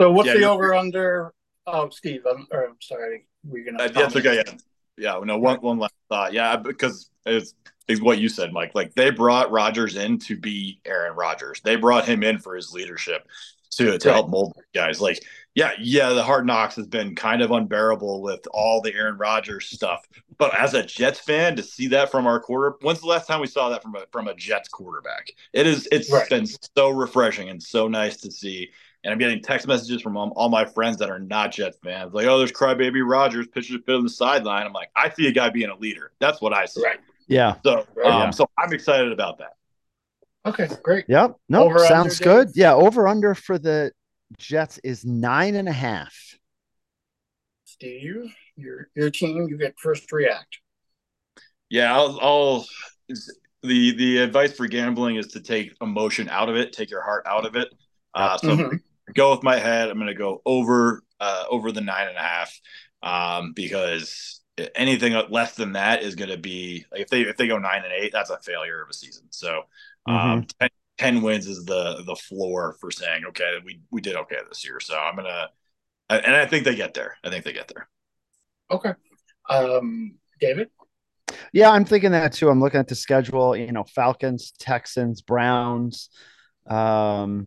So 0.00 0.10
what's 0.10 0.28
yeah, 0.28 0.34
the 0.34 0.44
over 0.44 0.74
under? 0.74 1.32
Oh, 1.66 1.88
Steve, 1.90 2.22
I'm, 2.28 2.46
or, 2.50 2.64
I'm 2.64 2.76
sorry, 2.80 3.26
we're 3.44 3.64
gonna. 3.64 3.84
Uh, 3.84 3.88
that's 3.88 4.16
okay. 4.16 4.42
Yeah, 4.46 4.54
yeah. 4.96 5.20
No, 5.24 5.38
one 5.38 5.58
one 5.58 5.78
last 5.78 5.94
thought. 6.08 6.32
Yeah, 6.32 6.56
because 6.56 7.10
it's 7.26 7.54
is 7.88 8.02
what 8.02 8.18
you 8.18 8.28
said, 8.28 8.52
Mike. 8.52 8.74
Like 8.74 8.94
they 8.94 9.10
brought 9.10 9.50
Rodgers 9.50 9.96
in 9.96 10.18
to 10.20 10.36
be 10.36 10.80
Aaron 10.84 11.16
Rodgers. 11.16 11.60
They 11.62 11.76
brought 11.76 12.04
him 12.04 12.22
in 12.22 12.38
for 12.38 12.54
his 12.54 12.72
leadership 12.72 13.26
to 13.72 13.98
to 13.98 14.08
right. 14.08 14.14
help 14.14 14.28
mold 14.28 14.56
guys. 14.74 15.00
Like, 15.00 15.24
yeah, 15.54 15.72
yeah, 15.80 16.10
the 16.10 16.22
hard 16.22 16.46
knocks 16.46 16.76
has 16.76 16.86
been 16.86 17.14
kind 17.14 17.42
of 17.42 17.50
unbearable 17.50 18.22
with 18.22 18.46
all 18.52 18.80
the 18.80 18.94
Aaron 18.94 19.16
Rodgers 19.16 19.66
stuff. 19.66 20.06
But 20.36 20.54
as 20.54 20.74
a 20.74 20.84
Jets 20.84 21.18
fan, 21.18 21.56
to 21.56 21.62
see 21.62 21.88
that 21.88 22.10
from 22.10 22.26
our 22.26 22.38
quarter, 22.38 22.76
when's 22.82 23.00
the 23.00 23.06
last 23.06 23.26
time 23.26 23.40
we 23.40 23.46
saw 23.46 23.70
that 23.70 23.82
from 23.82 23.96
a 23.96 24.04
from 24.12 24.28
a 24.28 24.34
Jets 24.34 24.68
quarterback? 24.68 25.30
It 25.52 25.66
is 25.66 25.88
it's 25.90 26.12
right. 26.12 26.28
been 26.28 26.46
so 26.76 26.90
refreshing 26.90 27.48
and 27.48 27.62
so 27.62 27.88
nice 27.88 28.18
to 28.18 28.30
see. 28.30 28.70
And 29.04 29.12
I'm 29.12 29.18
getting 29.18 29.40
text 29.40 29.66
messages 29.66 30.02
from 30.02 30.16
all, 30.16 30.32
all 30.34 30.48
my 30.48 30.64
friends 30.64 30.96
that 30.98 31.08
are 31.08 31.20
not 31.20 31.52
Jets 31.52 31.78
fans, 31.82 32.12
like, 32.12 32.26
"Oh, 32.26 32.38
there's 32.38 32.52
crybaby 32.52 33.08
Rodgers 33.08 33.46
pitching 33.46 33.76
a 33.76 33.78
bit 33.78 33.94
on 33.94 34.02
the 34.02 34.10
sideline." 34.10 34.66
I'm 34.66 34.72
like, 34.72 34.90
I 34.96 35.10
see 35.10 35.28
a 35.28 35.32
guy 35.32 35.50
being 35.50 35.70
a 35.70 35.76
leader. 35.76 36.12
That's 36.18 36.40
what 36.40 36.52
I 36.52 36.66
see. 36.66 36.82
Right. 36.82 36.98
Yeah. 37.28 37.56
So, 37.64 37.78
um, 37.78 37.86
yeah. 38.04 38.30
so 38.30 38.50
I'm 38.58 38.72
excited 38.72 39.12
about 39.12 39.38
that. 39.38 39.52
Okay, 40.46 40.68
great. 40.82 41.04
Yep. 41.08 41.36
No, 41.48 41.64
over 41.64 41.78
sounds 41.80 42.18
good. 42.18 42.50
Yeah, 42.54 42.74
over 42.74 43.06
under 43.06 43.34
for 43.34 43.58
the 43.58 43.92
Jets 44.38 44.78
is 44.82 45.04
nine 45.04 45.54
and 45.54 45.68
a 45.68 45.72
half. 45.72 46.14
Steve, 47.64 48.34
your 48.56 48.88
your 48.94 49.10
team, 49.10 49.46
you 49.48 49.56
get 49.56 49.78
first 49.78 50.10
react. 50.10 50.58
Yeah, 51.70 51.94
I'll, 51.94 52.18
I'll 52.20 52.66
the 53.62 53.94
the 53.94 54.18
advice 54.18 54.52
for 54.52 54.66
gambling 54.66 55.16
is 55.16 55.28
to 55.28 55.40
take 55.40 55.74
emotion 55.80 56.28
out 56.28 56.48
of 56.48 56.56
it, 56.56 56.72
take 56.72 56.90
your 56.90 57.02
heart 57.02 57.24
out 57.26 57.46
of 57.46 57.56
it. 57.56 57.68
Uh, 58.14 58.38
so 58.38 58.48
mm-hmm. 58.48 58.76
Go 59.14 59.32
with 59.32 59.42
my 59.42 59.58
head. 59.58 59.88
I'm 59.88 59.96
going 59.96 60.08
to 60.08 60.14
go 60.14 60.42
over 60.44 61.02
uh, 61.20 61.44
over 61.50 61.72
the 61.72 61.80
nine 61.80 62.08
and 62.08 62.16
a 62.16 62.20
half 62.20 62.60
um, 63.02 63.52
because 63.52 64.40
anything 64.74 65.14
less 65.30 65.54
than 65.54 65.72
that 65.72 66.02
is 66.02 66.14
going 66.14 66.30
to 66.30 66.38
be 66.38 66.84
like 66.90 67.02
if 67.02 67.08
they 67.08 67.22
if 67.22 67.36
they 67.36 67.48
go 67.48 67.58
nine 67.58 67.82
and 67.84 67.92
eight, 67.92 68.12
that's 68.12 68.30
a 68.30 68.38
failure 68.38 68.82
of 68.82 68.88
a 68.90 68.94
season. 68.94 69.24
So 69.30 69.62
um, 70.06 70.16
mm-hmm. 70.16 70.40
10, 70.60 70.68
10, 70.98 71.22
wins 71.22 71.46
is 71.46 71.64
the 71.64 72.02
the 72.06 72.16
floor 72.16 72.76
for 72.80 72.90
saying 72.90 73.24
okay, 73.28 73.58
we 73.64 73.80
we 73.90 74.00
did 74.00 74.16
okay 74.16 74.38
this 74.48 74.64
year. 74.64 74.80
So 74.80 74.96
I'm 74.96 75.16
gonna 75.16 75.48
and 76.10 76.34
I 76.34 76.46
think 76.46 76.64
they 76.64 76.74
get 76.74 76.94
there. 76.94 77.16
I 77.22 77.30
think 77.30 77.44
they 77.44 77.52
get 77.52 77.68
there. 77.68 77.88
Okay, 78.70 78.92
um, 79.48 80.16
David. 80.40 80.70
Yeah, 81.52 81.70
I'm 81.70 81.84
thinking 81.84 82.12
that 82.12 82.32
too. 82.32 82.48
I'm 82.48 82.60
looking 82.60 82.80
at 82.80 82.88
the 82.88 82.94
schedule. 82.94 83.54
You 83.54 83.72
know, 83.72 83.84
Falcons, 83.84 84.52
Texans, 84.58 85.20
Browns, 85.20 86.08
um, 86.66 87.46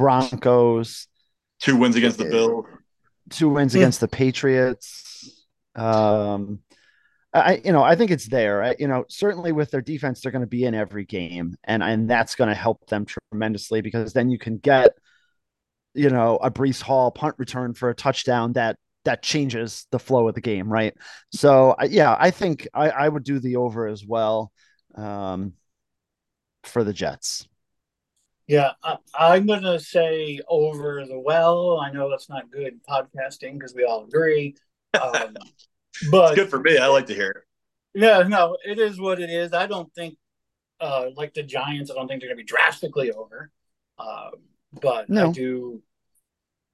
Broncos. 0.00 1.06
Two 1.60 1.76
wins 1.76 1.94
against 1.94 2.16
the 2.16 2.24
Bills. 2.24 2.64
Two 3.28 3.50
wins 3.50 3.74
against 3.74 4.00
the 4.00 4.08
Patriots. 4.08 5.46
Um, 5.76 6.60
I, 7.34 7.60
you 7.62 7.70
know, 7.70 7.82
I 7.82 7.96
think 7.96 8.10
it's 8.10 8.26
there. 8.26 8.62
I, 8.62 8.76
you 8.78 8.88
know, 8.88 9.04
certainly 9.08 9.52
with 9.52 9.70
their 9.70 9.82
defense, 9.82 10.20
they're 10.20 10.32
going 10.32 10.40
to 10.40 10.48
be 10.48 10.64
in 10.64 10.74
every 10.74 11.04
game, 11.04 11.56
and 11.62 11.82
and 11.82 12.08
that's 12.08 12.34
going 12.34 12.48
to 12.48 12.54
help 12.54 12.86
them 12.86 13.06
tremendously 13.30 13.82
because 13.82 14.14
then 14.14 14.30
you 14.30 14.38
can 14.38 14.56
get, 14.56 14.92
you 15.94 16.08
know, 16.08 16.38
a 16.38 16.50
Breece 16.50 16.80
Hall 16.80 17.10
punt 17.10 17.34
return 17.38 17.74
for 17.74 17.90
a 17.90 17.94
touchdown 17.94 18.54
that 18.54 18.76
that 19.04 19.22
changes 19.22 19.86
the 19.90 19.98
flow 19.98 20.28
of 20.28 20.34
the 20.34 20.40
game, 20.40 20.72
right? 20.72 20.94
So 21.30 21.76
yeah, 21.86 22.16
I 22.18 22.30
think 22.30 22.66
I, 22.72 22.88
I 22.88 23.08
would 23.08 23.24
do 23.24 23.38
the 23.38 23.56
over 23.56 23.86
as 23.86 24.04
well, 24.04 24.50
um, 24.94 25.52
for 26.64 26.84
the 26.84 26.94
Jets. 26.94 27.46
Yeah, 28.50 28.72
I, 29.16 29.36
am 29.36 29.46
going 29.46 29.62
to 29.62 29.78
say 29.78 30.40
over 30.48 31.06
the 31.06 31.20
well. 31.20 31.78
I 31.78 31.92
know 31.92 32.10
that's 32.10 32.28
not 32.28 32.50
good 32.50 32.80
podcasting 32.82 33.52
because 33.52 33.76
we 33.76 33.84
all 33.84 34.02
agree. 34.02 34.56
Um, 35.00 35.36
but 36.10 36.32
it's 36.32 36.34
good 36.34 36.50
for 36.50 36.58
me. 36.58 36.76
I 36.76 36.88
like 36.88 37.06
to 37.06 37.14
hear 37.14 37.30
it. 37.30 37.44
Yeah, 37.94 38.24
no, 38.24 38.56
it 38.66 38.80
is 38.80 39.00
what 39.00 39.20
it 39.20 39.30
is. 39.30 39.52
I 39.52 39.68
don't 39.68 39.94
think, 39.94 40.16
uh, 40.80 41.10
like 41.16 41.32
the 41.32 41.44
Giants, 41.44 41.92
I 41.92 41.94
don't 41.94 42.08
think 42.08 42.20
they're 42.20 42.28
going 42.28 42.38
to 42.38 42.42
be 42.42 42.44
drastically 42.44 43.12
over. 43.12 43.52
Um, 44.00 44.32
but 44.82 45.08
no. 45.08 45.28
I 45.28 45.32
do 45.32 45.80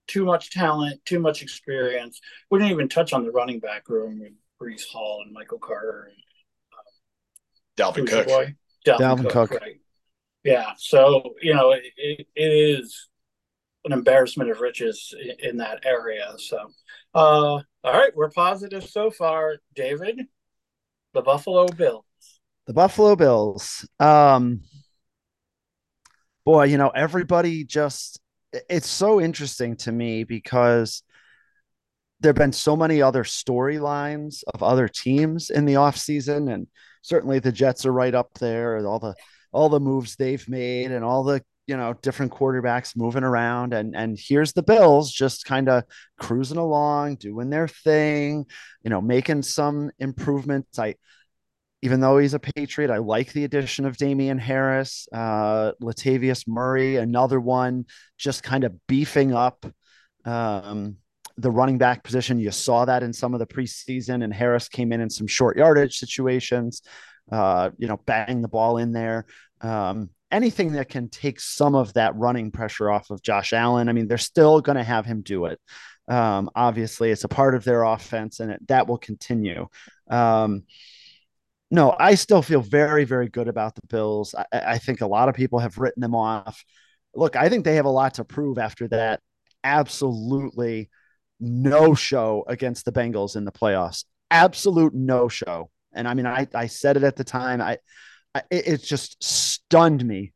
too 0.07 0.25
much 0.25 0.53
talent, 0.53 1.05
too 1.05 1.19
much 1.19 1.43
experience. 1.43 2.23
We 2.51 2.59
didn't 2.59 2.73
even 2.73 2.89
touch 2.89 3.13
on 3.13 3.23
the 3.23 3.33
running 3.33 3.61
back 3.61 3.91
room 3.91 4.19
with 4.19 4.33
Breece 4.59 4.89
Hall 4.89 5.21
and 5.23 5.31
Michael 5.31 5.59
Carter 5.59 6.11
and 6.11 7.93
um, 7.93 7.93
Dalvin 7.95 8.09
Cook. 8.09 8.29
Boy? 8.29 8.55
Dalvin, 8.87 8.99
Dalvin 8.99 9.31
Cook, 9.31 9.51
Cook, 9.51 9.61
right? 9.61 9.81
Yeah. 10.47 10.73
So 10.79 11.35
you 11.43 11.55
know, 11.55 11.73
it, 11.73 11.83
it, 11.97 12.27
is 12.37 13.09
an 13.85 13.93
embarrassment 13.93 14.51
of 14.51 14.61
riches 14.61 15.13
in, 15.41 15.57
that 15.57 15.85
area. 15.85 16.33
So, 16.39 16.59
uh, 17.15 17.19
all 17.19 17.65
right, 17.85 18.15
we're 18.15 18.31
positive 18.31 18.85
so 18.85 19.11
far. 19.11 19.57
David, 19.75 20.21
the 21.15 21.23
Buffalo 21.23 21.67
Bills. 21.67 22.05
The 22.67 22.75
Buffalo 22.75 23.17
Bills. 23.17 23.89
Um, 23.99 24.61
boy, 26.45 26.65
you 26.65 26.79
know, 26.79 26.91
everybody 26.91 27.65
just, 27.65 28.21
it's 28.71 28.89
so 28.89 29.21
interesting 29.21 29.77
to 29.79 29.93
me 29.93 30.23
because 30.23 31.03
there 32.21 32.31
have 32.31 32.37
been 32.37 32.53
so 32.53 32.77
many 32.77 33.03
other 33.03 33.25
storylines 33.25 34.45
of 34.55 34.63
other 34.63 34.87
teams 34.89 35.51
in 35.51 35.65
the 35.65 35.75
offseason. 35.75 36.53
And 36.53 36.69
certainly 37.03 37.41
the 37.41 37.53
Jets 37.53 37.85
are 37.85 37.93
right 37.93 38.15
up 38.15 38.31
there 38.39 38.77
and 38.77 38.87
all 38.87 39.01
the, 39.01 39.15
all 39.53 39.69
the 39.69 39.81
moves 39.81 40.17
they've 40.17 40.49
made 40.49 40.91
and 40.91 41.05
all 41.05 41.25
the 41.25 41.43
you 41.67 41.77
know 41.77 41.95
different 42.01 42.33
quarterbacks 42.33 42.97
moving 42.97 43.25
around. 43.25 43.75
And 43.75 43.97
and 43.97 44.19
here's 44.19 44.53
the 44.53 44.63
bills 44.63 45.13
just 45.13 45.45
kind 45.45 45.69
of 45.69 45.85
cruising 46.19 46.59
along 46.59 47.17
doing 47.17 47.51
their 47.51 47.69
thing 47.69 48.47
you 48.83 48.91
know 48.91 49.01
making 49.01 49.43
some 49.43 49.91
improvements. 49.99 50.79
I 50.79 50.95
even 51.83 52.01
though 52.01 52.19
he's 52.19 52.35
a 52.35 52.39
patriot 52.39 52.91
i 52.91 52.97
like 52.99 53.33
the 53.33 53.45
addition 53.45 53.85
of 53.85 53.97
Damien 53.97 54.39
Harris 54.39 55.09
uh 55.13 55.73
latavius 55.83 56.49
murray 56.49 56.97
another 56.97 57.39
one 57.39 57.85
just 58.17 58.43
kind 58.43 58.65
of 58.65 58.75
beefing 58.87 59.35
up 59.35 59.67
um 60.25 60.97
the 61.39 61.51
running 61.51 61.77
back 61.77 62.03
position. 62.03 62.39
You 62.39 62.51
saw 62.51 62.87
that 62.87 63.03
in 63.03 63.13
some 63.13 63.35
of 63.35 63.41
the 63.41 63.47
preseason 63.47 64.25
and 64.25 64.33
harris 64.33 64.69
came 64.69 64.93
in 64.93 65.01
in 65.01 65.11
some 65.11 65.27
short 65.27 65.59
yardage 65.59 65.99
situations 65.99 66.83
uh 67.33 67.71
you 67.79 67.89
know 67.89 67.99
bang 68.07 68.41
the 68.41 68.49
ball 68.49 68.79
in 68.79 68.93
there 68.93 69.27
um 69.61 70.11
anything 70.31 70.73
that 70.73 70.89
can 70.89 71.09
take 71.09 71.41
some 71.41 71.75
of 71.75 71.93
that 71.95 72.15
running 72.17 72.51
pressure 72.51 72.91
off 72.91 73.11
of 73.11 73.23
Josh 73.23 73.53
Allen. 73.53 73.89
I 73.89 73.93
mean, 73.93 74.09
they're 74.09 74.19
still 74.19 74.61
going 74.61 74.77
to 74.77 74.85
have 74.85 75.07
him 75.07 75.23
do 75.23 75.47
it. 75.47 75.61
Um, 76.09 76.51
obviously, 76.55 77.11
it's 77.11 77.25
a 77.25 77.29
part 77.29 77.55
of 77.55 77.65
their 77.65 77.85
offense, 77.85 78.41
and 78.41 78.53
it, 78.53 78.69
that 78.69 78.87
will 78.87 78.99
continue. 78.99 79.67
Um, 80.09 80.65
no, 81.71 81.95
I 81.99 82.15
still 82.15 82.43
feel 82.43 82.61
very, 82.61 83.05
very 83.05 83.29
good 83.29 83.49
about 83.49 83.75
the 83.75 83.87
Bills. 83.89 84.35
I, 84.35 84.45
I, 84.53 84.79
think 84.79 85.01
a 85.01 85.07
lot 85.07 85.29
of 85.29 85.35
people 85.35 85.59
have 85.59 85.79
written 85.79 86.01
them 86.01 86.15
off. 86.15 86.65
Look, 87.15 87.35
I 87.35 87.49
think 87.49 87.65
they 87.65 87.75
have 87.75 87.87
a 87.87 87.91
lot 87.91 88.15
to 88.15 88.25
prove 88.25 88.59
after 88.59 88.87
that 88.89 89.21
absolutely 89.65 90.91
no 91.41 91.95
show 91.95 92.45
against 92.47 92.85
the 92.85 92.93
Bengals 92.93 93.35
in 93.35 93.45
the 93.45 93.53
playoffs. 93.53 94.05
Absolute 94.31 94.95
no 94.95 95.29
show. 95.29 95.71
And 95.97 96.07
I 96.07 96.15
mean, 96.15 96.27
I, 96.27 96.47
I 96.55 96.67
said 96.67 96.97
it 96.97 97.03
at 97.03 97.17
the 97.17 97.25
time. 97.25 97.61
I 97.61 97.79
it, 98.51 98.67
it 98.69 98.83
just 98.83 99.23
stunned 99.23 100.05
me 100.05 100.33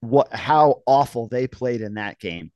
what 0.00 0.32
how 0.32 0.82
awful 0.86 1.28
they 1.28 1.46
played 1.46 1.80
in 1.80 1.94
that 1.94 2.18
game. 2.18 2.50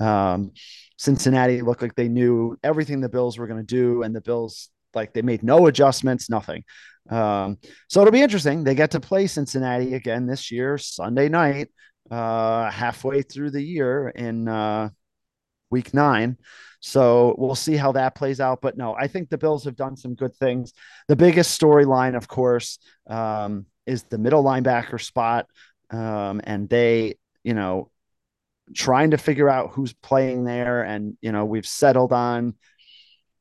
Um, 0.00 0.52
Cincinnati 0.98 1.62
looked 1.62 1.82
like 1.82 1.94
they 1.94 2.08
knew 2.08 2.56
everything 2.62 3.00
the 3.00 3.08
Bills 3.08 3.38
were 3.38 3.46
going 3.46 3.64
to 3.64 3.66
do, 3.66 4.02
and 4.02 4.14
the 4.14 4.20
Bills 4.20 4.68
like 4.94 5.12
they 5.12 5.22
made 5.22 5.42
no 5.42 5.66
adjustments, 5.66 6.28
nothing. 6.28 6.64
Um, 7.10 7.58
so 7.88 8.00
it'll 8.00 8.12
be 8.12 8.22
interesting. 8.22 8.62
They 8.62 8.74
get 8.74 8.92
to 8.92 9.00
play 9.00 9.26
Cincinnati 9.26 9.94
again 9.94 10.26
this 10.26 10.50
year, 10.50 10.78
Sunday 10.78 11.28
night, 11.28 11.68
uh, 12.10 12.70
halfway 12.70 13.22
through 13.22 13.50
the 13.50 13.62
year 13.62 14.08
in 14.08 14.48
uh, 14.48 14.90
week 15.72 15.92
nine. 15.92 16.36
So 16.84 17.34
we'll 17.38 17.54
see 17.54 17.76
how 17.76 17.92
that 17.92 18.14
plays 18.14 18.40
out. 18.40 18.60
But 18.60 18.76
no, 18.76 18.94
I 18.94 19.06
think 19.06 19.30
the 19.30 19.38
Bills 19.38 19.64
have 19.64 19.76
done 19.76 19.96
some 19.96 20.14
good 20.14 20.34
things. 20.34 20.72
The 21.06 21.16
biggest 21.16 21.58
storyline, 21.58 22.16
of 22.16 22.26
course, 22.26 22.78
um, 23.08 23.66
is 23.86 24.02
the 24.04 24.18
middle 24.18 24.44
linebacker 24.44 25.00
spot. 25.00 25.46
Um, 25.90 26.40
and 26.44 26.68
they, 26.68 27.18
you 27.44 27.54
know, 27.54 27.90
trying 28.74 29.12
to 29.12 29.18
figure 29.18 29.48
out 29.48 29.70
who's 29.72 29.92
playing 29.92 30.44
there. 30.44 30.82
And, 30.82 31.16
you 31.20 31.30
know, 31.30 31.44
we've 31.44 31.66
settled 31.66 32.12
on, 32.12 32.54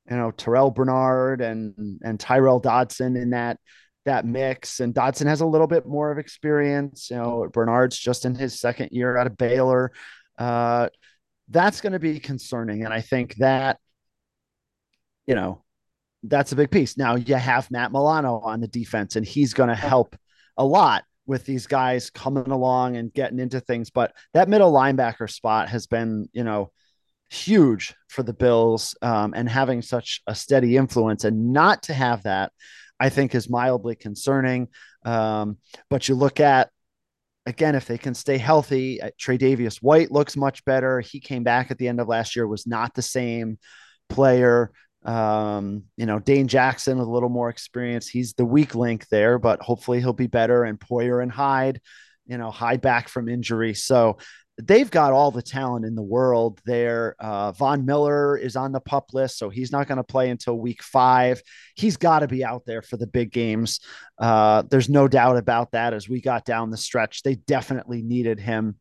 you 0.09 0.17
know, 0.17 0.31
Terrel 0.31 0.73
Bernard 0.73 1.41
and 1.41 1.99
and 2.03 2.19
Tyrel 2.19 2.61
Dodson 2.61 3.15
in 3.15 3.31
that 3.31 3.57
that 4.05 4.25
mix. 4.25 4.79
And 4.81 4.93
Dodson 4.93 5.27
has 5.27 5.41
a 5.41 5.45
little 5.45 5.67
bit 5.67 5.87
more 5.87 6.11
of 6.11 6.17
experience. 6.17 7.09
You 7.09 7.17
know, 7.17 7.49
Bernard's 7.51 7.97
just 7.97 8.25
in 8.25 8.35
his 8.35 8.59
second 8.59 8.89
year 8.91 9.17
out 9.17 9.27
of 9.27 9.37
Baylor. 9.37 9.91
Uh, 10.37 10.89
that's 11.51 11.81
going 11.81 11.93
to 11.93 11.99
be 11.99 12.19
concerning. 12.19 12.85
And 12.85 12.93
I 12.93 13.01
think 13.01 13.35
that, 13.35 13.77
you 15.27 15.35
know, 15.35 15.63
that's 16.23 16.51
a 16.51 16.55
big 16.55 16.71
piece. 16.71 16.97
Now 16.97 17.15
you 17.15 17.35
have 17.35 17.71
Matt 17.71 17.91
Milano 17.91 18.39
on 18.39 18.61
the 18.61 18.67
defense, 18.67 19.15
and 19.15 19.25
he's 19.25 19.53
going 19.53 19.69
to 19.69 19.75
help 19.75 20.15
a 20.57 20.65
lot 20.65 21.03
with 21.25 21.45
these 21.45 21.67
guys 21.67 22.09
coming 22.09 22.51
along 22.51 22.97
and 22.97 23.13
getting 23.13 23.39
into 23.39 23.59
things. 23.59 23.89
But 23.89 24.13
that 24.33 24.49
middle 24.49 24.71
linebacker 24.71 25.29
spot 25.29 25.69
has 25.69 25.87
been, 25.87 26.29
you 26.33 26.43
know, 26.43 26.71
huge 27.29 27.95
for 28.09 28.23
the 28.23 28.33
Bills 28.33 28.95
um, 29.01 29.33
and 29.35 29.47
having 29.47 29.81
such 29.81 30.21
a 30.27 30.35
steady 30.35 30.77
influence. 30.77 31.23
And 31.23 31.53
not 31.53 31.83
to 31.83 31.93
have 31.93 32.23
that, 32.23 32.51
I 32.99 33.09
think, 33.09 33.33
is 33.33 33.49
mildly 33.49 33.95
concerning. 33.95 34.67
Um, 35.05 35.57
but 35.89 36.07
you 36.07 36.15
look 36.15 36.39
at 36.39 36.69
again, 37.45 37.75
if 37.75 37.85
they 37.85 37.97
can 37.97 38.13
stay 38.13 38.37
healthy, 38.37 39.01
uh, 39.01 39.09
Tre'Davious 39.19 39.77
White 39.77 40.11
looks 40.11 40.37
much 40.37 40.63
better. 40.65 40.99
He 40.99 41.19
came 41.19 41.43
back 41.43 41.71
at 41.71 41.77
the 41.77 41.87
end 41.87 41.99
of 41.99 42.07
last 42.07 42.35
year, 42.35 42.47
was 42.47 42.67
not 42.67 42.93
the 42.93 43.01
same 43.01 43.57
player. 44.09 44.71
Um, 45.03 45.85
you 45.97 46.05
know, 46.05 46.19
Dane 46.19 46.47
Jackson 46.47 46.99
with 46.99 47.07
a 47.07 47.11
little 47.11 47.29
more 47.29 47.49
experience. 47.49 48.07
He's 48.07 48.33
the 48.33 48.45
weak 48.45 48.75
link 48.75 49.07
there, 49.07 49.39
but 49.39 49.61
hopefully 49.61 49.99
he'll 49.99 50.13
be 50.13 50.27
better. 50.27 50.63
And 50.63 50.79
Poyer 50.79 51.23
and 51.23 51.31
Hyde, 51.31 51.81
you 52.27 52.37
know, 52.37 52.51
Hyde 52.51 52.81
back 52.81 53.09
from 53.09 53.27
injury. 53.27 53.73
So 53.73 54.17
they've 54.65 54.89
got 54.89 55.13
all 55.13 55.31
the 55.31 55.41
talent 55.41 55.85
in 55.85 55.95
the 55.95 56.01
world 56.01 56.61
there. 56.65 57.15
Uh, 57.19 57.51
Von 57.51 57.85
Miller 57.85 58.37
is 58.37 58.55
on 58.55 58.71
the 58.71 58.79
pup 58.79 59.13
list, 59.13 59.37
so 59.37 59.49
he's 59.49 59.71
not 59.71 59.87
going 59.87 59.97
to 59.97 60.03
play 60.03 60.29
until 60.29 60.57
week 60.57 60.83
five. 60.83 61.41
He's 61.75 61.97
got 61.97 62.19
to 62.19 62.27
be 62.27 62.43
out 62.43 62.63
there 62.65 62.81
for 62.81 62.97
the 62.97 63.07
big 63.07 63.31
games. 63.31 63.79
Uh, 64.17 64.63
there's 64.69 64.89
no 64.89 65.07
doubt 65.07 65.37
about 65.37 65.71
that. 65.71 65.93
As 65.93 66.07
we 66.07 66.21
got 66.21 66.45
down 66.45 66.69
the 66.69 66.77
stretch, 66.77 67.23
they 67.23 67.35
definitely 67.35 68.01
needed 68.01 68.39
him 68.39 68.75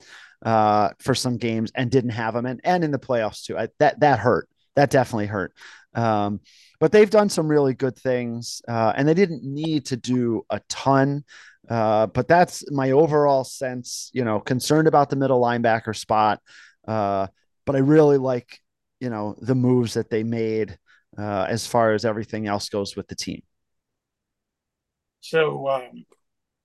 uh, 0.45 0.91
for 0.99 1.15
some 1.15 1.37
games 1.37 1.73
and 1.75 1.91
didn't 1.91 2.11
have 2.11 2.35
him, 2.35 2.47
and 2.47 2.61
and 2.65 2.85
in 2.85 2.91
the 2.91 2.99
playoffs 2.99 3.45
too. 3.45 3.59
I, 3.59 3.69
that 3.79 4.01
that 4.01 4.19
hurt. 4.19 4.49
That 4.77 4.91
definitely 4.91 5.27
hurt. 5.27 5.53
Um, 5.95 6.41
but 6.81 6.93
they've 6.93 7.11
done 7.11 7.29
some 7.29 7.47
really 7.47 7.75
good 7.75 7.97
things, 7.97 8.63
uh, 8.67 8.93
and 8.97 9.07
they 9.07 9.15
didn't 9.15 9.45
need 9.45 9.87
to 9.87 9.97
do 9.97 10.45
a 10.51 10.61
ton. 10.69 11.25
Uh, 11.69 12.07
but 12.07 12.27
that's 12.27 12.69
my 12.73 12.91
overall 12.91 13.45
sense, 13.45 14.11
you 14.13 14.25
know, 14.25 14.41
concerned 14.41 14.89
about 14.89 15.11
the 15.11 15.17
middle 15.17 15.41
linebacker 15.41 15.95
spot. 15.95 16.41
Uh, 16.89 17.29
but 17.67 17.77
I 17.77 17.81
really 17.81 18.17
like, 18.17 18.59
you 18.99 19.11
know, 19.11 19.37
the 19.41 19.55
moves 19.55 19.95
that 19.95 20.11
they 20.11 20.25
made 20.25 20.77
uh, 21.17 21.47
as 21.49 21.67
far 21.67 21.93
as 21.93 22.05
everything 22.05 22.47
else 22.47 22.71
goes 22.71 22.97
with 22.97 23.07
the 23.09 23.15
team. 23.15 23.43
So 25.21 25.69
um, 25.69 26.07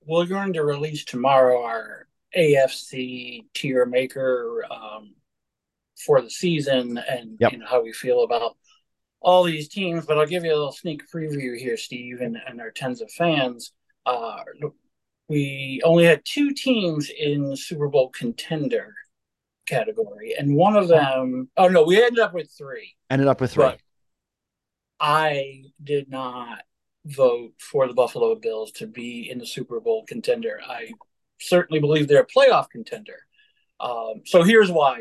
we're 0.07 0.25
going 0.25 0.53
to 0.53 0.63
release 0.63 1.03
tomorrow 1.03 1.63
our 1.63 2.07
AFC 2.35 3.45
tier 3.53 3.85
maker 3.85 4.63
um, 4.71 5.13
for 5.97 6.21
the 6.21 6.29
season 6.29 6.97
and 6.97 7.37
yep. 7.39 7.51
you 7.51 7.59
know, 7.59 7.65
how 7.67 7.83
we 7.83 7.91
feel 7.91 8.23
about 8.23 8.55
all 9.25 9.43
these 9.43 9.67
teams. 9.67 10.05
But 10.05 10.17
I'll 10.17 10.27
give 10.27 10.45
you 10.45 10.51
a 10.51 10.55
little 10.55 10.71
sneak 10.71 11.03
preview 11.11 11.57
here, 11.57 11.75
Steve, 11.75 12.21
and, 12.21 12.37
and 12.47 12.61
our 12.61 12.71
tens 12.71 13.01
of 13.01 13.11
fans. 13.11 13.73
Uh, 14.05 14.37
we 15.27 15.81
only 15.83 16.05
had 16.05 16.21
two 16.23 16.53
teams 16.53 17.09
in 17.09 17.55
Super 17.57 17.89
Bowl 17.89 18.09
contender 18.09 18.93
category, 19.65 20.35
and 20.37 20.55
one 20.55 20.75
of 20.75 20.87
them, 20.87 21.49
oh 21.57 21.67
no, 21.67 21.83
we 21.83 22.01
ended 22.01 22.19
up 22.19 22.33
with 22.33 22.51
three. 22.55 22.95
Ended 23.09 23.27
up 23.27 23.41
with 23.41 23.53
three. 23.53 23.73
I 24.99 25.63
did 25.83 26.09
not 26.09 26.59
vote 27.05 27.53
for 27.59 27.87
the 27.87 27.93
Buffalo 27.93 28.35
Bills 28.35 28.71
to 28.73 28.87
be 28.87 29.29
in 29.29 29.39
the 29.39 29.45
Super 29.45 29.79
Bowl 29.79 30.05
contender. 30.05 30.59
I 30.65 30.91
certainly 31.39 31.79
believe 31.79 32.07
they're 32.07 32.21
a 32.21 32.27
playoff 32.27 32.69
contender. 32.69 33.25
Um, 33.79 34.21
so 34.25 34.43
here's 34.43 34.71
why, 34.71 34.99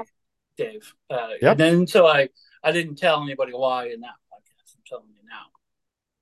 Dave. 0.57 0.95
Uh, 1.11 1.29
yep. 1.41 1.53
And 1.53 1.61
then 1.61 1.87
so 1.87 2.07
I 2.07 2.31
I 2.65 2.73
didn't 2.73 2.97
tell 2.97 3.23
anybody 3.23 3.53
why 3.53 3.89
in 3.89 4.01
that 4.01 4.17
podcast. 4.33 4.75
I'm 4.77 4.83
telling 4.87 5.11
you 5.11 5.29
now 5.29 5.47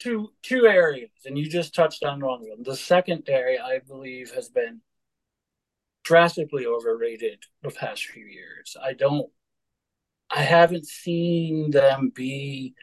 two 0.03 0.31
two 0.43 0.67
areas, 0.67 1.11
and 1.25 1.39
you 1.39 1.49
just 1.49 1.75
touched 1.75 2.05
on 2.05 2.21
one 2.21 2.41
of 2.41 2.49
them. 2.49 2.63
The 2.65 2.77
second 2.77 3.29
area, 3.29 3.63
I 3.63 3.81
believe, 3.87 4.33
has 4.35 4.49
been 4.49 4.81
drastically 6.05 6.67
overrated 6.67 7.45
the 7.63 7.71
past 7.71 8.05
few 8.07 8.25
years. 8.25 8.77
I 8.83 8.95
don't, 8.95 9.31
I 10.29 10.43
haven't 10.43 10.87
seen 10.87 11.71
them 11.71 12.11
be 12.13 12.75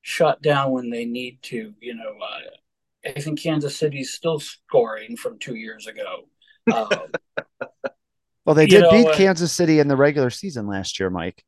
shut 0.00 0.40
down 0.40 0.72
when 0.72 0.88
they 0.88 1.04
need 1.04 1.42
to. 1.42 1.74
You 1.80 1.94
know, 1.94 2.14
uh, 2.22 3.10
I 3.16 3.20
think 3.20 3.40
Kansas 3.40 3.76
City's 3.76 4.14
still 4.14 4.40
scoring 4.40 5.16
from 5.16 5.38
two 5.38 5.56
years 5.56 5.86
ago. 5.86 6.24
Um, 6.72 6.86
well, 8.44 8.54
they 8.54 8.66
did 8.66 8.82
know, 8.82 8.92
beat 8.92 9.08
uh, 9.08 9.16
Kansas 9.16 9.50
City 9.52 9.80
in 9.80 9.88
the 9.88 9.96
regular 9.96 10.30
season 10.30 10.68
last 10.68 11.00
year, 11.00 11.10
Mike 11.10 11.44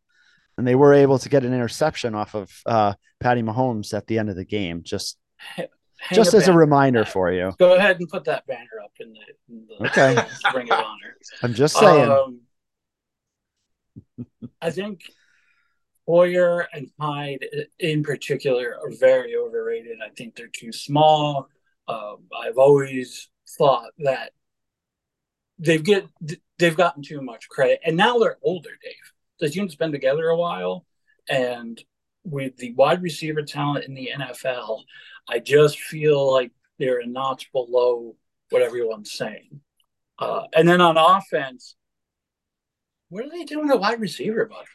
and 0.57 0.67
they 0.67 0.75
were 0.75 0.95
able 0.95 1.19
to 1.19 1.29
get 1.29 1.45
an 1.45 1.53
interception 1.53 2.15
off 2.15 2.35
of 2.35 2.51
uh, 2.67 2.95
Patty 3.21 3.43
Mahomes 3.43 3.95
at 3.95 4.07
the 4.07 4.19
end 4.19 4.31
of 4.31 4.37
the 4.37 4.45
game. 4.45 4.83
Just 4.83 5.19
just 6.13 6.35
as 6.35 6.49
a 6.49 6.53
reminder 6.53 7.05
for 7.05 7.33
you. 7.33 7.53
Go 7.59 7.77
ahead 7.77 7.99
and 7.99 8.09
put 8.09 8.25
that 8.25 8.47
banner 8.47 8.81
up 8.83 8.93
in 9.01 9.13
the, 9.13 9.55
in 9.55 9.67
the 9.67 9.87
okay. 9.87 10.15
Ring 10.55 10.71
of 10.71 10.79
Honor. 10.79 11.17
I'm 11.43 11.55
just 11.55 11.77
saying. 11.77 12.11
Um, 12.11 12.41
I 14.61 14.71
think 14.71 15.03
Poyer 16.09 16.67
and 16.73 16.91
Hyde 17.01 17.45
in 17.79 18.03
particular 18.03 18.77
are 18.83 18.91
very 18.99 19.35
overrated. 19.37 19.99
I 20.05 20.11
think 20.11 20.37
they're 20.37 20.49
too 20.49 20.73
small. 20.73 21.49
Um, 21.89 22.25
I've 22.39 22.59
always 22.59 23.29
thought 23.59 23.91
that 23.99 24.33
they've 25.59 25.83
get 25.83 26.07
they've 26.59 26.77
gotten 26.77 27.03
too 27.03 27.21
much 27.21 27.49
credit, 27.49 27.81
and 27.85 27.97
now 27.97 28.19
they're 28.19 28.39
older, 28.43 28.71
Dave 28.83 29.14
the 29.41 29.49
team's 29.49 29.77
been 29.77 29.93
together 29.93 30.29
a 30.29 30.37
while, 30.37 30.85
and 31.29 31.83
with 32.25 32.57
the 32.57 32.73
wide 32.73 33.03
receiver 33.03 33.43
talent 33.43 33.85
in 33.85 33.95
the 33.95 34.11
NFL, 34.17 34.83
I 35.29 35.39
just 35.39 35.79
feel 35.79 36.33
like 36.33 36.53
they're 36.79 37.01
a 37.01 37.07
notch 37.07 37.53
below 37.53 38.17
what 38.51 38.63
everyone's 38.63 39.13
saying. 39.13 39.61
Uh, 40.19 40.45
and 40.55 40.69
then 40.69 40.81
on 40.81 40.97
offense, 40.97 41.77
what 43.09 43.25
are 43.25 43.31
they 43.31 43.45
doing 43.45 43.71
at 43.71 43.81
wide 43.81 44.01
receiver, 44.01 44.47
buddy? 44.47 44.67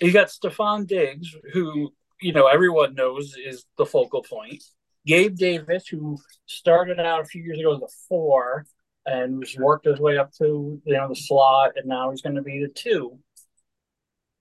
You 0.00 0.12
got 0.12 0.28
Stefon 0.28 0.86
Diggs, 0.86 1.34
who 1.52 1.92
you 2.20 2.32
know 2.32 2.46
everyone 2.46 2.94
knows 2.94 3.36
is 3.36 3.64
the 3.76 3.86
focal 3.86 4.22
point. 4.22 4.62
Gabe 5.06 5.36
Davis, 5.36 5.88
who 5.88 6.18
started 6.46 7.00
out 7.00 7.20
a 7.20 7.24
few 7.24 7.42
years 7.42 7.58
ago 7.58 7.74
as 7.74 7.82
a 7.82 7.88
four, 8.08 8.66
and 9.08 9.38
was 9.38 9.56
worked 9.56 9.86
his 9.86 9.98
way 9.98 10.18
up 10.18 10.32
to 10.34 10.80
you 10.84 10.94
know 10.94 11.08
the 11.08 11.16
slot, 11.16 11.72
and 11.76 11.86
now 11.86 12.10
he's 12.10 12.22
going 12.22 12.36
to 12.36 12.42
be 12.42 12.62
the 12.62 12.68
two. 12.68 13.18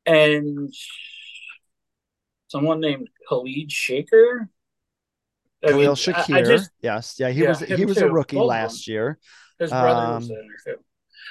And 0.06 0.74
someone 2.48 2.80
named 2.80 3.10
Khalid 3.28 3.72
Shaker. 3.72 4.50
I 5.64 5.68
Khalil 5.70 5.80
mean, 5.80 5.96
Shakir, 5.96 6.36
I, 6.36 6.40
I 6.40 6.44
just, 6.44 6.70
yes, 6.82 7.16
yeah, 7.18 7.30
he 7.30 7.44
yeah, 7.44 7.50
was 7.50 7.60
he 7.60 7.86
was 7.86 7.98
too. 7.98 8.06
a 8.06 8.12
rookie 8.12 8.36
Both 8.36 8.48
last 8.48 8.88
year. 8.88 9.18
His 9.60 9.72
brother 9.72 10.14
um, 10.14 10.16
was 10.16 10.30
in 10.30 10.36
there 10.36 10.76
too. 10.76 10.82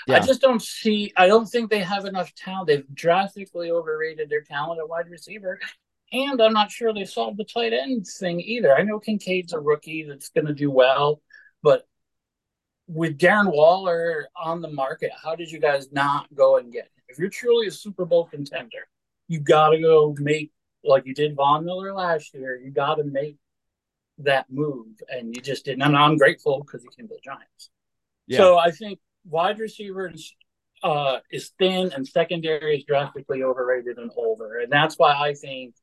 Yeah. 0.07 0.17
I 0.17 0.21
just 0.21 0.41
don't 0.41 0.63
see. 0.63 1.13
I 1.17 1.27
don't 1.27 1.47
think 1.47 1.71
they 1.71 1.81
have 1.81 2.05
enough 2.05 2.35
talent. 2.35 2.69
They've 2.69 2.95
drastically 2.95 3.71
overrated 3.71 4.29
their 4.29 4.43
talent 4.43 4.81
at 4.81 4.89
wide 4.89 5.09
receiver, 5.09 5.59
and 6.13 6.41
I'm 6.41 6.53
not 6.53 6.71
sure 6.71 6.93
they 6.93 7.05
solved 7.05 7.39
the 7.39 7.45
tight 7.45 7.73
end 7.73 8.07
thing 8.07 8.41
either. 8.41 8.77
I 8.77 8.83
know 8.83 8.99
Kincaid's 8.99 9.53
a 9.53 9.61
rookie 9.61 10.05
that's 10.09 10.31
going 10.31 10.47
to 10.47 10.55
do 10.55 10.71
well, 10.71 11.23
but 11.63 11.87
with 12.89 13.19
Darren 13.19 13.53
Waller 13.53 14.29
on 14.37 14.61
the 14.61 14.71
market, 14.71 15.11
how 15.23 15.35
did 15.35 15.51
you 15.51 15.59
guys 15.59 15.91
not 15.93 16.33
go 16.35 16.57
and 16.57 16.73
get 16.73 16.85
him? 16.85 17.03
If 17.09 17.19
you're 17.19 17.29
truly 17.29 17.67
a 17.67 17.71
Super 17.71 18.05
Bowl 18.05 18.27
contender, 18.27 18.89
you 19.29 19.41
got 19.41 19.71
to 19.71 19.81
go 19.81 20.15
make 20.19 20.53
like 20.85 21.07
you 21.07 21.15
did 21.15 21.35
Von 21.35 21.65
Miller 21.65 21.93
last 21.93 22.33
year. 22.35 22.61
You 22.63 22.71
got 22.71 22.97
to 22.97 23.05
make 23.05 23.37
that 24.19 24.47
move, 24.51 24.87
and 25.09 25.35
you 25.35 25.43
just 25.43 25.65
didn't. 25.65 25.83
And 25.83 25.97
I'm 25.97 26.17
grateful 26.17 26.61
because 26.61 26.83
he 26.83 26.89
came 26.97 27.09
to 27.09 27.15
the 27.15 27.21
Giants. 27.23 27.71
Yeah. 28.27 28.39
So 28.39 28.59
I 28.59 28.71
think 28.71 28.99
wide 29.25 29.59
receivers 29.59 30.35
uh, 30.83 31.19
is 31.31 31.53
thin, 31.59 31.93
and 31.93 32.07
secondary 32.07 32.79
is 32.79 32.85
drastically 32.85 33.43
overrated 33.43 33.99
and 33.99 34.11
older, 34.17 34.59
and 34.59 34.71
that's 34.71 34.97
why 34.97 35.13
I 35.13 35.35
think 35.35 35.75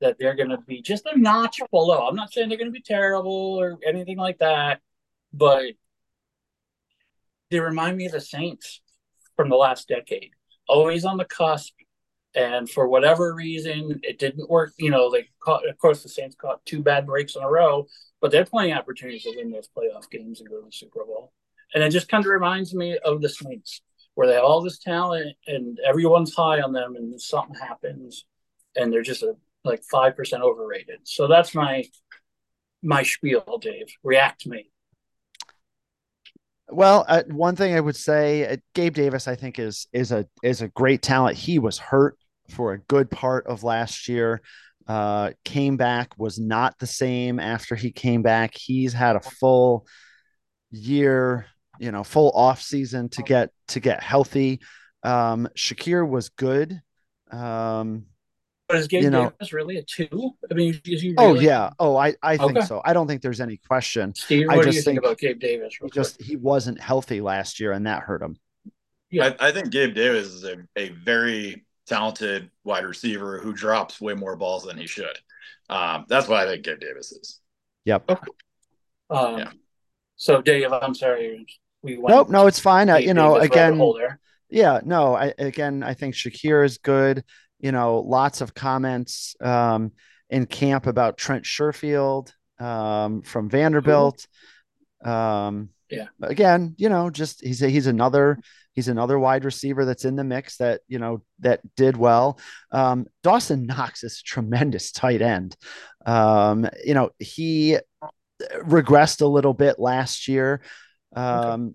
that 0.00 0.16
they're 0.18 0.34
going 0.34 0.50
to 0.50 0.58
be 0.58 0.82
just 0.82 1.06
a 1.06 1.18
notch 1.18 1.60
below. 1.70 2.06
I'm 2.06 2.16
not 2.16 2.32
saying 2.32 2.48
they're 2.48 2.58
going 2.58 2.72
to 2.72 2.72
be 2.72 2.82
terrible 2.82 3.56
or 3.60 3.78
anything 3.86 4.16
like 4.16 4.38
that, 4.38 4.80
but 5.32 5.64
they 7.52 7.60
remind 7.60 7.96
me 7.96 8.06
of 8.06 8.12
the 8.12 8.20
Saints 8.20 8.80
from 9.36 9.48
the 9.48 9.56
last 9.56 9.86
decade. 9.88 10.32
Always 10.68 11.04
on 11.04 11.18
the 11.18 11.24
cusp, 11.24 11.74
And 12.34 12.68
for 12.70 12.88
whatever 12.88 13.34
reason, 13.34 14.00
it 14.02 14.18
didn't 14.18 14.48
work. 14.48 14.72
You 14.78 14.90
know, 14.90 15.10
they 15.10 15.28
caught, 15.42 15.68
of 15.68 15.76
course, 15.78 16.02
the 16.02 16.08
Saints 16.08 16.34
caught 16.34 16.64
two 16.64 16.82
bad 16.82 17.06
breaks 17.06 17.36
in 17.36 17.42
a 17.42 17.48
row, 17.50 17.86
but 18.20 18.30
they're 18.30 18.46
playing 18.46 18.72
opportunities 18.72 19.24
to 19.24 19.34
win 19.36 19.50
those 19.50 19.68
playoff 19.76 20.10
games 20.10 20.40
and 20.40 20.48
go 20.48 20.60
to 20.60 20.66
the 20.66 20.72
Super 20.72 21.04
Bowl. 21.04 21.32
And 21.74 21.84
it 21.84 21.90
just 21.90 22.08
kind 22.08 22.24
of 22.24 22.30
reminds 22.30 22.74
me 22.74 22.98
of 23.04 23.20
the 23.20 23.28
Saints, 23.28 23.82
where 24.14 24.26
they 24.26 24.34
have 24.34 24.44
all 24.44 24.62
this 24.62 24.78
talent 24.78 25.36
and 25.46 25.78
everyone's 25.86 26.34
high 26.34 26.60
on 26.60 26.72
them, 26.72 26.96
and 26.96 27.20
something 27.20 27.56
happens, 27.56 28.24
and 28.76 28.92
they're 28.92 29.02
just 29.02 29.22
a, 29.22 29.34
like 29.64 29.82
five 29.90 30.16
percent 30.16 30.42
overrated. 30.42 31.00
So 31.04 31.28
that's 31.28 31.54
my 31.54 31.84
my 32.82 33.02
spiel, 33.02 33.58
Dave. 33.60 33.86
React 34.02 34.46
me. 34.46 34.71
Well, 36.72 37.04
uh, 37.06 37.22
one 37.28 37.54
thing 37.54 37.74
I 37.74 37.80
would 37.80 37.96
say, 37.96 38.46
uh, 38.46 38.56
Gabe 38.74 38.94
Davis, 38.94 39.28
I 39.28 39.34
think 39.34 39.58
is 39.58 39.86
is 39.92 40.10
a 40.10 40.26
is 40.42 40.62
a 40.62 40.68
great 40.68 41.02
talent. 41.02 41.36
He 41.36 41.58
was 41.58 41.78
hurt 41.78 42.16
for 42.48 42.72
a 42.72 42.78
good 42.78 43.10
part 43.10 43.46
of 43.46 43.62
last 43.62 44.08
year. 44.08 44.40
Uh, 44.88 45.30
came 45.44 45.76
back, 45.76 46.18
was 46.18 46.38
not 46.38 46.78
the 46.78 46.86
same 46.86 47.38
after 47.38 47.76
he 47.76 47.92
came 47.92 48.22
back. 48.22 48.52
He's 48.56 48.92
had 48.92 49.16
a 49.16 49.20
full 49.20 49.86
year, 50.70 51.46
you 51.78 51.92
know, 51.92 52.04
full 52.04 52.30
off 52.30 52.60
season 52.62 53.08
to 53.10 53.22
get 53.22 53.50
to 53.68 53.80
get 53.80 54.02
healthy. 54.02 54.60
Um, 55.02 55.48
Shakir 55.56 56.08
was 56.08 56.30
good. 56.30 56.80
Um, 57.30 58.06
but 58.72 58.80
is 58.80 58.88
Gabe 58.88 59.02
you 59.02 59.10
know, 59.10 59.30
Davis 59.30 59.52
really 59.52 59.76
a 59.76 59.82
two? 59.82 60.30
I 60.50 60.54
mean, 60.54 60.80
is 60.86 61.02
he 61.02 61.14
oh, 61.18 61.34
really... 61.34 61.38
Oh 61.40 61.42
yeah. 61.42 61.70
Oh, 61.78 61.96
I, 61.96 62.14
I 62.22 62.38
think 62.38 62.56
okay. 62.56 62.66
so. 62.66 62.80
I 62.84 62.94
don't 62.94 63.06
think 63.06 63.20
there's 63.20 63.40
any 63.40 63.58
question. 63.58 64.14
Steve, 64.14 64.46
what 64.46 64.60
I 64.60 64.62
just 64.62 64.70
do 64.70 64.76
you 64.76 64.82
think, 64.82 64.84
think 64.84 65.04
about 65.04 65.18
Gabe 65.18 65.38
Davis? 65.38 65.76
He 65.80 65.90
just 65.90 66.22
he 66.22 66.36
wasn't 66.36 66.80
healthy 66.80 67.20
last 67.20 67.60
year, 67.60 67.72
and 67.72 67.86
that 67.86 68.02
hurt 68.02 68.22
him. 68.22 68.36
Yeah, 69.10 69.34
I, 69.38 69.48
I 69.48 69.52
think 69.52 69.70
Gabe 69.70 69.94
Davis 69.94 70.28
is 70.28 70.44
a, 70.44 70.56
a 70.76 70.88
very 70.88 71.66
talented 71.86 72.50
wide 72.64 72.86
receiver 72.86 73.38
who 73.40 73.52
drops 73.52 74.00
way 74.00 74.14
more 74.14 74.36
balls 74.36 74.64
than 74.64 74.78
he 74.78 74.86
should. 74.86 75.18
Um, 75.68 76.06
that's 76.08 76.26
why 76.26 76.44
I 76.44 76.46
think 76.46 76.64
Gabe 76.64 76.80
Davis 76.80 77.12
is. 77.12 77.40
Yep. 77.84 78.04
Okay. 78.08 78.32
Um, 79.10 79.38
yeah. 79.38 79.50
So 80.16 80.40
Dave, 80.40 80.72
I'm 80.72 80.94
sorry. 80.94 81.46
We 81.82 81.98
went 81.98 82.16
nope, 82.16 82.30
no, 82.30 82.46
it's 82.46 82.60
fine. 82.60 82.88
Uh, 82.88 82.96
you 82.96 83.12
know, 83.12 83.36
again, 83.36 83.78
yeah, 84.48 84.80
no, 84.84 85.14
I, 85.14 85.34
again, 85.36 85.82
I 85.82 85.94
think 85.94 86.14
Shakir 86.14 86.64
is 86.64 86.78
good 86.78 87.24
you 87.62 87.72
know, 87.72 88.00
lots 88.00 88.42
of 88.42 88.54
comments 88.54 89.34
um, 89.40 89.92
in 90.28 90.44
camp 90.46 90.86
about 90.86 91.16
Trent 91.16 91.44
Sherfield 91.44 92.32
um, 92.58 93.22
from 93.22 93.48
Vanderbilt. 93.48 94.26
Um, 95.02 95.70
yeah. 95.88 96.08
Again, 96.20 96.74
you 96.76 96.88
know, 96.88 97.08
just 97.08 97.42
he's 97.42 97.62
a, 97.62 97.68
he's 97.68 97.86
another 97.86 98.38
he's 98.72 98.88
another 98.88 99.18
wide 99.18 99.44
receiver 99.44 99.84
that's 99.84 100.04
in 100.04 100.16
the 100.16 100.24
mix 100.24 100.56
that 100.56 100.80
you 100.88 100.98
know 100.98 101.22
that 101.40 101.60
did 101.76 101.96
well. 101.96 102.38
Um, 102.70 103.06
Dawson 103.22 103.66
Knox 103.66 104.02
is 104.02 104.22
tremendous 104.22 104.90
tight 104.90 105.22
end. 105.22 105.56
Um, 106.04 106.68
you 106.84 106.94
know, 106.94 107.10
he 107.18 107.78
regressed 108.64 109.20
a 109.20 109.26
little 109.26 109.54
bit 109.54 109.78
last 109.78 110.28
year. 110.28 110.62
Um, 111.14 111.74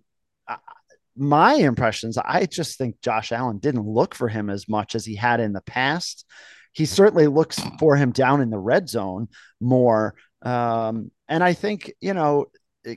my 1.17 1.55
impressions, 1.55 2.17
I 2.17 2.45
just 2.45 2.77
think 2.77 3.01
Josh 3.01 3.31
Allen 3.31 3.57
didn't 3.57 3.87
look 3.87 4.15
for 4.15 4.27
him 4.27 4.49
as 4.49 4.69
much 4.69 4.95
as 4.95 5.05
he 5.05 5.15
had 5.15 5.39
in 5.39 5.53
the 5.53 5.61
past. 5.61 6.25
He 6.73 6.85
certainly 6.85 7.27
looks 7.27 7.59
for 7.79 7.95
him 7.95 8.11
down 8.11 8.41
in 8.41 8.49
the 8.49 8.59
red 8.59 8.87
zone 8.87 9.29
more. 9.59 10.15
Um, 10.43 11.11
and 11.27 11.43
I 11.43 11.53
think, 11.53 11.91
you 11.99 12.13
know, 12.13 12.47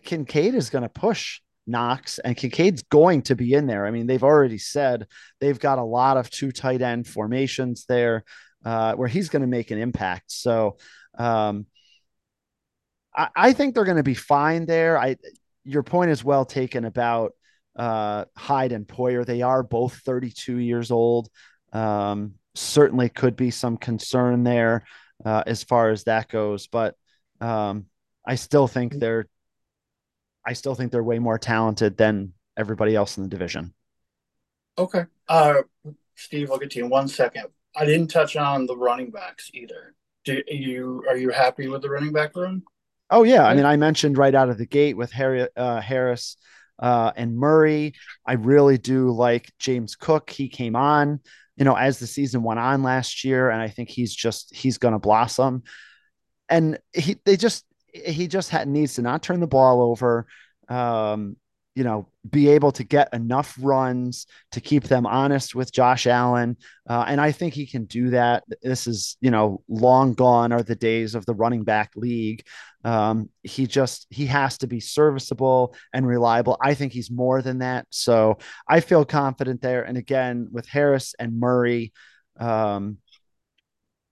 Kincaid 0.04 0.54
is 0.54 0.70
going 0.70 0.82
to 0.82 0.88
push 0.88 1.40
Knox 1.66 2.18
and 2.18 2.36
Kincaid's 2.36 2.82
going 2.82 3.22
to 3.22 3.36
be 3.36 3.54
in 3.54 3.66
there. 3.66 3.86
I 3.86 3.90
mean, 3.90 4.06
they've 4.06 4.22
already 4.22 4.58
said 4.58 5.06
they've 5.40 5.58
got 5.58 5.78
a 5.78 5.84
lot 5.84 6.16
of 6.16 6.30
two 6.30 6.52
tight 6.52 6.82
end 6.82 7.06
formations 7.06 7.86
there 7.86 8.24
uh, 8.64 8.94
where 8.94 9.08
he's 9.08 9.28
going 9.28 9.42
to 9.42 9.48
make 9.48 9.70
an 9.70 9.78
impact. 9.78 10.32
So 10.32 10.76
um, 11.18 11.66
I, 13.16 13.28
I 13.34 13.52
think 13.52 13.74
they're 13.74 13.84
going 13.84 13.96
to 13.96 14.02
be 14.02 14.14
fine 14.14 14.66
there. 14.66 14.98
I, 14.98 15.16
your 15.64 15.82
point 15.82 16.10
is 16.10 16.24
well 16.24 16.44
taken 16.44 16.84
about 16.84 17.32
uh, 17.76 18.24
Hyde 18.36 18.72
and 18.72 18.86
Poyer. 18.86 19.24
They 19.24 19.42
are 19.42 19.62
both 19.62 19.94
32 20.04 20.56
years 20.56 20.90
old. 20.90 21.28
Um, 21.72 22.34
certainly 22.54 23.08
could 23.08 23.36
be 23.36 23.50
some 23.50 23.76
concern 23.76 24.42
there 24.42 24.84
uh, 25.24 25.44
as 25.46 25.62
far 25.62 25.90
as 25.90 26.04
that 26.04 26.28
goes, 26.28 26.66
but 26.66 26.96
um, 27.40 27.86
I 28.26 28.34
still 28.34 28.66
think 28.66 28.94
they're 28.94 29.26
I 30.44 30.54
still 30.54 30.74
think 30.74 30.90
they're 30.90 31.02
way 31.02 31.18
more 31.18 31.38
talented 31.38 31.96
than 31.98 32.32
everybody 32.56 32.96
else 32.96 33.18
in 33.18 33.22
the 33.22 33.28
division. 33.28 33.74
Okay. 34.78 35.04
Uh, 35.28 35.62
Steve, 36.16 36.50
I'll 36.50 36.58
get 36.58 36.70
to 36.72 36.78
you 36.78 36.84
in 36.86 36.90
one 36.90 37.08
second. 37.08 37.44
I 37.76 37.84
didn't 37.84 38.08
touch 38.08 38.36
on 38.36 38.66
the 38.66 38.76
running 38.76 39.10
backs 39.10 39.50
either. 39.52 39.94
Do 40.24 40.42
you 40.48 41.04
are 41.08 41.16
you 41.16 41.30
happy 41.30 41.68
with 41.68 41.82
the 41.82 41.90
running 41.90 42.12
back 42.12 42.34
room? 42.36 42.62
Oh 43.10 43.22
yeah, 43.22 43.44
I 43.46 43.54
mean 43.54 43.64
I 43.64 43.76
mentioned 43.76 44.18
right 44.18 44.34
out 44.34 44.50
of 44.50 44.58
the 44.58 44.66
gate 44.66 44.96
with 44.96 45.12
Harry 45.12 45.46
uh, 45.56 45.80
Harris 45.80 46.36
uh, 46.80 47.12
and 47.14 47.36
Murray. 47.36 47.94
I 48.26 48.34
really 48.34 48.78
do 48.78 49.10
like 49.10 49.52
James 49.58 49.94
Cook. 49.94 50.30
He 50.30 50.48
came 50.48 50.74
on, 50.74 51.20
you 51.56 51.64
know, 51.64 51.74
as 51.74 51.98
the 51.98 52.06
season 52.06 52.42
went 52.42 52.58
on 52.58 52.82
last 52.82 53.24
year, 53.24 53.50
and 53.50 53.60
I 53.60 53.68
think 53.68 53.90
he's 53.90 54.14
just 54.14 54.54
he's 54.54 54.78
going 54.78 54.92
to 54.92 54.98
blossom. 54.98 55.62
And 56.48 56.78
he 56.92 57.16
they 57.24 57.36
just 57.36 57.64
he 57.92 58.26
just 58.26 58.50
had, 58.50 58.66
needs 58.66 58.94
to 58.94 59.02
not 59.02 59.22
turn 59.22 59.40
the 59.40 59.46
ball 59.46 59.82
over. 59.82 60.26
Um, 60.68 61.36
you 61.74 61.84
know, 61.84 62.08
be 62.28 62.48
able 62.48 62.72
to 62.72 62.84
get 62.84 63.14
enough 63.14 63.56
runs 63.60 64.26
to 64.52 64.60
keep 64.60 64.84
them 64.84 65.06
honest 65.06 65.54
with 65.54 65.72
Josh 65.72 66.06
Allen. 66.06 66.56
Uh, 66.88 67.04
and 67.06 67.20
I 67.20 67.30
think 67.30 67.54
he 67.54 67.66
can 67.66 67.84
do 67.84 68.10
that. 68.10 68.42
This 68.62 68.86
is, 68.86 69.16
you 69.20 69.30
know, 69.30 69.62
long 69.68 70.14
gone 70.14 70.52
are 70.52 70.62
the 70.62 70.74
days 70.74 71.14
of 71.14 71.24
the 71.26 71.34
running 71.34 71.62
back 71.62 71.92
league. 71.94 72.44
Um, 72.84 73.30
he 73.42 73.66
just, 73.66 74.06
he 74.10 74.26
has 74.26 74.58
to 74.58 74.66
be 74.66 74.80
serviceable 74.80 75.74
and 75.94 76.06
reliable. 76.06 76.56
I 76.60 76.74
think 76.74 76.92
he's 76.92 77.10
more 77.10 77.40
than 77.40 77.58
that. 77.58 77.86
So 77.90 78.38
I 78.68 78.80
feel 78.80 79.04
confident 79.04 79.62
there. 79.62 79.82
And 79.82 79.96
again, 79.96 80.48
with 80.50 80.66
Harris 80.66 81.14
and 81.18 81.38
Murray, 81.38 81.92
um, 82.38 82.98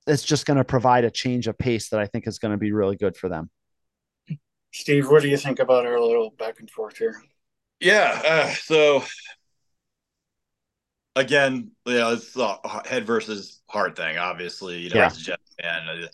it's 0.07 0.23
just 0.23 0.47
going 0.47 0.59
to 0.59 0.65
provide 0.65 1.05
a 1.05 1.11
change 1.11 1.49
of 1.49 1.59
pace 1.59 1.89
that 1.91 2.01
I 2.01 2.07
think 2.07 2.27
is 2.27 2.39
going 2.39 2.53
to 2.53 2.59
be 2.59 2.73
really 2.73 2.97
good 2.97 3.17
for 3.17 3.29
them. 3.29 3.51
Steve, 4.73 5.11
what 5.11 5.23
do 5.23 5.29
you 5.29 5.37
think 5.37 5.59
about 5.59 5.87
our 5.87 6.01
little 6.01 6.31
back 6.39 6.61
and 6.61 6.71
forth 6.71 6.99
here? 6.99 7.21
Yeah. 7.81 8.21
Uh, 8.25 8.55
so 8.55 9.05
again, 11.17 11.71
you 11.87 11.95
know, 11.95 12.13
it's 12.13 12.37
a 12.37 12.59
head 12.87 13.07
versus 13.07 13.61
heart 13.69 13.97
thing. 13.97 14.19
Obviously, 14.19 14.79
you 14.79 14.91
know, 14.91 14.97
yeah. 14.97 15.07
as 15.07 15.19
a 15.19 15.23
Jets 15.23 15.55
fan, 15.61 16.09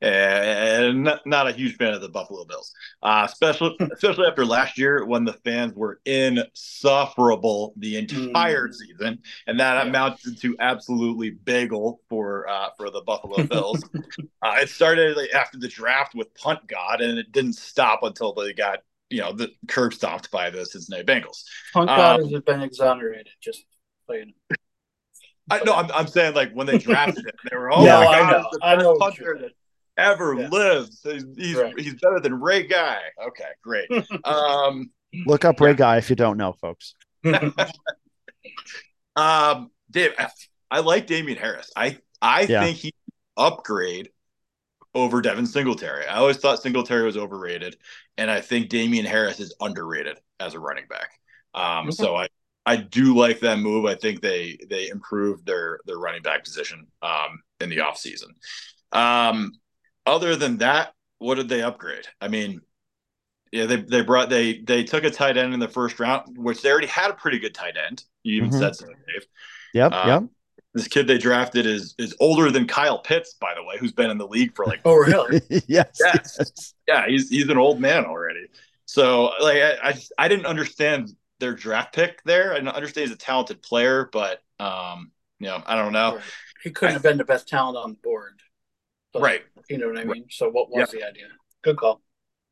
and 0.00 1.04
not 1.24 1.48
a 1.48 1.52
huge 1.52 1.76
fan 1.76 1.94
of 1.94 2.02
the 2.02 2.08
Buffalo 2.08 2.44
Bills, 2.44 2.72
uh, 3.02 3.26
especially 3.26 3.76
especially 3.92 4.26
after 4.26 4.44
last 4.44 4.76
year 4.76 5.04
when 5.06 5.24
the 5.24 5.32
fans 5.32 5.72
were 5.74 6.00
insufferable 6.04 7.72
the 7.76 7.96
entire 7.96 8.68
mm. 8.68 8.74
season, 8.74 9.18
and 9.46 9.58
that 9.58 9.74
yeah. 9.74 9.88
amounted 9.88 10.38
to 10.40 10.56
absolutely 10.60 11.30
bagel 11.30 12.00
for 12.08 12.48
uh, 12.48 12.68
for 12.76 12.90
the 12.90 13.02
Buffalo 13.02 13.42
Bills. 13.46 13.82
uh, 14.42 14.56
it 14.60 14.68
started 14.68 15.16
like, 15.16 15.32
after 15.32 15.58
the 15.58 15.68
draft 15.68 16.14
with 16.14 16.34
punt 16.34 16.60
god, 16.66 17.00
and 17.00 17.18
it 17.18 17.32
didn't 17.32 17.54
stop 17.54 18.02
until 18.02 18.34
they 18.34 18.52
got 18.52 18.80
you 19.14 19.20
know 19.20 19.32
the 19.32 19.48
curb 19.68 19.94
stomped 19.94 20.28
by 20.32 20.50
the 20.50 20.66
Cincinnati 20.66 21.04
Bengals. 21.04 21.44
Punt 21.72 21.88
god 21.88 22.20
um, 22.20 22.32
has 22.32 22.42
been 22.42 22.62
exonerated. 22.62 23.28
Just 23.40 23.64
playing. 24.08 24.34
I 25.48 25.62
know. 25.62 25.74
I'm, 25.74 25.88
I'm 25.92 26.08
saying 26.08 26.34
like 26.34 26.52
when 26.52 26.66
they 26.66 26.78
drafted 26.78 27.24
him, 27.24 27.32
they 27.48 27.56
were 27.56 27.70
all 27.70 27.84
yeah, 27.84 28.00
my 28.00 28.04
god, 28.04 28.12
I 28.12 28.30
know. 28.32 28.48
the 28.50 28.58
best 28.58 28.58
I 28.62 28.76
know 28.76 28.98
punter 28.98 29.38
that 29.40 29.52
ever 29.96 30.34
yeah. 30.34 30.48
lived. 30.48 30.94
He's 31.04 31.24
he's, 31.36 31.56
right. 31.56 31.78
he's, 31.78 31.94
better 31.94 32.18
than 32.18 32.40
Ray 32.40 32.66
Guy. 32.66 32.98
Okay, 33.24 33.44
great. 33.62 33.88
um, 34.24 34.90
look 35.26 35.44
up 35.44 35.60
Ray 35.60 35.74
Guy 35.74 35.98
if 35.98 36.10
you 36.10 36.16
don't 36.16 36.36
know, 36.36 36.54
folks. 36.54 36.96
um, 39.14 39.70
Dave, 39.92 40.10
I, 40.18 40.28
I, 40.72 40.80
like 40.80 41.06
Damien 41.06 41.38
Harris. 41.38 41.70
I 41.76 41.98
I 42.20 42.42
yeah. 42.42 42.64
think 42.64 42.78
he 42.78 42.92
upgrade 43.36 44.10
over 44.94 45.20
Devin 45.20 45.46
Singletary. 45.46 46.06
I 46.06 46.16
always 46.16 46.36
thought 46.36 46.62
Singletary 46.62 47.04
was 47.04 47.16
overrated, 47.16 47.76
and 48.16 48.30
I 48.30 48.40
think 48.40 48.68
Damien 48.68 49.06
Harris 49.06 49.40
is 49.40 49.54
underrated 49.60 50.18
as 50.40 50.54
a 50.54 50.60
running 50.60 50.86
back. 50.88 51.10
Um, 51.54 51.88
okay. 51.88 51.96
So 51.96 52.16
I 52.16 52.28
I 52.66 52.76
do 52.76 53.16
like 53.16 53.40
that 53.40 53.58
move. 53.58 53.84
I 53.84 53.94
think 53.94 54.20
they 54.20 54.58
they 54.68 54.88
improved 54.88 55.46
their 55.46 55.80
their 55.86 55.98
running 55.98 56.22
back 56.22 56.44
position 56.44 56.86
um, 57.02 57.40
in 57.60 57.68
the 57.68 57.78
offseason. 57.78 58.30
Um, 58.92 59.52
other 60.06 60.36
than 60.36 60.58
that, 60.58 60.92
what 61.18 61.36
did 61.36 61.48
they 61.48 61.62
upgrade? 61.62 62.06
I 62.20 62.28
mean, 62.28 62.60
yeah, 63.52 63.66
they 63.66 63.76
they 63.76 64.02
brought 64.02 64.30
they 64.30 64.58
they 64.58 64.84
took 64.84 65.04
a 65.04 65.10
tight 65.10 65.36
end 65.36 65.54
in 65.54 65.60
the 65.60 65.68
first 65.68 66.00
round, 66.00 66.36
which 66.36 66.62
they 66.62 66.70
already 66.70 66.86
had 66.86 67.10
a 67.10 67.14
pretty 67.14 67.38
good 67.38 67.54
tight 67.54 67.76
end. 67.76 68.02
You 68.22 68.36
even 68.36 68.50
mm-hmm. 68.50 68.58
said 68.58 68.76
so, 68.76 68.86
Dave. 68.86 69.26
Yep, 69.74 69.92
um, 69.92 70.08
yep. 70.08 70.22
This 70.74 70.88
kid 70.88 71.06
they 71.06 71.18
drafted 71.18 71.66
is 71.66 71.94
is 71.98 72.16
older 72.20 72.50
than 72.50 72.66
Kyle 72.66 72.98
Pitts, 72.98 73.34
by 73.34 73.54
the 73.54 73.62
way, 73.62 73.76
who's 73.78 73.92
been 73.92 74.10
in 74.10 74.18
the 74.18 74.26
league 74.26 74.54
for 74.54 74.66
like 74.66 74.80
oh 74.84 74.94
really? 74.94 75.40
yes, 75.48 75.64
yes, 75.68 76.36
yes, 76.38 76.74
yeah. 76.88 77.06
He's 77.06 77.30
he's 77.30 77.48
an 77.48 77.58
old 77.58 77.80
man 77.80 78.04
already. 78.04 78.48
So 78.86 79.30
like 79.40 79.58
I, 79.58 79.90
I 79.90 79.94
I 80.18 80.28
didn't 80.28 80.46
understand 80.46 81.10
their 81.40 81.54
draft 81.54 81.94
pick 81.94 82.22
there. 82.24 82.54
I 82.54 82.58
understand 82.58 83.08
he's 83.08 83.14
a 83.14 83.18
talented 83.18 83.62
player, 83.62 84.08
but 84.12 84.40
um, 84.58 85.12
you 85.38 85.46
know, 85.46 85.62
I 85.64 85.76
don't 85.76 85.92
know. 85.92 86.20
he 86.62 86.70
couldn't 86.70 86.94
have 86.94 87.02
been 87.02 87.18
the 87.18 87.24
best 87.24 87.48
talent 87.48 87.76
on 87.76 87.92
the 87.92 87.98
board. 88.02 88.40
But, 89.12 89.22
right. 89.22 89.42
You 89.70 89.78
know 89.78 89.88
what 89.88 89.98
I 89.98 90.04
mean? 90.04 90.26
So 90.30 90.50
what 90.50 90.70
was 90.70 90.90
the 90.90 91.04
idea? 91.04 91.26
Good 91.62 91.76
call. 91.76 92.02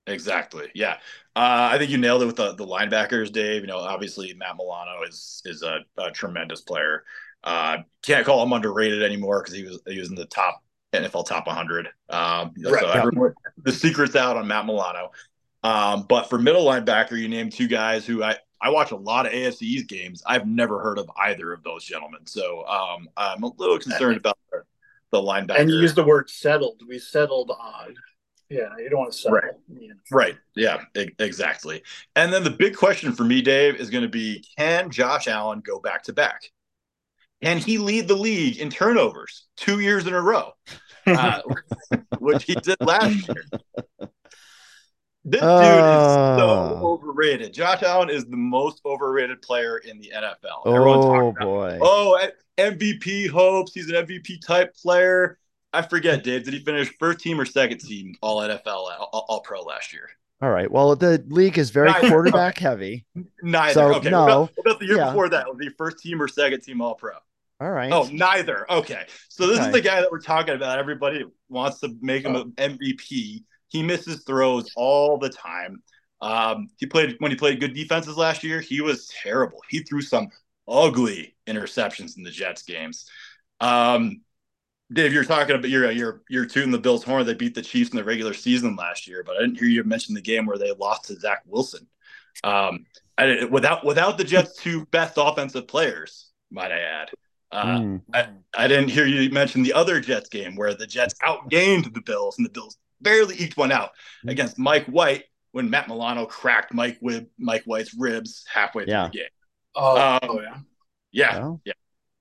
Exactly. 0.06 0.70
Yeah. 0.74 0.94
Uh, 1.36 1.70
I 1.72 1.78
think 1.78 1.90
you 1.90 1.98
nailed 1.98 2.22
it 2.22 2.26
with 2.26 2.36
the, 2.36 2.54
the 2.54 2.66
linebackers, 2.66 3.32
Dave. 3.32 3.62
You 3.62 3.68
know, 3.68 3.78
obviously 3.78 4.34
Matt 4.34 4.56
Milano 4.56 5.02
is 5.08 5.42
is 5.44 5.62
a, 5.62 5.80
a 5.98 6.10
tremendous 6.10 6.60
player. 6.60 7.04
Uh, 7.44 7.78
can't 8.02 8.24
call 8.24 8.42
him 8.42 8.52
underrated 8.52 9.02
anymore 9.02 9.40
because 9.40 9.54
he 9.54 9.64
was 9.64 9.80
he 9.86 9.98
was 9.98 10.08
in 10.08 10.14
the 10.14 10.26
top 10.26 10.62
NFL 10.92 11.26
top 11.26 11.46
100. 11.46 11.88
Um, 12.08 12.52
right. 12.64 12.80
So 12.80 12.90
everyone, 12.90 13.34
the 13.62 13.72
secret's 13.72 14.16
out 14.16 14.36
on 14.36 14.46
Matt 14.46 14.66
Milano. 14.66 15.10
Um, 15.64 16.06
but 16.08 16.28
for 16.28 16.38
middle 16.38 16.64
linebacker, 16.64 17.18
you 17.18 17.28
named 17.28 17.52
two 17.52 17.68
guys 17.68 18.04
who 18.04 18.22
I 18.22 18.36
I 18.60 18.70
watch 18.70 18.92
a 18.92 18.96
lot 18.96 19.26
of 19.26 19.32
AFC 19.32 19.86
games. 19.88 20.22
I've 20.24 20.46
never 20.46 20.80
heard 20.80 20.98
of 20.98 21.10
either 21.16 21.52
of 21.52 21.64
those 21.64 21.84
gentlemen. 21.84 22.26
So 22.26 22.64
um, 22.66 23.08
I'm 23.16 23.42
a 23.42 23.50
little 23.56 23.78
concerned 23.78 24.18
about 24.18 24.38
the 25.10 25.18
linebacker. 25.18 25.60
And 25.60 25.70
you 25.70 25.76
use 25.76 25.94
the 25.94 26.04
word 26.04 26.30
settled. 26.30 26.80
We 26.88 26.98
settled 26.98 27.50
on. 27.50 27.94
Yeah, 28.48 28.68
you 28.78 28.88
don't 28.90 29.00
want 29.00 29.12
to 29.12 29.18
settle. 29.18 29.38
Right. 29.38 29.52
Yeah. 29.68 29.92
Right. 30.10 30.36
Yeah, 30.54 30.82
exactly. 30.94 31.82
And 32.16 32.32
then 32.32 32.44
the 32.44 32.50
big 32.50 32.76
question 32.76 33.12
for 33.12 33.24
me, 33.24 33.40
Dave, 33.40 33.76
is 33.76 33.90
going 33.90 34.02
to 34.02 34.08
be 34.08 34.44
can 34.58 34.90
Josh 34.90 35.26
Allen 35.26 35.62
go 35.64 35.80
back 35.80 36.02
to 36.04 36.12
back? 36.12 36.42
Can 37.42 37.58
he 37.58 37.78
lead 37.78 38.08
the 38.08 38.14
league 38.14 38.58
in 38.58 38.70
turnovers 38.70 39.46
two 39.56 39.80
years 39.80 40.06
in 40.06 40.14
a 40.14 40.20
row, 40.20 40.52
uh, 41.06 41.40
which 42.18 42.44
he 42.44 42.54
did 42.54 42.76
last 42.80 43.28
year? 43.28 44.10
This 45.24 45.42
uh, 45.42 45.60
dude 45.60 45.78
is 45.78 46.40
so 46.40 46.48
uh. 46.48 46.80
overrated. 46.82 47.52
Josh 47.52 47.82
Allen 47.82 48.10
is 48.10 48.24
the 48.26 48.36
most 48.36 48.80
overrated 48.84 49.42
player 49.42 49.78
in 49.78 49.98
the 49.98 50.12
NFL. 50.14 50.62
Oh 50.64 51.32
boy! 51.32 51.78
Oh, 51.80 52.28
MVP 52.58 53.28
hopes. 53.28 53.72
He's 53.72 53.90
an 53.90 54.06
MVP 54.06 54.44
type 54.44 54.74
player. 54.76 55.38
I 55.72 55.82
forget, 55.82 56.22
Dave. 56.22 56.44
Did 56.44 56.54
he 56.54 56.60
finish 56.60 56.92
first 56.98 57.20
team 57.20 57.40
or 57.40 57.44
second 57.44 57.78
team 57.78 58.14
All 58.20 58.40
NFL, 58.40 58.66
All, 58.66 59.24
all 59.28 59.40
Pro 59.40 59.62
last 59.62 59.92
year? 59.92 60.08
All 60.42 60.50
right. 60.50 60.70
Well, 60.70 60.96
the 60.96 61.24
league 61.28 61.56
is 61.56 61.70
very 61.70 61.90
Neither. 61.90 62.08
quarterback 62.08 62.58
heavy. 62.58 63.06
Neither. 63.42 63.74
So, 63.74 63.94
okay. 63.94 64.10
No. 64.10 64.20
What 64.20 64.26
about, 64.26 64.38
what 64.56 64.66
about 64.66 64.80
the 64.80 64.86
year 64.86 64.96
yeah. 64.96 65.06
before 65.06 65.28
that? 65.28 65.48
Was 65.48 65.58
he 65.60 65.68
first 65.70 65.98
team 66.00 66.20
or 66.20 66.26
second 66.28 66.62
team 66.62 66.80
All 66.80 66.94
Pro? 66.94 67.12
All 67.62 67.70
right. 67.70 67.92
Oh, 67.92 68.08
neither. 68.12 68.70
Okay. 68.70 69.04
So 69.28 69.46
this 69.46 69.60
okay. 69.60 69.68
is 69.68 69.72
the 69.72 69.80
guy 69.80 70.00
that 70.00 70.10
we're 70.10 70.20
talking 70.20 70.56
about. 70.56 70.80
Everybody 70.80 71.24
wants 71.48 71.78
to 71.80 71.96
make 72.00 72.24
him 72.24 72.34
oh. 72.34 72.42
an 72.58 72.76
MVP. 72.76 73.44
He 73.68 73.82
misses 73.84 74.24
throws 74.24 74.68
all 74.74 75.16
the 75.16 75.28
time. 75.28 75.80
Um, 76.20 76.70
he 76.78 76.86
played 76.86 77.14
when 77.20 77.30
he 77.30 77.36
played 77.36 77.60
good 77.60 77.72
defenses 77.72 78.16
last 78.16 78.42
year. 78.42 78.60
He 78.60 78.80
was 78.80 79.08
terrible. 79.22 79.60
He 79.68 79.80
threw 79.84 80.02
some 80.02 80.28
ugly 80.66 81.36
interceptions 81.46 82.16
in 82.16 82.24
the 82.24 82.32
Jets 82.32 82.62
games. 82.62 83.08
Um, 83.60 84.22
Dave, 84.92 85.12
you're 85.12 85.24
talking 85.24 85.54
about 85.54 85.70
you're 85.70 85.88
you're 85.92 86.22
you're 86.28 86.46
tooting 86.46 86.72
the 86.72 86.78
Bills' 86.78 87.04
horn. 87.04 87.24
They 87.24 87.34
beat 87.34 87.54
the 87.54 87.62
Chiefs 87.62 87.90
in 87.90 87.96
the 87.96 88.04
regular 88.04 88.34
season 88.34 88.74
last 88.74 89.06
year, 89.06 89.22
but 89.24 89.36
I 89.36 89.40
didn't 89.40 89.58
hear 89.58 89.68
you 89.68 89.84
mention 89.84 90.16
the 90.16 90.20
game 90.20 90.46
where 90.46 90.58
they 90.58 90.72
lost 90.72 91.04
to 91.04 91.20
Zach 91.20 91.42
Wilson. 91.46 91.86
Um, 92.42 92.86
I, 93.16 93.44
without 93.44 93.84
without 93.84 94.18
the 94.18 94.24
Jets' 94.24 94.56
two 94.56 94.84
best 94.86 95.14
offensive 95.16 95.68
players, 95.68 96.32
might 96.50 96.72
I 96.72 96.80
add. 96.80 97.08
Uh, 97.52 97.78
mm. 97.78 98.02
I, 98.14 98.28
I 98.56 98.66
didn't 98.66 98.88
hear 98.88 99.06
you 99.06 99.30
mention 99.30 99.62
the 99.62 99.74
other 99.74 100.00
Jets 100.00 100.28
game 100.28 100.56
where 100.56 100.74
the 100.74 100.86
Jets 100.86 101.14
outgained 101.22 101.92
the 101.92 102.00
Bills 102.00 102.38
and 102.38 102.46
the 102.46 102.50
Bills 102.50 102.78
barely 103.00 103.40
eked 103.40 103.56
one 103.56 103.70
out 103.70 103.90
mm. 104.24 104.30
against 104.30 104.58
Mike 104.58 104.86
White 104.86 105.24
when 105.52 105.68
Matt 105.68 105.86
Milano 105.86 106.24
cracked 106.24 106.72
Mike 106.72 106.98
Wib, 107.00 107.26
Mike 107.38 107.64
White's 107.64 107.94
ribs 107.94 108.44
halfway 108.52 108.84
through 108.84 108.94
yeah. 108.94 109.08
the 109.08 109.18
game. 109.18 109.28
Oh, 109.74 110.00
um, 110.00 110.20
oh 110.22 110.40
yeah. 110.40 110.56
Yeah, 111.12 111.38
well. 111.38 111.60
yeah. 111.64 111.72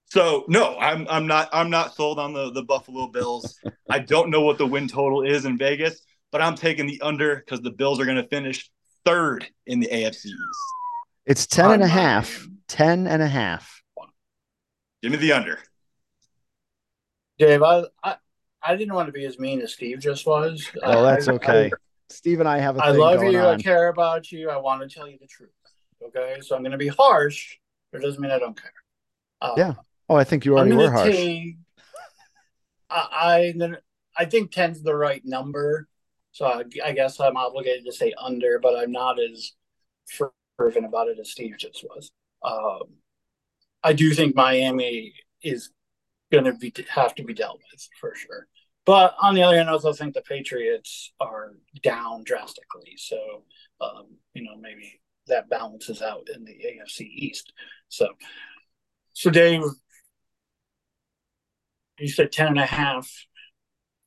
So 0.05 0.43
no, 0.49 0.77
I'm 0.77 1.07
I'm 1.09 1.25
not 1.25 1.49
I'm 1.53 1.69
not 1.69 1.95
sold 1.95 2.19
on 2.19 2.33
the 2.33 2.51
the 2.51 2.63
Buffalo 2.63 3.07
Bills. 3.07 3.57
I 3.89 3.99
don't 3.99 4.29
know 4.29 4.41
what 4.41 4.57
the 4.57 4.67
win 4.67 4.89
total 4.89 5.21
is 5.21 5.45
in 5.45 5.57
Vegas, 5.57 6.01
but 6.31 6.41
I'm 6.41 6.55
taking 6.55 6.85
the 6.85 6.99
under 7.01 7.37
because 7.37 7.61
the 7.61 7.71
Bills 7.71 8.01
are 8.01 8.05
going 8.05 8.17
to 8.17 8.27
finish 8.27 8.69
third 9.05 9.47
in 9.65 9.79
the 9.79 9.87
AFC 9.87 10.25
East. 10.25 10.37
It's 11.25 11.47
10 11.47 11.71
and 11.71 11.83
a 11.83 11.87
half. 11.87 12.45
10 12.67 13.07
and 13.07 13.21
a 13.21 13.27
half. 13.27 13.80
Give 15.01 15.11
me 15.11 15.17
the 15.17 15.33
under. 15.33 15.59
Dave, 17.39 17.63
I, 17.63 17.83
I, 18.03 18.15
I 18.61 18.75
didn't 18.75 18.93
want 18.93 19.07
to 19.07 19.11
be 19.11 19.25
as 19.25 19.39
mean 19.39 19.61
as 19.61 19.73
Steve 19.73 19.99
just 19.99 20.25
was. 20.25 20.69
Oh, 20.83 21.03
that's 21.03 21.27
I, 21.27 21.33
okay. 21.33 21.65
I, 21.65 21.71
Steve 22.09 22.39
and 22.39 22.47
I 22.47 22.59
have 22.59 22.77
a 22.77 22.83
I 22.83 22.91
love 22.91 23.23
you. 23.23 23.39
On. 23.39 23.55
I 23.55 23.57
care 23.57 23.87
about 23.87 24.31
you. 24.31 24.49
I 24.49 24.57
want 24.57 24.81
to 24.81 24.93
tell 24.93 25.07
you 25.07 25.17
the 25.19 25.27
truth. 25.27 25.49
Okay. 26.03 26.37
So 26.41 26.55
I'm 26.55 26.61
going 26.61 26.71
to 26.71 26.77
be 26.77 26.89
harsh, 26.89 27.57
but 27.91 28.01
it 28.01 28.05
doesn't 28.05 28.21
mean 28.21 28.31
I 28.31 28.39
don't 28.39 28.59
care. 28.59 28.73
Uh, 29.41 29.53
yeah. 29.57 29.73
Oh, 30.07 30.15
I 30.15 30.23
think 30.23 30.45
you 30.45 30.57
already 30.57 30.75
were 30.75 30.91
harsh. 30.91 31.15
Take, 31.15 31.57
I, 32.89 33.53
I, 33.59 33.71
I 34.17 34.25
think 34.25 34.51
10's 34.51 34.83
the 34.83 34.95
right 34.95 35.23
number. 35.25 35.87
So 36.33 36.45
I, 36.45 36.63
I, 36.83 36.91
guess 36.91 37.19
I'm 37.19 37.37
obligated 37.37 37.85
to 37.85 37.91
say 37.91 38.13
under, 38.21 38.59
but 38.59 38.77
I'm 38.77 38.91
not 38.91 39.17
as 39.19 39.53
fervent 40.57 40.85
about 40.85 41.07
it 41.07 41.17
as 41.19 41.31
Steve 41.31 41.55
just 41.57 41.83
was. 41.83 42.11
Um, 42.43 43.00
I 43.83 43.93
do 43.93 44.13
think 44.13 44.35
Miami 44.35 45.13
is 45.41 45.71
going 46.31 46.45
to 46.45 46.53
be 46.53 46.73
have 46.89 47.15
to 47.15 47.23
be 47.23 47.33
dealt 47.33 47.61
with 47.71 47.87
for 47.99 48.15
sure. 48.15 48.47
But 48.85 49.15
on 49.21 49.35
the 49.35 49.43
other 49.43 49.57
hand, 49.57 49.69
I 49.69 49.73
also 49.73 49.93
think 49.93 50.13
the 50.13 50.21
Patriots 50.21 51.11
are 51.19 51.53
down 51.83 52.23
drastically. 52.23 52.93
So, 52.97 53.43
um, 53.79 54.07
you 54.33 54.43
know, 54.43 54.55
maybe 54.59 55.01
that 55.27 55.49
balances 55.49 56.01
out 56.01 56.27
in 56.33 56.43
the 56.45 56.53
AFC 56.53 57.01
East. 57.01 57.53
So, 57.89 58.09
so 59.13 59.29
Dave, 59.29 59.61
you 61.99 62.07
said 62.07 62.31
10 62.31 62.47
and 62.47 62.59
a 62.59 62.65
half. 62.65 63.09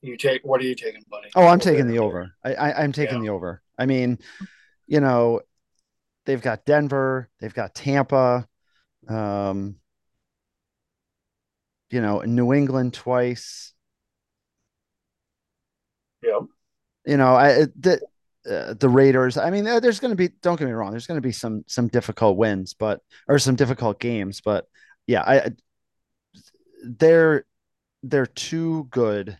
You 0.01 0.17
take, 0.17 0.43
what 0.43 0.61
are 0.61 0.65
you 0.65 0.75
taking, 0.75 1.03
buddy? 1.09 1.29
Oh, 1.35 1.47
I'm 1.47 1.59
taking 1.59 1.87
the 1.87 1.99
over. 1.99 2.31
I, 2.43 2.53
I, 2.53 2.83
am 2.83 2.91
taking 2.91 3.17
yeah. 3.17 3.29
the 3.29 3.29
over. 3.29 3.61
I 3.79 3.85
mean, 3.85 4.19
you 4.85 4.99
know, 4.99 5.41
they've 6.25 6.41
got 6.41 6.65
Denver, 6.65 7.29
they've 7.39 7.53
got 7.53 7.73
Tampa, 7.73 8.47
um, 9.07 9.75
you 11.89 12.01
know, 12.01 12.21
New 12.21 12.53
England 12.53 12.93
twice. 12.93 13.73
Yeah. 16.23 16.39
You 17.05 17.17
know, 17.17 17.35
I 17.35 17.67
the 17.79 18.01
uh, 18.49 18.73
the 18.73 18.89
Raiders. 18.89 19.37
I 19.37 19.49
mean, 19.49 19.63
there's 19.63 19.99
going 19.99 20.11
to 20.11 20.15
be. 20.15 20.29
Don't 20.41 20.57
get 20.57 20.65
me 20.65 20.73
wrong. 20.73 20.91
There's 20.91 21.07
going 21.07 21.17
to 21.17 21.27
be 21.27 21.31
some 21.31 21.63
some 21.67 21.87
difficult 21.87 22.37
wins, 22.37 22.73
but 22.73 23.01
or 23.27 23.39
some 23.39 23.55
difficult 23.55 23.99
games. 23.99 24.41
But 24.41 24.67
yeah, 25.07 25.21
I 25.21 25.51
they're 26.83 27.45
they're 28.03 28.25
too 28.25 28.87
good, 28.89 29.37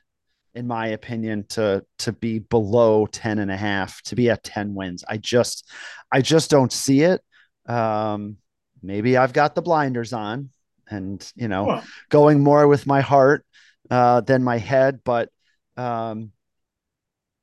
in 0.53 0.67
my 0.67 0.87
opinion, 0.87 1.45
to 1.49 1.85
to 1.99 2.11
be 2.11 2.39
below 2.39 3.05
10 3.05 3.39
and 3.39 3.51
a 3.51 3.57
half, 3.57 4.01
to 4.03 4.15
be 4.15 4.29
at 4.29 4.43
10 4.43 4.73
wins. 4.73 5.03
I 5.07 5.17
just 5.17 5.69
I 6.11 6.21
just 6.21 6.49
don't 6.49 6.71
see 6.71 7.01
it. 7.01 7.21
Um, 7.67 8.37
maybe 8.85 9.17
I've 9.17 9.33
got 9.33 9.55
the 9.55 9.61
blinders 9.61 10.13
on 10.13 10.49
and 10.89 11.31
you 11.35 11.47
know 11.47 11.81
going 12.09 12.41
more 12.41 12.67
with 12.67 12.85
my 12.85 13.01
heart 13.01 13.45
uh, 13.89 14.21
than 14.21 14.43
my 14.43 14.57
head 14.57 15.01
but 15.03 15.29
um, 15.77 16.31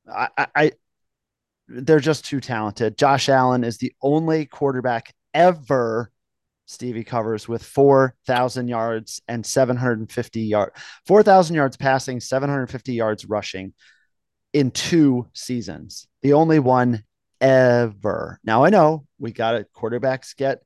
I, 0.09 0.47
I 0.55 0.73
they're 1.69 2.01
just 2.01 2.25
too 2.25 2.41
talented. 2.41 2.99
Josh 2.99 3.29
allen 3.29 3.65
is 3.65 3.79
the 3.79 3.93
only 4.03 4.47
quarterback 4.47 5.15
ever 5.33 6.11
stevie 6.67 7.05
covers 7.05 7.49
with 7.49 7.63
4000 7.63 8.69
yards 8.69 9.21
and 9.29 9.45
750 9.45 10.41
yards 10.41 10.73
4000 11.07 11.57
yards 11.57 11.77
passing 11.77 12.21
750 12.21 12.95
yards 12.95 13.25
rushing 13.25 13.75
in 14.53 14.71
two 14.71 15.29
seasons. 15.33 16.07
The 16.23 16.35
only 16.35 16.59
one 16.59 17.05
ever. 17.41 18.39
Now 18.45 18.65
i 18.65 18.71
know 18.71 19.07
we 19.19 19.33
got 19.33 19.57
it 19.57 19.69
quarterbacks 19.75 20.37
get 20.37 20.63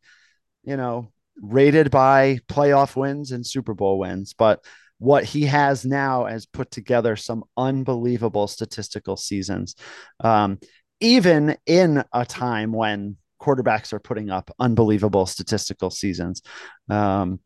you 0.66 0.76
know 0.76 1.08
rated 1.40 1.90
by 1.90 2.38
playoff 2.48 2.96
wins 2.96 3.32
and 3.32 3.46
Super 3.46 3.74
Bowl 3.74 3.98
wins, 3.98 4.34
but 4.34 4.64
what 4.98 5.24
he 5.24 5.44
has 5.44 5.84
now 5.84 6.24
has 6.24 6.46
put 6.46 6.70
together 6.70 7.16
some 7.16 7.44
unbelievable 7.56 8.46
statistical 8.46 9.16
seasons. 9.16 9.76
Um, 10.20 10.58
even 11.00 11.56
in 11.66 12.02
a 12.12 12.24
time 12.24 12.72
when 12.72 13.16
quarterbacks 13.40 13.92
are 13.92 14.00
putting 14.00 14.30
up 14.30 14.50
unbelievable 14.58 15.26
statistical 15.26 15.90
seasons. 15.90 16.42
Um, 16.88 17.40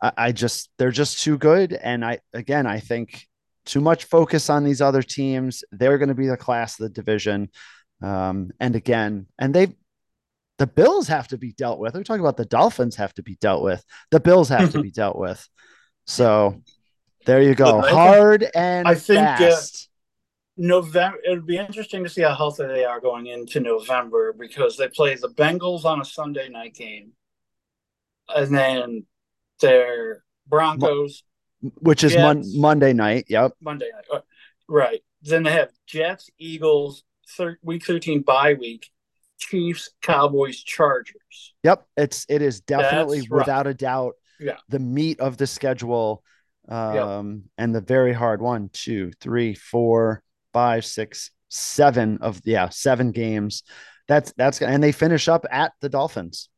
I, 0.00 0.12
I 0.16 0.32
just, 0.32 0.70
they're 0.78 0.92
just 0.92 1.22
too 1.22 1.36
good. 1.36 1.72
And 1.72 2.04
I, 2.04 2.20
again, 2.32 2.66
I 2.66 2.78
think 2.78 3.26
too 3.66 3.80
much 3.80 4.04
focus 4.04 4.48
on 4.48 4.64
these 4.64 4.80
other 4.80 5.02
teams. 5.02 5.64
They're 5.72 5.98
going 5.98 6.08
to 6.08 6.14
be 6.14 6.28
the 6.28 6.36
class 6.36 6.78
of 6.78 6.84
the 6.84 6.90
division. 6.90 7.50
Um, 8.02 8.50
and 8.60 8.76
again, 8.76 9.26
and 9.38 9.52
they've, 9.52 9.74
the 10.60 10.66
Bills 10.66 11.08
have 11.08 11.26
to 11.28 11.38
be 11.38 11.52
dealt 11.52 11.78
with. 11.78 11.94
We're 11.94 12.02
talking 12.02 12.20
about 12.20 12.36
the 12.36 12.44
Dolphins 12.44 12.96
have 12.96 13.14
to 13.14 13.22
be 13.22 13.36
dealt 13.36 13.62
with. 13.62 13.82
The 14.10 14.20
Bills 14.20 14.50
have 14.50 14.70
to 14.72 14.82
be 14.82 14.90
dealt 14.90 15.16
with. 15.16 15.48
So 16.06 16.62
there 17.24 17.40
you 17.40 17.54
go. 17.54 17.80
Hard 17.80 18.46
and 18.54 18.86
I 18.86 18.94
think 18.94 19.20
uh, 19.20 19.38
fast. 19.38 19.88
Uh, 19.88 19.88
November. 20.58 21.16
It 21.24 21.30
would 21.30 21.46
be 21.46 21.56
interesting 21.56 22.04
to 22.04 22.10
see 22.10 22.20
how 22.20 22.34
healthy 22.34 22.66
they 22.66 22.84
are 22.84 23.00
going 23.00 23.28
into 23.28 23.60
November 23.60 24.34
because 24.34 24.76
they 24.76 24.88
play 24.88 25.14
the 25.14 25.30
Bengals 25.30 25.86
on 25.86 26.02
a 26.02 26.04
Sunday 26.04 26.50
night 26.50 26.74
game, 26.74 27.12
and 28.28 28.54
then 28.54 29.06
their 29.60 30.24
Broncos 30.46 31.22
which 31.80 32.04
is 32.04 32.14
mon- 32.14 32.44
Monday 32.54 32.92
night. 32.92 33.24
Yep. 33.28 33.52
Monday 33.62 33.88
night. 33.94 34.04
Uh, 34.12 34.20
right. 34.68 35.00
Then 35.22 35.42
they 35.42 35.52
have 35.52 35.70
Jets, 35.86 36.28
Eagles, 36.38 37.02
thir- 37.36 37.58
week 37.62 37.86
13 37.86 38.22
bye 38.22 38.54
week, 38.54 38.90
Chiefs, 39.40 39.90
Cowboys, 40.02 40.62
Chargers. 40.62 41.54
Yep. 41.64 41.86
It's 41.96 42.26
it 42.28 42.42
is 42.42 42.60
definitely 42.60 43.26
without 43.28 43.66
a 43.66 43.74
doubt 43.74 44.14
yeah. 44.38 44.58
the 44.68 44.78
meat 44.78 45.20
of 45.20 45.36
the 45.36 45.46
schedule. 45.46 46.22
Um 46.68 46.94
yep. 46.94 47.42
and 47.58 47.74
the 47.74 47.80
very 47.80 48.12
hard 48.12 48.40
one, 48.40 48.70
two, 48.72 49.10
three, 49.20 49.54
four, 49.54 50.22
five, 50.52 50.84
six, 50.84 51.30
seven 51.48 52.18
of 52.20 52.40
yeah, 52.44 52.68
seven 52.68 53.10
games. 53.10 53.62
That's 54.06 54.32
that's 54.36 54.60
and 54.62 54.82
they 54.82 54.92
finish 54.92 55.28
up 55.28 55.44
at 55.50 55.72
the 55.80 55.88
Dolphins. 55.88 56.48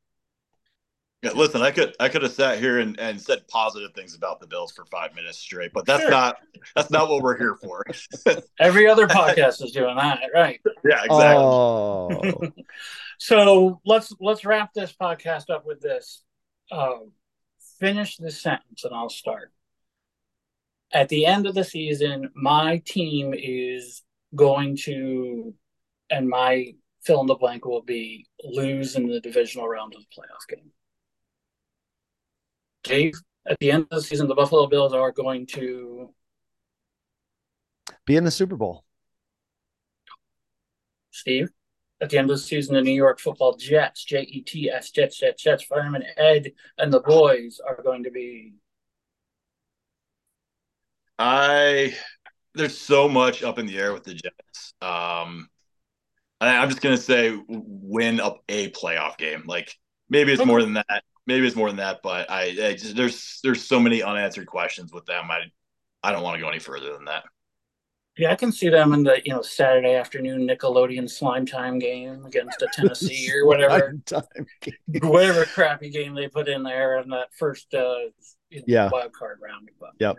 Yeah, 1.23 1.31
listen, 1.37 1.63
I 1.63 1.71
could 1.71 1.95
I 2.01 2.09
could 2.09 2.23
have 2.23 2.33
sat 2.33 2.59
here 2.59 2.81
and, 2.81 2.99
and 2.99 3.21
said 3.21 3.47
positive 3.47 3.93
things 3.95 4.17
about 4.17 4.41
the 4.41 4.47
Bills 4.49 4.73
for 4.73 4.85
five 4.87 5.15
minutes 5.15 5.39
straight, 5.39 5.73
but 5.73 5.87
that's 5.87 6.03
sure. 6.03 6.11
not 6.11 6.37
that's 6.75 6.91
not 6.91 7.09
what 7.09 7.23
we're 7.23 7.39
here 7.39 7.55
for. 7.55 7.85
Every 8.59 8.89
other 8.89 9.07
podcast 9.07 9.63
is 9.63 9.71
doing 9.71 9.95
that, 9.95 10.19
right? 10.35 10.61
Yeah, 10.85 11.05
exactly. 11.05 11.45
Oh. 11.45 12.53
so 13.19 13.81
let's 13.87 14.13
let's 14.19 14.45
wrap 14.45 14.75
this 14.75 14.93
podcast 15.01 15.49
up 15.49 15.65
with 15.65 15.81
this. 15.81 16.25
Um, 16.73 17.13
finish 17.79 18.17
this 18.17 18.43
sentence, 18.43 18.83
and 18.83 18.93
I'll 18.93 19.09
start. 19.09 19.53
At 20.93 21.09
the 21.09 21.27
end 21.27 21.47
of 21.47 21.55
the 21.55 21.65
season, 21.65 22.31
my 22.35 22.83
team 22.85 23.33
is 23.33 24.03
going 24.35 24.77
to, 24.85 25.55
and 26.11 26.29
my 26.29 26.75
fill 27.03 27.21
in 27.21 27.27
the 27.29 27.37
blank 27.37 27.65
will 27.65 27.83
be 27.83 28.27
lose 28.43 28.97
in 28.97 29.07
the 29.07 29.21
divisional 29.21 29.69
round 29.69 29.95
of 29.95 30.01
the 30.01 30.07
playoff 30.21 30.49
game. 30.49 30.73
Dave, 32.83 33.15
at 33.47 33.59
the 33.61 33.71
end 33.71 33.85
of 33.85 33.89
the 33.91 34.03
season, 34.03 34.29
the 34.29 34.35
Buffalo 34.35 34.67
Bills 34.67 34.93
are 34.93 35.13
going 35.13 35.47
to 35.49 36.11
be 38.07 38.17
in 38.17 38.25
the 38.25 38.31
Super 38.31 38.57
Bowl. 38.57 38.85
Steve, 41.11 41.51
at 42.01 42.11
the 42.11 42.19
end 42.19 42.31
of 42.31 42.37
the 42.37 42.43
season, 42.43 42.75
the 42.75 42.83
New 42.83 42.93
York 42.93 43.21
Football 43.21 43.57
Jets, 43.57 44.05
J 44.05 44.23
E 44.23 44.43
T 44.43 44.71
S, 44.71 44.91
Jets, 44.91 45.19
Jets, 45.19 45.43
Jets, 45.43 45.63
Fireman 45.65 46.05
Ed, 46.17 46.53
and 46.79 46.93
the 46.93 47.01
boys 47.01 47.61
are 47.67 47.81
going 47.83 48.05
to 48.05 48.11
be. 48.11 48.55
I 51.19 51.95
there's 52.55 52.77
so 52.77 53.09
much 53.09 53.43
up 53.43 53.59
in 53.59 53.67
the 53.67 53.79
air 53.79 53.93
with 53.93 54.05
the 54.05 54.15
Jets. 54.15 54.75
Um, 54.81 55.49
I, 56.41 56.57
I'm 56.57 56.69
just 56.69 56.81
gonna 56.81 56.97
say 56.97 57.39
win 57.47 58.19
up 58.21 58.43
a 58.49 58.71
playoff 58.71 59.17
game. 59.19 59.45
Like 59.47 59.77
maybe 60.09 60.33
it's 60.33 60.45
more 60.45 60.63
than 60.63 60.75
that 60.75 61.05
maybe 61.27 61.47
it's 61.47 61.57
more 61.57 61.69
than 61.69 61.77
that, 61.77 62.01
but 62.03 62.31
I, 62.31 62.43
I 62.43 62.73
just, 62.75 62.97
there's 62.97 63.41
there's 63.43 63.65
so 63.65 63.81
many 63.81 64.03
unanswered 64.03 64.47
questions 64.47 64.93
with 64.93 65.07
them. 65.07 65.31
I 65.31 65.41
I 66.03 66.13
don't 66.13 66.23
want 66.23 66.37
to 66.37 66.43
go 66.43 66.49
any 66.49 66.59
further 66.59 66.93
than 66.93 67.05
that. 67.07 67.25
Yeah, 68.19 68.31
I 68.31 68.35
can 68.35 68.53
see 68.53 68.69
them 68.69 68.93
in 68.93 69.05
the 69.05 69.23
you 69.25 69.33
know 69.33 69.43
Saturday 69.43 69.95
afternoon 69.95 70.47
Nickelodeon 70.47 71.09
slime 71.09 71.47
time 71.47 71.79
game 71.79 72.25
against 72.27 72.61
a 72.61 72.69
Tennessee 72.73 73.31
or 73.35 73.47
whatever 73.47 73.97
whatever 75.03 75.45
crappy 75.47 75.91
game 75.91 76.15
they 76.15 76.29
put 76.29 76.49
in 76.49 76.63
there 76.63 76.99
in 76.99 77.09
that 77.11 77.29
first 77.39 77.73
uh, 77.73 77.97
you 78.51 78.59
know, 78.59 78.65
yeah 78.67 78.91
wild 78.93 79.13
card 79.13 79.39
round. 79.43 79.71
But 79.81 79.91
yep. 79.99 80.17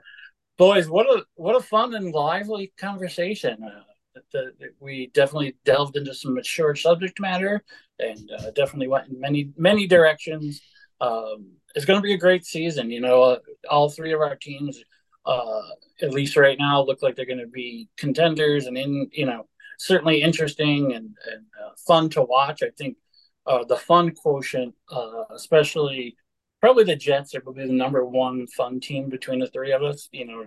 boys, 0.58 0.90
what 0.90 1.06
a 1.06 1.24
what 1.36 1.56
a 1.56 1.62
fun 1.62 1.94
and 1.94 2.12
lively 2.14 2.74
conversation. 2.78 3.64
Uh, 3.64 3.84
that, 4.16 4.60
that 4.60 4.70
we 4.80 5.08
definitely 5.16 5.56
delved 5.66 5.98
into 5.98 6.14
some 6.14 6.36
mature 6.36 6.76
subject 6.76 7.20
matter 7.20 7.64
and 7.98 8.30
uh, 8.38 8.52
definitely 8.52 8.88
went 8.88 9.08
in 9.08 9.20
many 9.20 9.50
many 9.58 9.88
directions 9.88 10.62
um, 11.04 11.52
it's 11.76 11.86
going 11.86 12.00
to 12.00 12.04
be 12.04 12.14
a 12.14 12.18
great 12.18 12.46
season. 12.46 12.90
You 12.90 13.02
know, 13.02 13.40
all 13.70 13.90
three 13.90 14.14
of 14.14 14.22
our 14.22 14.36
teams, 14.36 14.82
uh, 15.26 15.62
at 16.02 16.14
least 16.14 16.38
right 16.38 16.58
now, 16.58 16.82
look 16.82 17.02
like 17.02 17.16
they're 17.16 17.26
going 17.26 17.40
to 17.40 17.48
be 17.48 17.90
contenders 17.98 18.68
and 18.68 18.78
in 18.78 19.10
you 19.12 19.26
know 19.26 19.48
certainly 19.80 20.22
interesting 20.22 20.94
and, 20.94 21.16
and 21.32 21.46
uh, 21.62 21.72
fun 21.86 22.10
to 22.12 22.22
watch. 22.22 22.64
I 22.64 22.70
think 22.78 22.98
uh, 23.46 23.66
the 23.66 23.76
fun 23.76 24.12
quotient, 24.12 24.76
uh, 24.90 25.26
especially 25.32 26.16
probably 26.62 26.86
the 26.86 26.96
Jets, 26.96 27.36
are 27.36 27.42
probably 27.42 27.68
the 27.68 27.74
number 27.74 28.06
one 28.06 28.48
fun 28.48 28.80
team 28.80 29.10
between 29.10 29.40
the 29.40 29.48
three 29.48 29.74
of 29.74 29.84
us. 29.84 30.08
You 30.14 30.26
know, 30.26 30.46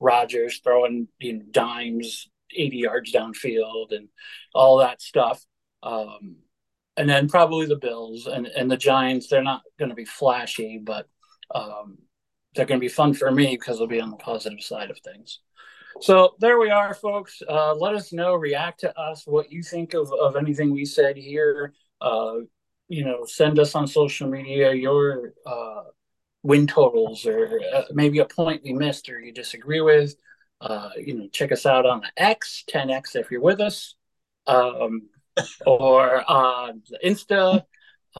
Rodgers 0.00 0.60
throwing 0.64 1.08
you 1.18 1.34
know, 1.34 1.44
dimes 1.50 2.28
80 2.56 2.76
yards 2.78 3.12
downfield 3.12 3.94
and 3.94 4.08
all 4.54 4.78
that 4.78 5.02
stuff. 5.02 5.44
Um, 5.82 6.36
and 6.98 7.08
then 7.08 7.28
probably 7.28 7.64
the 7.64 7.76
Bills 7.76 8.26
and, 8.26 8.46
and 8.46 8.68
the 8.68 8.76
Giants. 8.76 9.28
They're 9.28 9.42
not 9.42 9.62
going 9.78 9.90
to 9.90 9.94
be 9.94 10.04
flashy, 10.04 10.80
but 10.82 11.06
um, 11.54 11.98
they're 12.54 12.66
going 12.66 12.80
to 12.80 12.84
be 12.84 12.92
fun 12.92 13.14
for 13.14 13.30
me 13.30 13.56
because 13.56 13.78
they'll 13.78 13.86
be 13.86 14.00
on 14.00 14.10
the 14.10 14.16
positive 14.16 14.60
side 14.60 14.90
of 14.90 14.98
things. 14.98 15.38
So 16.00 16.34
there 16.40 16.58
we 16.58 16.70
are, 16.70 16.94
folks. 16.94 17.40
Uh, 17.48 17.74
let 17.74 17.94
us 17.94 18.12
know, 18.12 18.34
react 18.34 18.80
to 18.80 18.98
us, 18.98 19.26
what 19.26 19.52
you 19.52 19.62
think 19.62 19.94
of, 19.94 20.12
of 20.12 20.34
anything 20.34 20.72
we 20.72 20.84
said 20.84 21.16
here. 21.16 21.72
Uh, 22.00 22.38
you 22.88 23.04
know, 23.04 23.24
send 23.24 23.60
us 23.60 23.76
on 23.76 23.86
social 23.86 24.28
media 24.28 24.72
your 24.72 25.34
uh, 25.46 25.82
win 26.42 26.66
totals 26.66 27.26
or 27.26 27.60
uh, 27.74 27.82
maybe 27.92 28.18
a 28.18 28.24
point 28.24 28.62
we 28.64 28.72
missed 28.72 29.08
or 29.08 29.20
you 29.20 29.32
disagree 29.32 29.80
with. 29.80 30.16
Uh, 30.60 30.90
you 30.96 31.14
know, 31.16 31.28
check 31.28 31.52
us 31.52 31.64
out 31.64 31.86
on 31.86 32.00
the 32.00 32.22
X, 32.22 32.64
10X 32.68 33.14
if 33.14 33.30
you're 33.30 33.40
with 33.40 33.60
us. 33.60 33.94
Um, 34.48 35.08
or 35.66 36.24
uh, 36.28 36.72
Insta, 37.04 37.62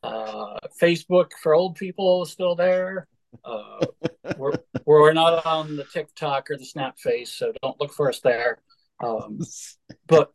uh, 0.02 0.58
Facebook 0.80 1.32
for 1.42 1.54
old 1.54 1.76
people 1.76 2.24
still 2.26 2.54
there. 2.54 3.06
Uh, 3.44 3.86
we're, 4.36 4.58
we're 4.84 5.12
not 5.12 5.44
on 5.44 5.76
the 5.76 5.84
TikTok 5.84 6.50
or 6.50 6.56
the 6.56 6.64
Snap 6.64 6.98
Face, 6.98 7.30
so 7.30 7.52
don't 7.62 7.78
look 7.80 7.92
for 7.92 8.08
us 8.08 8.20
there. 8.20 8.58
Um, 9.02 9.40
but 10.06 10.32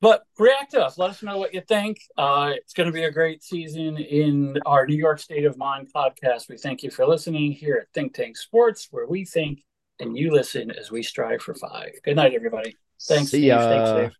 but 0.00 0.22
react 0.38 0.70
to 0.72 0.84
us. 0.84 0.96
Let 0.96 1.10
us 1.10 1.22
know 1.22 1.38
what 1.38 1.52
you 1.52 1.60
think. 1.60 1.98
Uh, 2.16 2.52
it's 2.54 2.72
going 2.72 2.86
to 2.86 2.92
be 2.92 3.04
a 3.04 3.10
great 3.10 3.42
season 3.42 3.96
in 3.98 4.56
our 4.64 4.86
New 4.86 4.96
York 4.96 5.18
State 5.18 5.44
of 5.44 5.58
Mind 5.58 5.88
podcast. 5.94 6.48
We 6.48 6.56
thank 6.56 6.84
you 6.84 6.90
for 6.90 7.04
listening 7.04 7.52
here 7.52 7.78
at 7.82 7.92
Think 7.92 8.14
Tank 8.14 8.36
Sports, 8.36 8.88
where 8.90 9.06
we 9.06 9.24
think 9.24 9.64
and 10.00 10.16
you 10.16 10.32
listen 10.32 10.70
as 10.70 10.90
we 10.90 11.02
strive 11.02 11.42
for 11.42 11.54
five. 11.54 11.90
Good 12.04 12.16
night, 12.16 12.34
everybody. 12.34 12.76
Thanks, 13.08 13.30
See 13.30 13.48
Steve. 13.48 13.58
Thanks, 13.58 13.90
Dave. 13.90 14.12